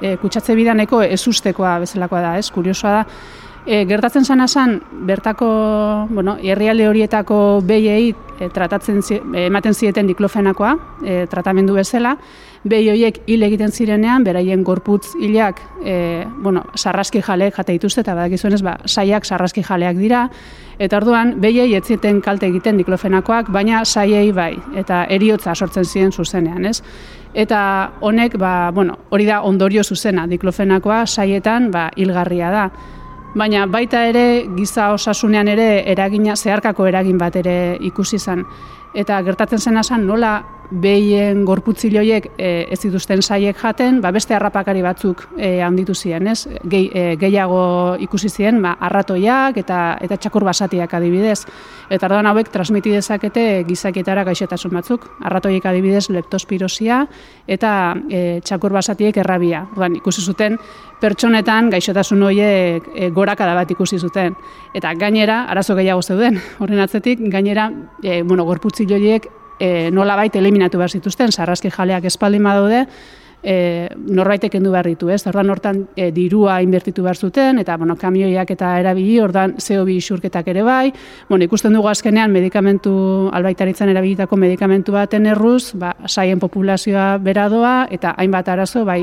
e, 0.00 0.16
kutsatze 0.22 0.54
bila 0.54 0.74
nahiko 0.74 1.02
ezustekoa 1.02 1.80
bezalakoa 1.82 2.20
da, 2.22 2.36
ez? 2.38 2.50
Kuriosoa 2.54 2.92
da. 3.00 3.04
E, 3.66 3.84
gertatzen 3.88 4.24
zana 4.24 4.46
zan, 4.48 4.80
bertako, 5.08 5.46
bueno, 6.10 6.36
herrialde 6.42 6.88
horietako 6.88 7.62
behiei 7.64 8.10
e, 8.38 8.48
tratatzen 8.52 9.00
ematen 9.40 9.74
zieten 9.74 10.06
diklofenakoa, 10.10 10.74
e, 11.00 11.14
tratamendu 11.32 11.78
bezala, 11.78 12.16
behi 12.64 12.90
horiek 12.92 13.22
hil 13.26 13.42
egiten 13.46 13.72
zirenean, 13.72 14.24
beraien 14.24 14.64
gorputz 14.64 15.14
hilak, 15.20 15.62
e, 15.84 16.26
bueno, 16.44 16.66
sarraski 16.76 17.22
jaleek 17.24 17.56
jate 17.56 17.78
dituzte, 17.78 18.04
eta 18.04 18.14
badakizunez, 18.14 18.60
ba, 18.62 18.76
saiak 18.84 19.24
sarraski 19.24 19.64
jaleak 19.64 19.96
dira, 19.96 20.28
Eta 20.78 20.98
orduan, 20.98 21.36
behiei 21.38 21.76
ez 21.76 21.84
zieten 21.86 22.20
kalte 22.22 22.48
egiten 22.50 22.78
diklofenakoak, 22.80 23.50
baina 23.54 23.84
saiei 23.84 24.32
bai, 24.34 24.56
eta 24.74 25.04
eriotza 25.06 25.54
sortzen 25.54 25.84
ziren 25.86 26.10
zuzenean, 26.12 26.66
ez? 26.66 26.80
Eta 27.34 27.60
honek, 28.00 28.36
ba, 28.38 28.70
bueno, 28.74 28.98
hori 29.10 29.26
da 29.26 29.40
ondorio 29.46 29.84
zuzena, 29.84 30.26
diklofenakoa 30.30 31.04
saietan 31.06 31.70
ba, 31.70 31.88
hilgarria 31.96 32.50
da. 32.50 32.68
Baina 33.34 33.64
baita 33.66 34.04
ere, 34.06 34.46
giza 34.54 34.92
osasunean 34.94 35.48
ere, 35.50 35.66
eragina, 35.90 36.36
zeharkako 36.36 36.86
eragin 36.86 37.18
bat 37.18 37.34
ere 37.40 37.54
ikusi 37.82 38.18
zen. 38.18 38.44
Eta 38.94 39.20
gertatzen 39.26 39.58
zena 39.58 39.82
zen, 39.82 40.06
nola 40.06 40.36
behien 40.70 41.44
gorputziloiek 41.44 42.30
e, 42.38 42.50
ez 42.72 42.78
dituzten 42.82 43.22
saiek 43.22 43.58
jaten, 43.60 44.00
ba 44.02 44.10
beste 44.14 44.34
harrapakari 44.34 44.82
batzuk 44.82 45.26
e, 45.36 45.60
handitu 45.62 45.94
ziren, 45.94 46.28
ez? 46.30 46.46
Gehi, 46.70 46.88
e, 46.94 47.04
gehiago 47.20 47.96
ikusi 48.04 48.30
ziren, 48.30 48.60
ba 48.62 48.74
arratoiak 48.80 49.58
eta 49.60 49.98
eta 50.02 50.16
txakur 50.16 50.46
basatiak 50.46 50.94
adibidez. 50.94 51.44
Eta 51.92 52.08
orduan 52.08 52.26
hauek 52.30 52.48
transmiti 52.52 52.94
dezakete 52.94 53.64
gizakietara 53.68 54.24
gaixotasun 54.24 54.72
batzuk. 54.74 55.06
Arratoiek 55.22 55.66
adibidez 55.66 56.08
leptospirosia 56.10 57.04
eta 57.46 57.94
e, 58.08 58.40
txakur 58.44 58.72
basatiek 58.72 59.16
errabia. 59.20 59.66
Orduan 59.74 60.00
ikusi 60.00 60.24
zuten 60.24 60.58
pertsonetan 61.04 61.68
gaixotasun 61.72 62.22
horiek 62.24 62.86
e, 62.94 63.10
gorakada 63.14 63.54
bat 63.56 63.70
ikusi 63.70 63.98
zuten. 63.98 64.36
Eta 64.74 64.94
gainera, 64.98 65.42
arazo 65.52 65.76
gehiago 65.76 66.02
zeuden, 66.02 66.40
horren 66.58 66.80
atzetik, 66.84 67.20
gainera, 67.32 67.68
e, 68.02 68.22
bueno, 68.22 68.46
gorputziloiek 68.84 69.28
e, 69.58 69.90
nola 69.90 70.16
baita 70.16 70.38
eliminatu 70.38 70.78
behar 70.78 70.90
zituzten, 70.90 71.32
sarraski 71.32 71.70
jaleak 71.70 72.04
espaldin 72.04 72.42
badaude, 72.42 72.86
e, 73.42 73.88
norbaitek 73.94 74.54
endu 74.56 74.72
behar 74.72 74.86
ditu, 74.86 75.10
ez? 75.10 75.26
Ordan 75.26 75.50
hortan 75.50 75.82
e, 75.96 76.10
dirua 76.12 76.60
inbertitu 76.62 77.02
behar 77.02 77.16
zuten, 77.16 77.58
eta 77.58 77.76
bueno, 77.76 77.96
kamioiak 77.96 78.50
eta 78.50 78.78
erabili, 78.80 79.20
ordan 79.20 79.54
CO2 79.56 79.96
isurketak 79.98 80.48
ere 80.48 80.62
bai, 80.62 80.92
bueno, 81.28 81.44
ikusten 81.44 81.72
dugu 81.72 81.88
azkenean 81.88 82.32
medikamentu, 82.32 83.30
albaitaritzen 83.32 83.88
erabilitako 83.88 84.36
medikamentu 84.36 84.92
baten 84.92 85.26
erruz, 85.26 85.72
ba, 85.74 85.94
saien 86.06 86.40
populazioa 86.40 87.18
beradoa, 87.18 87.86
eta 87.90 88.14
hainbat 88.18 88.48
arazo, 88.48 88.84
bai, 88.84 89.02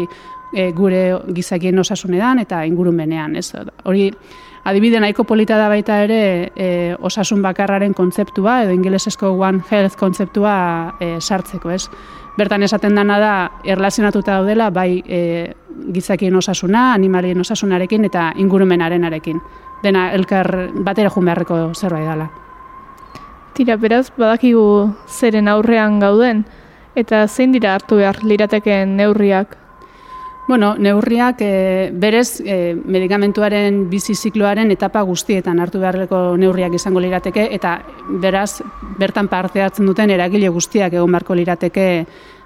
e, 0.54 0.72
gure 0.76 1.22
gizakien 1.34 1.80
osasunean 1.80 2.40
eta 2.44 2.66
ingurumenean, 2.66 3.38
ez? 3.40 3.54
Hori, 3.86 4.10
Adibide 4.64 5.00
nahiko 5.00 5.24
polita 5.26 5.58
da 5.58 5.68
baita 5.72 6.04
ere 6.04 6.52
e, 6.54 6.96
osasun 7.02 7.42
bakarraren 7.42 7.96
kontzeptua 7.98 8.60
edo 8.64 8.76
ingelesezko 8.76 9.32
One 9.34 9.64
Health 9.72 9.98
kontzeptua 9.98 10.54
e, 11.02 11.16
sartzeko, 11.20 11.72
ez? 11.74 11.88
Bertan 12.38 12.62
esaten 12.64 12.96
dana 12.96 13.18
da 13.20 13.34
erlazionatuta 13.66 14.38
daudela 14.38 14.70
bai 14.70 15.02
e, 15.02 15.54
gizakien 15.92 16.36
osasuna, 16.38 16.92
animalien 16.94 17.42
osasunarekin 17.42 18.06
eta 18.06 18.32
ingurumenarenarekin. 18.38 19.42
Dena 19.82 20.12
elkar 20.14 20.70
batera 20.86 21.10
jun 21.10 21.26
beharreko 21.26 21.60
zerbait 21.74 22.06
dela. 22.06 22.30
Tira, 23.58 23.76
beraz, 23.82 24.12
badakigu 24.16 24.94
zeren 25.10 25.50
aurrean 25.50 25.98
gauden, 26.00 26.46
eta 26.96 27.26
zein 27.28 27.52
dira 27.52 27.74
hartu 27.76 27.98
behar 27.98 28.22
lirateken 28.24 28.94
neurriak 29.00 29.58
Bueno, 30.48 30.76
neurriak 30.76 31.38
e, 31.42 31.92
berez 31.94 32.42
e, 32.42 32.74
medikamentuaren 32.76 33.84
bizi 33.92 34.16
zikloaren 34.16 34.72
etapa 34.74 35.04
guztietan 35.06 35.62
hartu 35.62 35.80
beharreko 35.80 36.36
neurriak 36.42 36.74
izango 36.76 37.00
lirateke 37.00 37.48
eta 37.56 37.78
beraz 38.24 38.64
bertan 39.00 39.30
parte 39.30 39.62
hartzen 39.62 39.86
duten 39.86 40.10
eragile 40.10 40.50
guztiak 40.50 40.98
egon 40.98 41.14
beharko 41.14 41.38
lirateke 41.38 41.88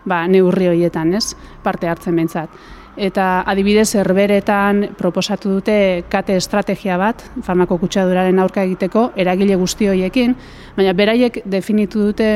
ba, 0.05 0.25
neurri 0.27 0.67
horietan, 0.69 1.15
ez? 1.15 1.33
Parte 1.63 1.89
hartzen 1.89 2.15
bentsat. 2.19 2.49
Eta 2.95 3.43
adibidez 3.43 3.89
herberetan 3.99 4.95
proposatu 4.95 5.57
dute 5.57 6.05
kate 6.07 6.37
estrategia 6.39 6.95
bat 6.97 7.23
farmako 7.43 7.77
kutsaduraren 7.81 8.39
aurka 8.39 8.63
egiteko 8.63 9.09
eragile 9.19 9.57
guzti 9.59 9.89
horiekin, 9.91 10.35
baina 10.77 10.93
beraiek 10.95 11.41
definitu 11.45 12.05
dute 12.07 12.29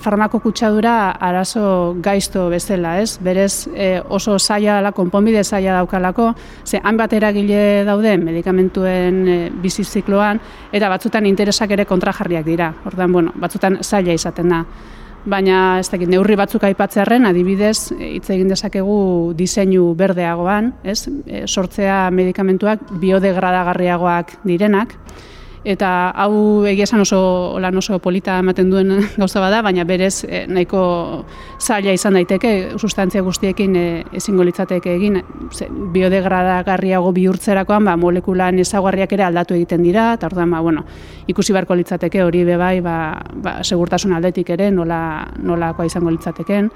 farmako 0.00 0.40
kutsadura 0.40 1.10
arazo 1.20 1.94
gaizto 2.00 2.46
bezala, 2.48 2.94
ez? 3.02 3.18
Berez 3.20 3.68
e, 3.74 4.00
oso 4.08 4.38
zaila 4.38 4.78
dela, 4.78 4.92
konponbide 4.96 5.44
zaila 5.44 5.74
daukalako, 5.82 6.30
ze 6.64 6.80
hainbat 6.82 7.12
eragile 7.12 7.84
daude 7.84 8.16
medikamentuen 8.18 9.20
e, 9.28 9.36
bizizikloan, 9.62 10.40
eta 10.72 10.88
batzutan 10.88 11.28
interesak 11.28 11.76
ere 11.76 11.84
kontrajarriak 11.84 12.48
dira. 12.48 12.72
Ordan, 12.88 13.12
bueno, 13.12 13.36
batzutan 13.36 13.82
zaila 13.84 14.16
izaten 14.16 14.48
da. 14.56 14.64
Baina 15.28 15.78
ez 15.80 15.88
dakit 15.92 16.08
neurri 16.08 16.36
batzuk 16.38 16.62
aipatzearren 16.64 17.28
adibidez 17.28 17.92
hitz 17.92 18.30
egin 18.32 18.48
dezakegu 18.48 19.34
diseinu 19.36 19.90
berdeagoan, 19.98 20.72
ez? 20.82 21.02
E, 21.26 21.44
sortzea 21.46 22.06
medikamentuak 22.14 22.86
biodegradagarriagoak 23.02 24.38
direnak 24.48 24.96
eta 25.64 26.10
hau 26.16 26.64
egia 26.64 26.86
esan 26.86 27.02
oso 27.04 27.58
lan 27.60 27.76
oso 27.76 27.98
polita 28.00 28.38
ematen 28.40 28.70
duen 28.70 28.94
gauza 29.20 29.40
bada, 29.40 29.60
baina 29.62 29.84
berez 29.84 30.24
eh, 30.24 30.46
nahiko 30.48 31.24
zaila 31.60 31.92
izan 31.92 32.16
daiteke 32.16 32.78
sustantzia 32.78 33.20
guztiekin 33.22 33.76
e, 33.76 33.84
ezingo 34.16 34.44
litzateke 34.44 34.94
egin 34.96 35.20
ze, 35.52 35.68
biodegradagarriago 35.68 37.12
bihurtzerakoan 37.12 37.84
ba, 37.84 37.96
molekulan 38.00 38.58
ezagarriak 38.58 39.12
ere 39.12 39.28
aldatu 39.28 39.54
egiten 39.54 39.84
dira, 39.84 40.14
eta 40.16 40.30
orduan 40.30 40.50
ba, 40.50 40.62
bueno, 40.64 40.86
ikusi 41.28 41.52
beharko 41.52 41.76
litzateke 41.76 42.24
hori 42.24 42.44
be 42.48 42.56
bai 42.56 42.80
ba, 42.80 42.96
ba, 43.34 43.60
segurtasun 43.62 44.16
aldetik 44.16 44.50
ere 44.56 44.70
nola, 44.70 45.28
nolakoa 45.36 45.86
izango 45.86 46.10
litzateken. 46.10 46.72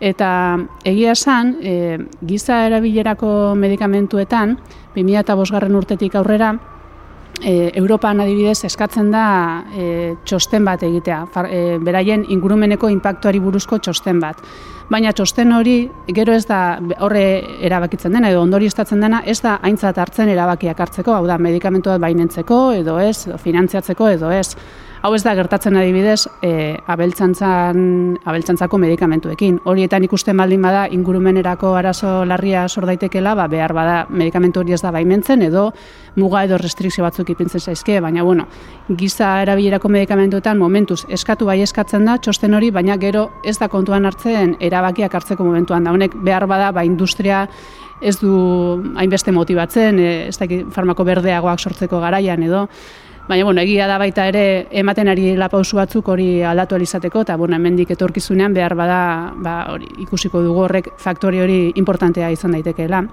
Eta 0.00 0.56
egia 0.86 1.12
esan, 1.12 1.56
e, 1.60 1.98
giza 2.24 2.62
erabilerako 2.70 3.54
medikamentuetan, 3.58 4.56
2005 4.94 5.52
garren 5.52 5.76
urtetik 5.76 6.14
aurrera, 6.16 6.54
e, 7.42 7.70
Europan 7.74 8.20
adibidez 8.20 8.64
eskatzen 8.68 9.10
da 9.12 9.24
e, 9.72 10.16
txosten 10.24 10.64
bat 10.64 10.82
egitea, 10.86 11.22
far, 11.32 11.48
e, 11.50 11.78
beraien 11.82 12.24
ingurumeneko 12.28 12.90
inpaktuari 12.92 13.40
buruzko 13.42 13.78
txosten 13.78 14.20
bat. 14.22 14.42
Baina 14.90 15.12
txosten 15.14 15.52
hori 15.54 15.76
gero 16.10 16.34
ez 16.34 16.44
da 16.48 16.80
horre 16.98 17.24
erabakitzen 17.66 18.12
dena 18.16 18.32
edo 18.32 18.42
ondori 18.42 18.66
estatzen 18.66 19.00
dena 19.00 19.22
ez 19.24 19.38
da 19.44 19.58
aintzat 19.62 19.98
hartzen 20.02 20.28
erabakiak 20.32 20.80
hartzeko, 20.80 21.14
hau 21.14 21.26
da 21.30 21.38
medikamentu 21.38 21.92
bat 21.94 22.02
bainentzeko 22.02 22.60
edo 22.80 22.98
ez, 22.98 23.26
edo 23.28 23.38
finantziatzeko 23.38 24.08
edo 24.16 24.32
ez. 24.34 24.56
Hau 25.00 25.14
ez 25.16 25.22
da 25.24 25.32
gertatzen 25.32 25.78
adibidez 25.80 26.26
e, 26.44 26.76
abeltzantzan, 26.92 27.78
abeltzantzako 28.28 28.76
medikamentuekin. 28.82 29.62
Horietan 29.64 30.04
ikusten 30.04 30.36
baldin 30.36 30.60
bada 30.60 30.82
ingurumenerako 30.92 31.70
arazo 31.78 32.26
larria 32.28 32.66
sor 32.68 32.84
daitekela, 32.84 33.32
ba, 33.38 33.46
behar 33.48 33.72
bada 33.72 33.94
medikamentu 34.12 34.60
hori 34.60 34.76
ez 34.76 34.82
da 34.84 34.92
baimentzen 34.92 35.46
edo 35.48 35.70
muga 36.20 36.44
edo 36.44 36.60
restrikzio 36.60 37.06
batzuk 37.06 37.32
ipintzen 37.32 37.64
zaizke, 37.64 37.96
baina 38.04 38.26
bueno, 38.28 38.44
giza 38.92 39.38
erabilerako 39.46 39.88
medikamentuetan 39.88 40.60
momentuz 40.60 41.06
eskatu 41.08 41.48
bai 41.48 41.62
eskatzen 41.64 42.04
da 42.04 42.18
txosten 42.20 42.60
hori, 42.60 42.68
baina 42.70 43.00
gero 43.00 43.30
ez 43.40 43.56
da 43.56 43.72
kontuan 43.72 44.04
hartzen 44.04 44.58
erabakiak 44.60 45.14
hartzeko 45.16 45.48
momentuan 45.48 45.88
da. 45.88 45.96
Honek 45.96 46.20
behar 46.20 46.44
bada 46.44 46.74
ba 46.76 46.84
industria 46.84 47.46
ez 48.02 48.18
du 48.20 48.34
hainbeste 49.00 49.32
motibatzen, 49.32 49.98
e, 49.98 50.16
ez 50.28 50.36
da 50.36 50.44
farmako 50.76 51.08
berdeagoak 51.08 51.60
sortzeko 51.60 52.04
garaian 52.04 52.44
edo, 52.44 52.66
Baina, 53.30 53.44
bueno, 53.44 53.60
egia 53.62 53.86
da 53.86 53.94
baita 53.94 54.24
ere 54.26 54.40
ematen 54.74 55.06
ari 55.06 55.36
lapauzu 55.38 55.76
batzuk 55.78 56.08
hori 56.10 56.40
aldatu 56.42 56.74
alizateko, 56.74 57.20
eta, 57.22 57.36
bueno, 57.38 57.54
hemendik 57.54 57.92
etorkizunean 57.94 58.56
behar 58.56 58.72
bada, 58.74 58.96
ba, 59.38 59.52
hori, 59.70 59.86
ikusiko 60.02 60.40
dugu 60.42 60.64
horrek 60.64 60.88
faktori 60.98 61.38
hori 61.38 61.58
importantea 61.78 62.32
izan 62.34 62.56
daitekeela. 62.56 63.04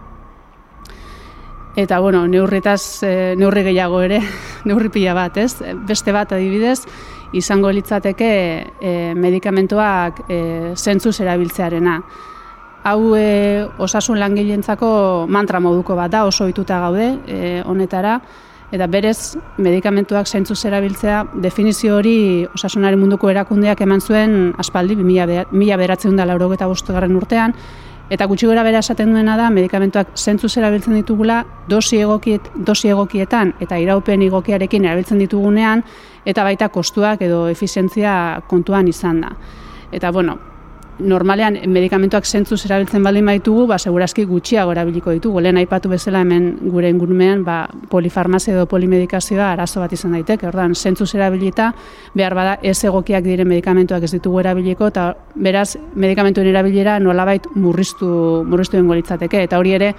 Eta, 1.77 1.99
bueno, 2.01 2.23
neurritaz, 2.25 3.03
e, 3.05 3.11
neurri 3.37 3.61
gehiago 3.67 4.01
ere, 4.07 4.17
neurri 4.65 4.89
pila 4.89 5.13
bat, 5.13 5.37
ez? 5.37 5.61
Beste 5.85 6.17
bat 6.17 6.33
adibidez, 6.33 6.79
izango 7.37 7.69
litzateke 7.69 8.31
e, 8.81 8.95
medikamentoak 9.13 10.23
e, 10.25 10.41
zentzuz 10.73 11.13
erabiltzearena. 11.27 11.99
Hau 12.89 13.13
e, 13.13 13.69
osasun 13.85 14.17
langileentzako 14.17 14.89
mantra 15.29 15.61
moduko 15.61 15.93
bat 15.93 16.17
da, 16.17 16.25
oso 16.25 16.49
ohituta 16.49 16.81
gaude 16.87 17.13
e, 17.29 17.61
honetara, 17.69 18.17
eta 18.71 18.87
berez 18.91 19.37
medikamentuak 19.57 20.27
zeintzu 20.27 20.55
zerabiltzea 20.55 21.23
definizio 21.43 21.95
hori 21.97 22.45
osasunaren 22.53 22.99
munduko 22.99 23.29
erakundeak 23.31 23.81
eman 23.81 24.01
zuen 24.01 24.53
aspaldi 24.59 24.97
2000 24.99 25.77
beratzen 25.77 26.15
da 26.15 26.25
laurogeta 26.25 26.67
garren 26.87 27.15
urtean, 27.15 27.53
eta 28.09 28.25
gutxi 28.25 28.47
gora 28.47 28.63
bera 28.63 28.79
esaten 28.79 29.11
duena 29.11 29.37
da 29.37 29.49
medikamentuak 29.49 30.15
zeintzu 30.15 30.49
zerabiltzen 30.49 30.95
ditugula 30.95 31.43
dosi, 31.67 31.99
egokiet, 31.99 32.51
dosi 32.55 32.89
egokietan 32.89 33.53
eta 33.59 33.77
iraupen 33.77 34.21
egokiarekin 34.21 34.85
erabiltzen 34.85 35.19
ditugunean, 35.19 35.83
eta 36.25 36.43
baita 36.43 36.69
kostuak 36.69 37.21
edo 37.21 37.47
efizientzia 37.47 38.41
kontuan 38.47 38.87
izan 38.87 39.21
da. 39.21 39.31
Eta 39.91 40.11
bueno, 40.11 40.37
normalean 40.99 41.57
medikamentuak 41.69 42.25
zentzuz 42.25 42.59
erabiltzen 42.65 43.03
baldin 43.03 43.25
baitugu, 43.29 43.65
ba, 43.69 43.77
segurazki 43.77 44.25
gutxiago 44.25 44.71
erabiliko 44.73 45.13
ditugu. 45.13 45.41
Lehen 45.43 45.59
aipatu 45.61 45.89
bezala 45.89 46.21
hemen 46.25 46.49
gure 46.61 46.89
ingurumean, 46.89 47.43
ba, 47.45 47.57
polifarmazia 47.89 48.55
edo 48.55 48.65
polimedikazioa 48.69 49.51
arazo 49.53 49.81
bat 49.83 49.93
izan 49.93 50.15
daiteke. 50.17 50.47
Ordan 50.49 50.75
zentzuz 50.75 51.13
erabilita, 51.15 51.71
behar 52.17 52.35
bada 52.37 52.57
ez 52.61 52.77
egokiak 52.83 53.25
diren 53.25 53.47
medikamentuak 53.47 54.07
ez 54.07 54.11
ditugu 54.15 54.41
erabiliko, 54.41 54.89
eta 54.93 55.11
beraz, 55.35 55.75
medikamentuen 55.95 56.47
erabilera 56.49 56.97
nolabait 56.99 57.45
murriztu, 57.55 58.43
murriztu 58.47 58.77
dengo 58.79 58.97
litzateke. 58.97 59.43
Eta 59.45 59.59
hori 59.61 59.75
ere, 59.77 59.93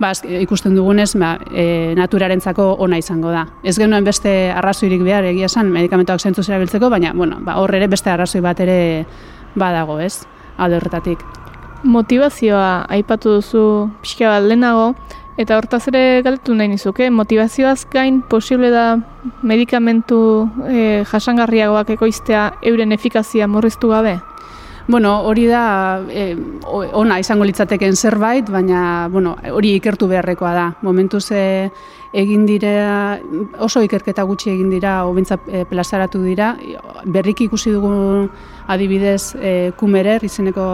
ba, 0.00 0.14
ikusten 0.40 0.74
dugunez, 0.78 1.10
ba, 1.20 1.34
e, 1.52 1.94
naturarentzako 1.98 2.70
ona 2.86 2.98
izango 2.98 3.34
da. 3.34 3.44
Ez 3.62 3.76
genuen 3.76 4.06
beste 4.06 4.50
arrazoirik 4.54 5.04
behar 5.04 5.28
egia 5.28 5.50
esan 5.50 5.72
medikamentuak 5.74 6.22
zentzuz 6.22 6.48
erabiltzeko, 6.48 6.88
baina, 6.88 7.12
bueno, 7.12 7.42
ba, 7.44 7.58
hor 7.60 7.74
ere 7.74 7.90
beste 7.90 8.10
arrazoi 8.10 8.40
bat 8.40 8.64
ere 8.64 8.80
badago, 9.58 10.00
ez? 10.00 10.24
Alde 10.58 10.78
horretatik. 10.80 11.22
Motivazioa 11.84 12.86
aipatu 12.90 13.38
duzu 13.38 13.64
pixka 14.02 14.32
bat 14.32 14.44
lehenago, 14.44 14.92
eta 15.38 15.56
hortaz 15.56 15.84
ere 15.92 16.22
galtu 16.26 16.54
nahi 16.58 16.72
nizuke, 16.72 17.10
motivazioaz 17.14 17.86
gain 17.92 18.20
posible 18.22 18.72
da 18.74 18.86
medikamentu 19.46 20.18
e, 20.66 21.04
jasangarriagoak 21.06 21.94
ekoiztea 21.94 22.48
euren 22.72 22.92
efikazia 22.92 23.46
murriztu 23.46 23.94
gabe? 23.94 24.18
Bueno, 24.88 25.20
hori 25.20 25.44
da 25.44 26.00
e, 26.08 26.34
ona 26.64 27.18
izango 27.20 27.44
litzateken 27.44 27.92
zerbait, 27.92 28.48
baina 28.48 29.08
bueno, 29.12 29.34
hori 29.52 29.74
ikertu 29.76 30.08
beharrekoa 30.08 30.52
da. 30.56 30.62
Momentu 30.80 31.20
ze 31.20 31.42
egin 32.16 32.46
dira, 32.48 33.18
oso 33.60 33.82
ikerketa 33.84 34.24
gutxi 34.24 34.48
egin 34.54 34.70
dira, 34.72 35.02
hobentza 35.04 35.36
e, 35.44 35.66
plazaratu 35.68 36.22
dira, 36.24 36.54
berriki 37.04 37.50
ikusi 37.50 37.74
dugu 37.76 37.92
adibidez 38.66 39.34
e, 39.36 39.54
kumerer, 39.76 40.24
izeneko 40.24 40.64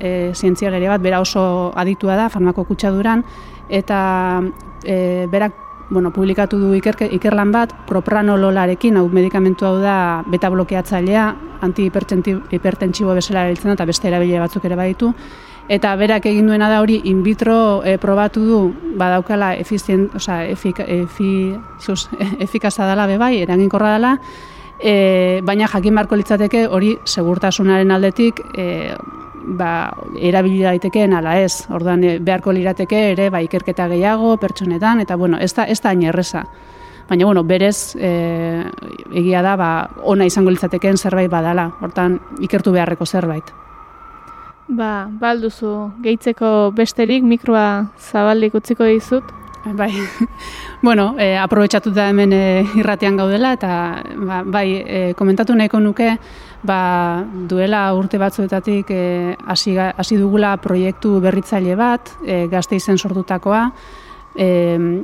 e, 0.00 0.32
zientzialari 0.32 0.88
bat, 0.88 1.04
bera 1.04 1.20
oso 1.20 1.44
aditua 1.76 2.16
da, 2.16 2.30
farmako 2.32 2.64
kutsaduran, 2.72 3.26
eta 3.68 4.00
e, 4.80 5.26
berak 5.28 5.67
bueno, 5.90 6.10
publikatu 6.12 6.58
du 6.60 6.72
ikerke, 6.76 7.08
ikerlan 7.16 7.52
bat, 7.52 7.72
propranololarekin, 7.88 8.98
hau 9.00 9.08
medikamentu 9.08 9.66
hau 9.66 9.76
da 9.80 10.22
beta 10.28 10.50
blokeatzailea, 10.52 11.28
antihipertentsibo 11.64 13.14
bezala 13.16 13.46
erabiltzen 13.46 13.72
eta 13.74 13.86
beste 13.88 14.08
erabile 14.10 14.40
batzuk 14.42 14.66
ere 14.68 14.76
baditu, 14.76 15.12
eta 15.68 15.94
berak 16.00 16.26
egin 16.26 16.46
duena 16.48 16.68
da 16.68 16.80
hori 16.80 17.00
in 17.10 17.22
vitro 17.22 17.82
e, 17.84 17.96
probatu 17.98 18.44
du 18.44 18.60
badaukala 19.00 19.54
efizien, 19.56 20.08
osea, 20.16 20.44
efika, 20.48 20.84
efi, 20.84 21.56
sus, 21.80 22.08
efikaza 22.46 22.88
dela 22.88 23.06
bebai, 23.06 23.36
eraginkorra 23.42 23.96
dela, 23.96 24.16
e, 24.80 25.40
baina 25.44 25.68
jakin 25.68 25.94
barko 25.94 26.16
litzateke 26.16 26.66
hori 26.68 26.96
segurtasunaren 27.04 27.90
aldetik 27.90 28.42
e, 28.54 28.94
ba, 29.56 29.92
erabili 30.20 30.62
daitekeen 30.62 31.14
ala 31.16 31.38
ez. 31.40 31.66
Orduan 31.70 32.04
e, 32.04 32.16
beharko 32.18 32.52
lirateke 32.52 33.04
ere 33.12 33.30
ba, 33.30 33.40
ikerketa 33.44 33.88
gehiago 33.88 34.36
pertsonetan 34.40 35.00
eta 35.04 35.16
bueno, 35.16 35.38
ez 35.38 35.54
da 35.54 35.64
ez 35.64 35.80
da 35.80 35.92
erresa. 35.92 36.44
Baina 37.08 37.24
bueno, 37.24 37.44
berez 37.44 37.96
e, 37.96 38.64
egia 39.12 39.42
da 39.42 39.56
ba, 39.56 39.70
ona 40.02 40.26
izango 40.26 40.50
litzatekeen 40.50 40.98
zerbait 40.98 41.30
badala. 41.30 41.70
Hortan 41.80 42.18
ikertu 42.40 42.72
beharreko 42.72 43.06
zerbait. 43.06 43.54
Ba, 44.68 45.08
balduzu, 45.08 45.94
gehitzeko 46.04 46.70
besterik 46.76 47.24
mikroa 47.24 47.88
zabaldik 47.96 48.54
utziko 48.54 48.84
dizut. 48.84 49.24
Bai, 49.64 49.92
bueno, 50.82 51.14
e, 51.18 51.36
aprobetsatu 51.36 51.90
da 51.90 52.10
hemen 52.10 52.32
e, 52.32 52.42
irratean 52.76 53.16
gaudela, 53.16 53.54
eta 53.56 53.70
ba, 54.16 54.42
bai, 54.44 54.68
e, 54.84 55.00
komentatu 55.16 55.56
nahiko 55.56 55.80
nuke, 55.80 56.12
ba, 56.62 57.24
duela 57.48 57.92
urte 57.94 58.18
batzuetatik 58.18 58.90
hasi 59.46 59.76
e, 59.76 60.18
dugula 60.18 60.56
proiektu 60.56 61.18
berritzaile 61.20 61.76
bat, 61.76 62.12
e, 62.24 62.46
gazte 62.50 62.76
izen 62.76 62.98
sortutakoa, 62.98 63.68
e, 64.38 64.48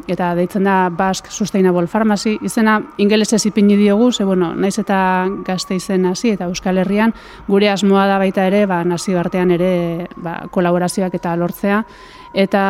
eta 0.09 0.33
deitzen 0.35 0.65
da 0.65 0.89
Basque 0.91 1.31
Sustainable 1.31 1.87
Pharmacy, 1.87 2.39
izena 2.43 2.79
ingelesez 2.99 3.45
ipini 3.47 3.77
diogu, 3.77 4.13
ze 4.13 4.25
bueno, 4.25 4.55
naiz 4.55 4.79
eta 4.79 5.29
gazte 5.45 5.75
izen 5.75 6.07
hasi 6.07 6.31
eta 6.35 6.47
Euskal 6.47 6.79
Herrian, 6.79 7.15
gure 7.49 7.71
asmoa 7.71 8.07
da 8.07 8.19
baita 8.19 8.47
ere, 8.47 8.65
ba, 8.67 8.83
nazio 8.85 9.19
artean 9.21 9.51
ere 9.51 10.09
ba, 10.17 10.45
kolaborazioak 10.51 11.15
eta 11.21 11.37
lortzea, 11.37 11.85
eta 12.33 12.65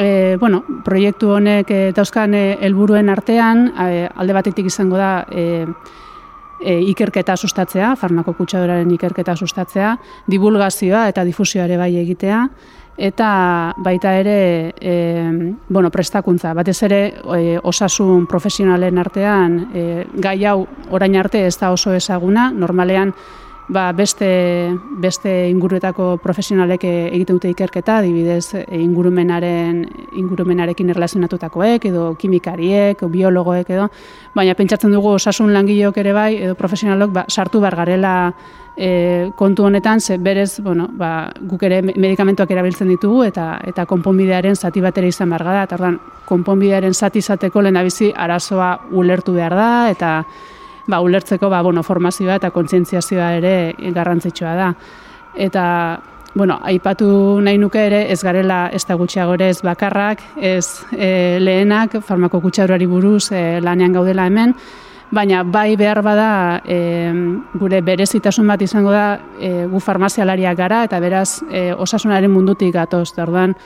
E, 0.00 0.38
bueno, 0.40 0.62
proiektu 0.84 1.32
honek 1.34 1.70
e, 1.74 1.78
dauzkan 1.92 2.32
helburuen 2.32 3.10
artean, 3.12 3.66
e, 3.74 4.06
alde 4.08 4.32
batetik 4.32 4.70
izango 4.70 4.96
da 4.96 5.26
e, 5.28 5.66
e, 6.64 6.80
ikerketa 6.92 7.36
sustatzea, 7.36 7.94
farmako 7.96 8.34
kutsadoraren 8.38 8.90
ikerketa 8.96 9.36
sustatzea, 9.36 9.96
divulgazioa 10.30 11.08
eta 11.10 11.24
difusioa 11.24 11.64
ere 11.68 11.78
bai 11.80 11.94
egitea, 12.02 12.44
eta 13.00 13.74
baita 13.80 14.14
ere 14.20 14.38
e, 14.76 14.94
bueno, 15.68 15.90
prestakuntza, 15.90 16.52
batez 16.54 16.76
ere 16.84 17.00
e, 17.08 17.58
osasun 17.62 18.26
profesionalen 18.28 18.98
artean 19.00 19.60
e, 19.72 19.84
gai 20.20 20.38
hau 20.44 20.66
orain 20.90 21.16
arte 21.16 21.46
ez 21.46 21.56
da 21.56 21.72
oso 21.72 21.94
ezaguna, 21.96 22.50
normalean 22.52 23.14
ba, 23.70 23.92
beste, 23.92 24.76
beste 24.98 25.30
inguruetako 25.48 26.16
profesionalek 26.22 26.84
egiten 26.90 27.38
dute 27.38 27.50
ikerketa, 27.52 28.00
adibidez 28.02 28.56
e, 28.58 28.64
ingurumenaren, 28.82 29.84
ingurumenarekin 30.18 30.90
erlazionatutakoek, 30.90 31.86
edo 31.92 32.10
kimikariek, 32.18 33.04
biologoek 33.12 33.70
edo, 33.70 33.86
baina 34.34 34.56
pentsatzen 34.58 34.92
dugu 34.92 35.14
osasun 35.14 35.54
langileok 35.54 36.02
ere 36.02 36.16
bai, 36.16 36.30
edo 36.42 36.58
profesionalok 36.58 37.14
ba, 37.14 37.24
sartu 37.30 37.62
bar 37.62 37.78
garela 37.78 38.14
e, 38.76 39.30
kontu 39.38 39.68
honetan, 39.70 40.00
ze 40.00 40.18
berez, 40.18 40.58
bueno, 40.60 40.88
ba, 40.90 41.30
guk 41.40 41.62
ere 41.62 41.80
medikamentuak 41.86 42.50
erabiltzen 42.50 42.90
ditugu, 42.90 43.22
eta 43.30 43.52
eta 43.70 43.86
konponbidearen 43.86 44.56
zati 44.56 44.82
bat 44.82 44.98
ere 44.98 45.14
izan 45.14 45.30
behar 45.30 45.46
da, 45.46 45.58
eta 45.68 45.78
ordan, 45.78 46.00
konponbidearen 46.26 46.94
zati 46.94 47.22
izateko 47.22 47.62
lehen 47.62 47.78
arazoa 48.16 48.78
ulertu 48.90 49.38
behar 49.38 49.54
da, 49.54 49.74
eta 49.90 50.24
ba, 50.90 51.00
ulertzeko 51.00 51.50
ba, 51.50 51.62
bueno, 51.62 51.82
formazioa 51.86 52.40
eta 52.40 52.50
kontzientziazioa 52.50 53.32
ere 53.38 53.54
garrantzitsua 53.94 54.54
da. 54.58 54.70
Eta, 55.34 55.64
bueno, 56.34 56.58
aipatu 56.62 57.40
nahi 57.42 57.58
nuke 57.58 57.82
ere 57.86 58.04
ez 58.12 58.20
garela 58.22 58.68
ez 58.72 58.84
da 58.86 58.98
gutxiago 58.98 59.34
ere 59.38 59.50
ez 59.50 59.60
bakarrak, 59.66 60.22
ez 60.36 60.66
e, 60.92 61.38
lehenak 61.40 62.00
farmako 62.06 62.40
kutsaurari 62.44 62.86
buruz 62.86 63.30
e, 63.32 63.60
lanean 63.62 63.92
gaudela 63.92 64.26
hemen, 64.30 64.54
baina 65.10 65.42
bai 65.42 65.74
behar 65.76 66.02
bada 66.06 66.62
e, 66.64 66.78
gure 67.58 67.80
berezitasun 67.82 68.46
bat 68.46 68.62
izango 68.62 68.92
da 68.94 69.20
e, 69.40 69.66
gu 69.66 69.80
farmazialariak 69.82 70.56
gara 70.56 70.84
eta 70.86 71.00
beraz 71.02 71.42
e, 71.50 71.72
osasunaren 71.74 72.30
mundutik 72.30 72.74
gatoz, 72.74 73.10
orduan 73.18 73.56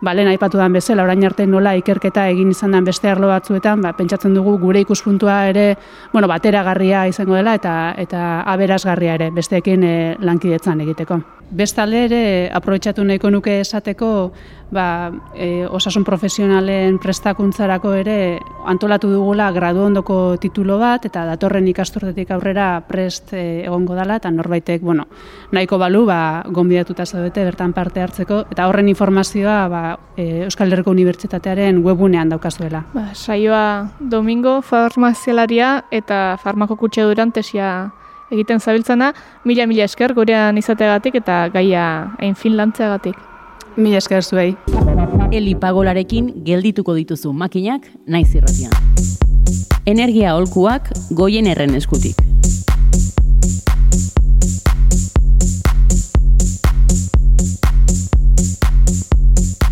ba, 0.00 0.14
lehen 0.14 0.28
aipatu 0.28 0.58
den 0.58 0.72
bezala, 0.72 1.04
orain 1.04 1.24
arte 1.24 1.46
nola 1.46 1.74
ikerketa 1.78 2.26
egin 2.32 2.54
izan 2.54 2.76
den 2.76 2.86
beste 2.88 3.10
arlo 3.10 3.28
batzuetan, 3.30 3.82
ba, 3.84 3.92
pentsatzen 3.96 4.34
dugu 4.34 4.56
gure 4.58 4.80
ikuspuntua 4.86 5.42
ere, 5.52 5.66
bueno, 6.12 6.28
bateragarria 6.28 7.06
izango 7.10 7.36
dela 7.38 7.54
eta 7.58 7.76
eta 7.98 8.24
aberasgarria 8.54 9.18
ere 9.20 9.30
besteekin 9.34 9.84
e, 9.84 9.94
lankidetzan 10.20 10.80
egiteko. 10.86 11.20
Bestalde 11.50 12.04
ere, 12.06 12.22
aprobetsatu 12.54 13.02
nahiko 13.02 13.30
nuke 13.34 13.56
esateko, 13.60 14.30
ba, 14.70 15.10
e, 15.34 15.66
osasun 15.66 16.04
profesionalen 16.06 16.98
prestakuntzarako 17.02 17.92
ere 17.98 18.38
antolatu 18.70 19.10
dugula 19.10 19.50
gradu 19.52 19.82
ondoko 19.88 20.36
titulo 20.40 20.78
bat 20.78 21.08
eta 21.10 21.24
datorren 21.26 21.66
ikasturtetik 21.68 22.30
aurrera 22.30 22.68
prest 22.86 23.34
e, 23.34 23.64
egongo 23.66 23.98
dela 23.98 24.20
eta 24.22 24.30
norbaitek, 24.30 24.82
bueno, 24.82 25.08
nahiko 25.50 25.78
balu 25.78 26.04
ba 26.06 26.44
gonbidatuta 26.46 27.06
zaudete 27.06 27.44
bertan 27.44 27.74
parte 27.74 28.00
hartzeko 28.00 28.44
eta 28.50 28.68
horren 28.70 28.88
informazioa 28.88 29.60
ba, 29.68 29.84
e, 30.16 30.44
Euskal 30.46 30.70
Herriko 30.72 30.94
Unibertsitatearen 30.94 31.82
webunean 31.84 32.30
daukazuela. 32.30 32.84
Ba, 32.94 33.10
saioa 33.14 33.90
Domingo 33.98 34.60
farmazialaria 34.62 35.80
eta 35.90 36.38
farmako 36.42 36.76
kutxe 36.76 37.02
tesia 37.34 37.90
egiten 38.30 38.60
zabiltzana, 38.60 39.12
mila 39.44 39.66
mila 39.66 39.84
esker 39.84 40.14
gurean 40.14 40.58
izateagatik 40.58 41.20
eta 41.20 41.48
gaia 41.52 41.84
hain 42.20 42.34
finlantzeagatik. 42.34 43.16
Mi 43.76 43.94
esker 43.96 44.22
zuei. 44.22 44.56
Eli 45.32 45.54
pagolarekin 45.54 46.32
geldituko 46.44 46.94
dituzu 46.94 47.32
makinak 47.32 47.86
naiz 48.06 48.34
irratian. 48.34 48.74
Energia 49.86 50.34
holkuak 50.34 50.90
goien 51.16 51.46
erren 51.46 51.74
eskutik. 51.78 52.18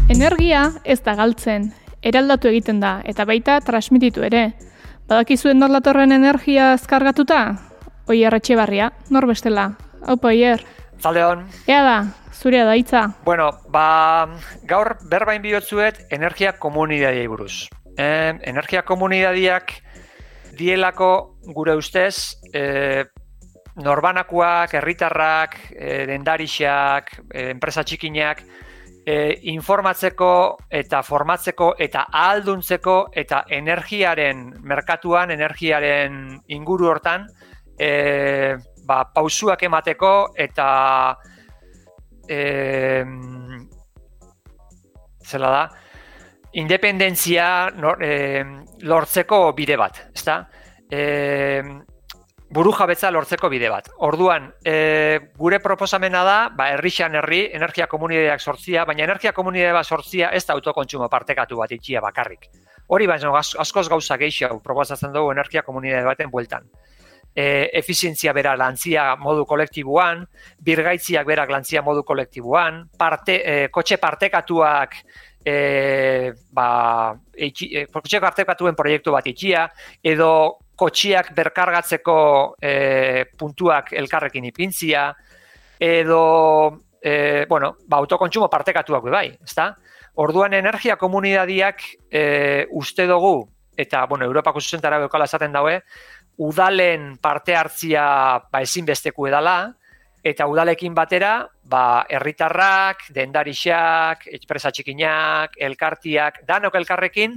Energia 0.09 0.73
ez 0.85 0.99
da 1.05 1.15
galtzen, 1.15 1.69
eraldatu 2.03 2.49
egiten 2.49 2.81
da, 2.81 2.99
eta 3.05 3.27
baita 3.29 3.61
transmititu 3.61 4.25
ere. 4.27 4.53
Badakizuen 5.09 5.61
norlatorren 5.61 6.13
energia 6.13 6.73
azkargatuta? 6.73 7.68
Oier 8.09 8.33
etxe 8.33 8.57
barria, 8.57 8.89
nor 9.13 9.27
bestela. 9.29 9.75
Haupa, 10.07 10.31
oier. 10.31 10.63
Zaldeon. 11.03 11.43
Ea 11.69 11.83
da, 11.85 11.97
zurea 12.33 12.65
da 12.65 12.77
hitza. 12.79 13.03
Bueno, 13.27 13.51
ba, 13.69 14.29
gaur 14.65 14.95
berbain 15.11 15.43
bihotzuet 15.45 16.07
energia 16.11 16.55
komunidadiai 16.59 17.27
buruz. 17.29 17.69
E, 17.99 18.09
energia 18.49 18.83
komunidadiak 18.89 19.75
dielako 20.57 21.11
gure 21.53 21.75
ustez 21.77 22.39
e, 22.55 23.05
norbanakoak, 23.85 24.73
herritarrak, 24.81 25.59
e, 25.77 26.07
dendarixak, 26.09 27.13
e, 27.29 27.51
enpresa 27.53 27.85
txikinak, 27.85 28.41
e, 29.05 29.19
informatzeko 29.53 30.33
eta 30.81 31.03
formatzeko 31.05 31.75
eta 31.79 32.07
ahalduntzeko 32.09 32.97
eta 33.13 33.45
energiaren 33.61 34.49
merkatuan, 34.65 35.31
energiaren 35.37 36.41
inguru 36.57 36.91
hortan, 36.93 37.29
e, 37.79 38.57
ba, 38.85 39.03
pausuak 39.14 39.62
emateko 39.68 40.12
eta 40.37 40.68
e, 42.29 43.05
zela 45.24 45.51
da, 45.53 45.62
independentzia 46.53 47.70
nor, 47.76 48.03
e, 48.03 48.45
lortzeko 48.89 49.53
bide 49.57 49.76
bat, 49.76 50.01
ezta? 50.16 50.41
E, 50.91 51.62
buru 52.49 52.72
jabetza 52.72 53.11
lortzeko 53.12 53.51
bide 53.53 53.68
bat. 53.68 53.91
Orduan, 54.09 54.49
e, 54.64 55.18
gure 55.37 55.61
proposamena 55.61 56.24
da, 56.24 56.39
ba, 56.57 56.70
herrixan 56.72 57.18
herri, 57.20 57.45
energia 57.55 57.87
komunidadeak 57.87 58.41
sortzia, 58.41 58.87
baina 58.89 59.05
energia 59.05 59.35
komunidade 59.37 59.76
bat 59.76 59.87
sortzia 59.87 60.33
ez 60.33 60.47
da 60.49 60.57
autokontsumo 60.57 61.11
partekatu 61.12 61.61
bat 61.61 61.76
itxia 61.76 62.01
bakarrik. 62.01 62.49
Hori 62.89 63.07
baina 63.07 63.35
askoz 63.37 63.89
gauza 63.93 64.16
gehiago 64.16 64.62
proposatzen 64.64 65.12
dugu 65.12 65.35
energia 65.37 65.62
komunidade 65.62 66.09
baten 66.09 66.33
bueltan 66.33 66.64
e, 67.35 67.70
efizientzia 67.81 68.33
bera 68.33 68.55
lantzia 68.57 69.14
modu 69.20 69.45
kolektiboan, 69.47 70.24
birgaitziak 70.64 71.26
berak 71.26 71.51
lantzia 71.51 71.83
modu 71.83 72.03
kolektiboan, 72.05 72.85
parte, 72.99 73.41
e, 73.43 73.68
kotxe 73.74 73.99
partekatuak 74.03 74.97
e, 75.45 76.33
ba, 76.53 76.70
e, 77.35 77.87
kotxe 77.93 78.20
partekatuen 78.22 78.76
proiektu 78.79 79.14
bat 79.14 79.26
itxia, 79.31 79.68
edo 80.03 80.31
kotxiak 80.79 81.33
berkargatzeko 81.37 82.18
e, 82.62 82.72
puntuak 83.39 83.93
elkarrekin 83.99 84.47
ipintzia, 84.51 85.09
edo 85.79 86.22
e, 87.01 87.47
bueno, 87.49 87.76
ba, 87.87 87.99
autokontsumo 87.99 88.49
partekatuak 88.51 89.11
bai, 89.11 89.29
ezta? 89.45 89.72
Orduan 90.18 90.55
energia 90.59 90.97
komunidadiak 90.99 91.85
e, 92.11 92.66
uste 92.74 93.07
dugu, 93.07 93.47
eta 93.79 94.05
bueno, 94.11 94.26
Europako 94.26 94.61
zuzentara 94.61 94.99
bekala 94.99 95.29
esaten 95.31 95.55
daue, 95.55 95.79
udalen 96.39 97.16
parte 97.18 97.57
hartzia 97.57 98.05
ba, 98.51 98.62
ezinbesteku 98.62 99.26
edala, 99.26 99.59
eta 100.22 100.47
udalekin 100.51 100.95
batera, 100.95 101.43
ba, 101.68 102.05
herritarrak, 102.09 103.09
dendarixak, 103.14 104.26
etpresa 104.39 104.70
txikinak, 104.74 105.59
elkartiak, 105.68 106.43
danok 106.49 106.78
elkarrekin, 106.80 107.36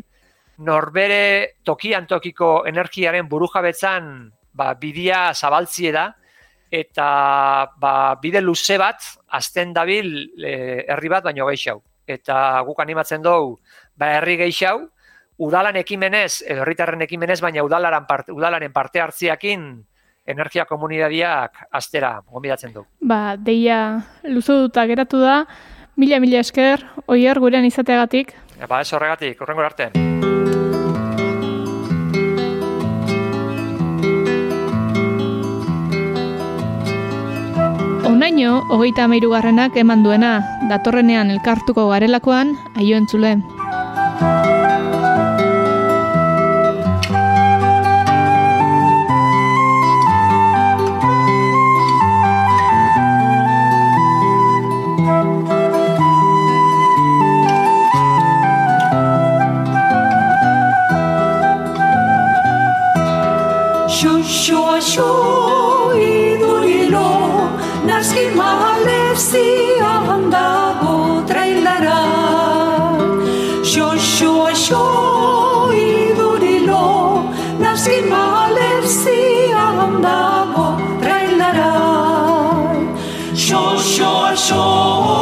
norbere 0.61 1.57
tokian 1.65 2.05
tokiko 2.07 2.61
energiaren 2.69 3.29
burujabetzan 3.29 4.31
ba, 4.53 4.73
bidia 4.77 5.31
zabaltzie 5.33 5.93
da, 5.95 6.07
eta 6.71 7.07
ba, 7.81 7.93
bide 8.21 8.41
luze 8.41 8.77
bat, 8.79 9.01
azten 9.27 9.73
dabil 9.73 10.13
e, 10.39 10.85
herri 10.87 11.09
bat 11.11 11.25
baino 11.25 11.49
gehiago. 11.49 11.83
Eta 12.07 12.61
guk 12.67 12.79
animatzen 12.83 13.21
dugu, 13.23 13.57
ba, 13.97 14.15
herri 14.17 14.37
gehiago, 14.45 14.89
udalan 15.41 15.75
ekimenez, 15.81 16.43
edo 16.45 16.61
herritarren 16.61 17.01
ekimenez, 17.01 17.39
baina 17.41 17.63
udalaran 17.65 18.05
parte, 18.05 18.31
udalaren 18.31 18.71
parte 18.73 19.01
hartziakin 19.01 19.65
energia 20.29 20.67
komunidadiak 20.69 21.63
astera 21.73 22.19
gombidatzen 22.29 22.75
du. 22.75 22.85
Ba, 23.01 23.35
deia 23.37 24.03
luzu 24.29 24.67
duta 24.67 24.85
geratu 24.85 25.21
da, 25.23 25.41
mila-mila 25.97 26.43
esker, 26.45 26.85
oier 27.07 27.41
gurean 27.41 27.65
izateagatik. 27.65 28.35
ba, 28.69 28.81
ez 28.81 28.93
horregatik, 28.93 29.41
horrengo 29.41 29.65
arte. 29.65 29.89
Onaino, 38.05 38.61
hogeita 38.69 39.07
amairu 39.09 39.31
garrenak 39.33 39.73
eman 39.75 40.03
duena, 40.05 40.35
datorrenean 40.69 41.31
elkartuko 41.33 41.89
garelakoan, 41.89 42.53
aio 42.77 43.01
entzule. 43.01 43.39
Σουσου 64.01 64.57
ασού 64.77 65.11
ιδουριλό 65.97 67.11
να 67.85 68.01
σχημαλεύσει 68.01 69.45
αγαντά 69.95 70.69
από 70.69 71.23
τρελαρά 71.27 72.01
Σουσου 73.61 74.31
ασού 74.51 74.85
ιδουριλό 75.71 77.23
να 77.59 77.75
σχημαλεύσει 77.75 79.19
αγαντά 79.67 80.41
από 80.41 80.81
τρελαρά 80.99 81.73
Σουσου 83.33 84.05
ασού 84.31 85.20